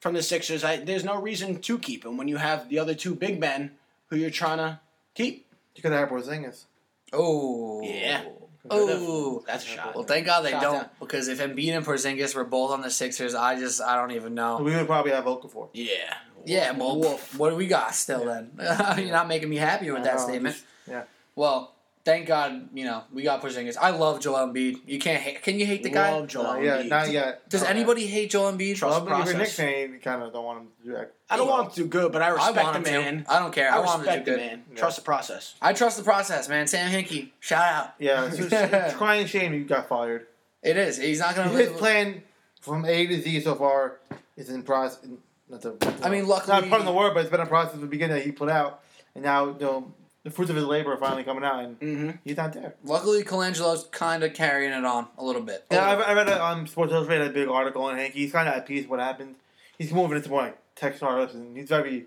from 0.00 0.14
the 0.14 0.22
Sixers. 0.22 0.64
I, 0.64 0.78
there's 0.78 1.04
no 1.04 1.20
reason 1.20 1.60
to 1.60 1.78
keep 1.78 2.04
him 2.04 2.16
when 2.16 2.28
you 2.28 2.36
have 2.36 2.68
the 2.68 2.78
other 2.78 2.94
two 2.94 3.14
big 3.14 3.38
men 3.38 3.72
who 4.08 4.16
you're 4.16 4.30
trying 4.30 4.58
to 4.58 4.80
keep. 5.14 5.46
You 5.76 5.82
could 5.82 5.92
have 5.92 6.08
Porzingis. 6.08 6.64
Oh. 7.12 7.80
Yeah. 7.82 8.24
Oh. 8.68 9.42
That's 9.46 9.64
a 9.64 9.68
shot. 9.68 9.94
Well, 9.94 10.04
thank 10.04 10.26
God 10.26 10.42
they 10.42 10.50
Shot 10.50 10.62
don't, 10.62 10.74
down. 10.74 10.90
because 11.00 11.28
if 11.28 11.38
Embiid 11.38 11.76
and 11.76 11.86
Porzingis 11.86 12.34
were 12.34 12.44
both 12.44 12.70
on 12.70 12.82
the 12.82 12.90
Sixers, 12.90 13.34
I 13.34 13.58
just 13.58 13.80
I 13.80 13.96
don't 13.96 14.10
even 14.12 14.34
know. 14.34 14.58
We 14.58 14.74
would 14.74 14.86
probably 14.86 15.12
have 15.12 15.24
Okafor. 15.24 15.68
Yeah. 15.72 16.16
Yeah, 16.44 16.72
well, 16.72 16.98
Woof. 17.00 17.38
what 17.38 17.50
do 17.50 17.56
we 17.56 17.66
got 17.66 17.94
still 17.94 18.24
then? 18.24 18.50
You're 18.98 19.12
not 19.12 19.28
making 19.28 19.48
me 19.48 19.56
happy 19.56 19.90
with 19.90 20.04
that 20.04 20.16
No, 20.16 20.22
statement. 20.24 20.54
just- 20.56 20.66
yeah. 20.88 21.02
Well, 21.36 21.74
thank 22.04 22.26
God, 22.26 22.68
you 22.74 22.84
know, 22.84 23.02
we 23.12 23.22
got 23.22 23.40
Porzingis. 23.42 23.76
I 23.80 23.90
love 23.90 24.20
Joel 24.20 24.48
Embiid. 24.48 24.80
You 24.86 24.98
can't 24.98 25.22
hate. 25.22 25.42
Can 25.42 25.58
you 25.60 25.66
hate 25.66 25.82
the 25.82 25.90
guy? 25.90 26.12
Love 26.12 26.26
Joel 26.28 26.46
Uh, 26.46 26.56
yeah, 26.58 26.78
Embiid. 26.82 26.88
not 26.88 27.10
yet. 27.10 27.48
Does 27.48 27.62
Okay. 27.62 27.70
anybody 27.70 28.06
hate 28.06 28.30
Joel 28.30 28.52
Embiid? 28.52 28.76
Trust 28.76 28.82
Well, 28.82 29.02
if 29.02 29.08
you're 29.08 29.16
process. 29.34 29.36
Knicks 29.36 29.54
fan, 29.54 29.92
you 29.92 29.98
kind 30.00 30.22
of 30.22 30.32
don't 30.32 30.44
want 30.44 30.60
him 30.62 30.68
to 30.82 30.84
do 30.88 30.92
that. 30.96 31.12
I 31.28 31.36
don't 31.36 31.48
want 31.48 31.66
him 31.66 31.70
to 31.72 31.76
do 31.82 31.86
good, 31.88 32.10
but 32.12 32.22
I 32.22 32.26
I 32.26 32.30
respect 32.30 32.56
want 32.64 32.84
the 32.84 32.90
man. 32.90 33.24
to. 33.24 33.32
I 33.32 33.38
don't 33.38 33.52
care. 33.54 33.70
I, 33.72 33.76
I 33.76 33.78
want 33.78 33.90
him 33.92 34.00
respect 34.00 34.24
to 34.24 34.30
the 34.32 34.36
do 34.36 34.42
good. 34.42 34.50
man. 34.50 34.64
Yeah. 34.72 34.76
Trust 34.78 34.96
the 34.96 35.02
process. 35.02 35.54
I 35.62 35.72
trust 35.72 35.96
the 35.98 36.02
process, 36.04 36.48
man. 36.48 36.66
Sam 36.66 36.90
Hinkie, 36.90 37.30
shout 37.38 37.72
out. 37.72 37.94
Yeah, 37.98 38.26
it's, 38.26 38.36
just, 38.38 38.52
it's 38.52 38.94
crying 38.96 39.26
shame 39.26 39.54
you 39.54 39.64
got 39.64 39.88
fired. 39.88 40.26
It 40.62 40.76
is. 40.76 40.96
He's 40.98 41.20
not 41.20 41.36
gonna. 41.36 41.50
His 41.50 41.68
live- 41.68 41.78
plan 41.78 42.22
from 42.60 42.84
A 42.84 43.06
to 43.06 43.20
Z 43.22 43.40
so 43.42 43.54
far 43.54 43.98
is 44.36 44.48
in 44.50 44.62
process. 44.64 45.06
Not 45.50 45.62
to, 45.62 45.76
I 46.02 46.10
mean, 46.10 46.20
it's 46.20 46.28
luckily, 46.28 46.60
not 46.60 46.68
part 46.68 46.80
of 46.80 46.86
the 46.86 46.92
word, 46.92 47.12
but 47.12 47.20
it's 47.20 47.30
been 47.30 47.40
a 47.40 47.46
process 47.46 47.72
from 47.72 47.80
the 47.80 47.86
beginning 47.88 48.16
that 48.16 48.24
he 48.24 48.30
put 48.32 48.48
out, 48.48 48.82
and 49.14 49.24
now 49.24 49.46
you 49.48 49.56
know, 49.60 49.92
the 50.22 50.30
fruits 50.30 50.48
of 50.50 50.56
his 50.56 50.64
labor 50.64 50.92
are 50.92 50.96
finally 50.96 51.24
coming 51.24 51.42
out, 51.44 51.64
and 51.64 51.80
Mm-hmm. 51.80 52.10
he's 52.24 52.36
not 52.36 52.52
there. 52.52 52.74
luckily, 52.84 53.24
Colangelo's 53.24 53.88
kind 53.90 54.22
of 54.22 54.32
carrying 54.34 54.72
it 54.72 54.84
on 54.84 55.08
a 55.18 55.24
little 55.24 55.42
bit. 55.42 55.64
Yeah, 55.70 55.84
I, 55.84 55.96
little 55.96 56.04
I 56.04 56.12
read 56.14 56.28
a, 56.28 56.44
um, 56.44 56.66
Sports 56.66 56.92
Illustrated 56.92 57.26
a 57.28 57.30
big 57.32 57.48
article 57.48 57.82
on 57.82 57.96
Hinkie. 57.96 58.12
He's 58.12 58.32
kind 58.32 58.48
of 58.48 58.54
at 58.54 58.66
peace 58.66 58.82
with 58.82 58.90
what 58.90 59.00
happened. 59.00 59.34
He's 59.76 59.92
moving 59.92 60.16
into 60.16 60.28
more 60.30 60.42
like 60.42 60.58
tech 60.76 60.96
startups, 60.96 61.34
and 61.34 61.56
he's 61.56 61.68
very, 61.68 62.06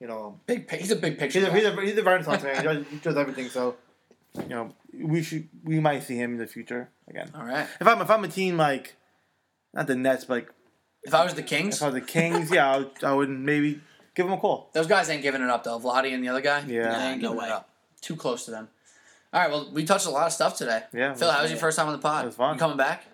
you 0.00 0.06
know, 0.06 0.40
big. 0.46 0.70
He's 0.70 0.90
a 0.90 0.96
big 0.96 1.18
picture. 1.18 1.40
he's 1.40 1.48
a, 1.48 1.52
he's 1.52 1.64
a, 1.64 1.80
he's 1.82 1.98
a 1.98 2.02
Renaissance 2.02 2.42
man. 2.42 2.56
He 2.56 2.62
does, 2.62 2.86
he 2.90 2.96
does 2.98 3.16
everything. 3.16 3.48
So, 3.50 3.76
you 4.40 4.48
know, 4.48 4.74
we 4.94 5.22
should 5.22 5.48
we 5.64 5.78
might 5.80 6.04
see 6.04 6.16
him 6.16 6.32
in 6.32 6.38
the 6.38 6.46
future 6.46 6.88
again. 7.08 7.30
All 7.34 7.44
right. 7.44 7.66
If 7.80 7.86
I'm 7.86 8.00
if 8.00 8.08
I'm 8.08 8.24
a 8.24 8.28
team 8.28 8.56
like, 8.56 8.94
not 9.74 9.88
the 9.88 9.96
Nets, 9.96 10.24
but 10.24 10.34
like 10.34 10.52
If 11.08 11.14
I 11.14 11.24
was 11.24 11.34
the 11.34 11.42
Kings, 11.42 11.76
if 11.76 11.82
I 11.82 11.86
was 11.86 11.94
the 11.94 12.00
Kings, 12.02 12.50
yeah, 12.50 12.70
I 12.72 12.76
would, 12.78 12.90
I 13.02 13.12
would 13.14 13.28
maybe 13.30 13.80
give 14.14 14.26
him 14.26 14.32
a 14.32 14.36
call. 14.38 14.68
those 14.74 14.86
guys 14.86 15.08
ain't 15.10 15.22
giving 15.22 15.42
it 15.42 15.50
up 15.50 15.64
though. 15.64 15.80
Vladdy 15.80 16.12
and 16.14 16.22
the 16.22 16.28
other 16.28 16.40
guy. 16.40 16.62
Yeah. 16.66 16.96
they 16.98 17.04
ain't 17.12 17.22
No 17.22 17.30
giving 17.30 17.38
way. 17.42 17.46
it 17.48 17.52
up. 17.52 17.68
Too 18.00 18.14
close 18.14 18.44
to 18.44 18.50
them. 18.52 18.68
All 19.32 19.40
right. 19.40 19.50
Well, 19.50 19.70
we 19.72 19.84
touched 19.84 20.06
a 20.06 20.10
lot 20.10 20.26
of 20.26 20.32
stuff 20.32 20.56
today. 20.56 20.82
Yeah, 20.92 21.14
Phil, 21.14 21.30
how 21.30 21.42
was 21.42 21.50
your 21.50 21.58
first 21.60 21.76
time 21.78 21.86
on 21.88 21.92
the 21.92 21.98
pod? 21.98 22.24
It 22.24 22.28
was 22.28 22.36
fun. 22.36 22.54
You 22.54 22.58
coming 22.60 22.76
back? 22.76 23.04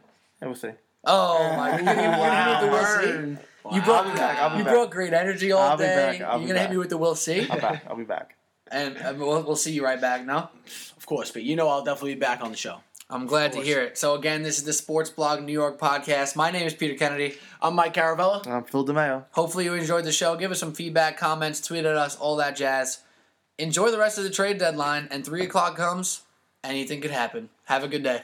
Yeah, 0.42 0.49
we'll 0.49 0.57
see. 0.57 0.70
Oh 1.05 1.55
my! 1.57 1.78
You, 1.78 1.84
you, 1.84 1.90
you, 1.90 1.97
you, 1.97 2.61
the 2.61 2.68
Will 2.72 2.84
See? 2.84 3.07
Burn. 3.12 3.38
You 3.72 3.82
brought 3.82 4.07
I'll 4.07 4.12
be 4.12 4.18
back, 4.18 4.38
I'll 4.38 4.51
be 4.51 4.59
you 4.59 4.64
back. 4.64 4.72
brought 4.74 4.90
great 4.90 5.12
energy 5.12 5.53
all 5.53 5.62
I'll 5.70 5.76
day. 5.76 6.16
You're 6.18 6.28
gonna 6.49 6.59
hit 6.59 6.70
me 6.70 6.76
with 6.76 6.90
the 6.90 6.99
"We'll 6.99 7.14
See, 7.14 7.47
I'm 7.51 7.61
back. 7.61 7.84
I'll 7.88 7.97
be 7.97 8.05
back. 8.05 8.36
and 8.70 8.97
uh, 8.99 9.14
we'll, 9.16 9.42
we'll 9.42 9.57
see 9.57 9.72
you 9.72 9.84
right 9.84 10.01
back. 10.01 10.24
No. 10.26 10.49
Of 10.97 11.07
course, 11.07 11.30
but 11.30 11.42
you 11.42 11.57
know 11.57 11.68
I'll 11.68 11.84
definitely 11.84 12.14
be 12.14 12.20
back 12.20 12.42
on 12.42 12.51
the 12.51 12.57
show. 12.57 12.80
I'm 13.11 13.27
glad 13.27 13.53
to 13.53 13.61
hear 13.61 13.83
it. 13.83 13.99
So 13.99 14.15
again, 14.15 14.43
this 14.43 14.59
is 14.59 14.65
the 14.65 14.73
Sports 14.73 15.11
Blog 15.11 15.43
New 15.43 15.53
York 15.53 15.79
podcast. 15.79 16.37
My 16.37 16.51
name 16.51 16.67
is 16.67 16.73
Peter 16.73 16.95
Kennedy. 16.95 17.37
I'm 17.61 17.75
Mike 17.75 17.93
Caravella. 17.93 18.47
I'm 18.47 18.65
Phil 18.65 18.85
DeMayo. 18.85 19.25
Hopefully 19.33 19.65
you 19.65 19.75
enjoyed 19.75 20.05
the 20.05 20.13
show. 20.13 20.37
Give 20.37 20.51
us 20.51 20.59
some 20.59 20.73
feedback, 20.73 21.19
comments, 21.19 21.61
tweet 21.61 21.85
at 21.85 21.97
us, 21.97 22.17
all 22.17 22.37
that 22.37 22.57
jazz. 22.57 23.01
Enjoy 23.59 23.91
the 23.91 23.99
rest 23.99 24.17
of 24.17 24.25
the 24.25 24.31
trade 24.31 24.59
deadline, 24.59 25.07
and 25.11 25.25
three 25.25 25.45
o'clock 25.45 25.77
comes, 25.77 26.23
anything 26.65 27.01
could 27.01 27.11
happen. 27.11 27.51
Have 27.67 27.85
a 27.85 27.89
good 27.89 28.03
day. 28.03 28.23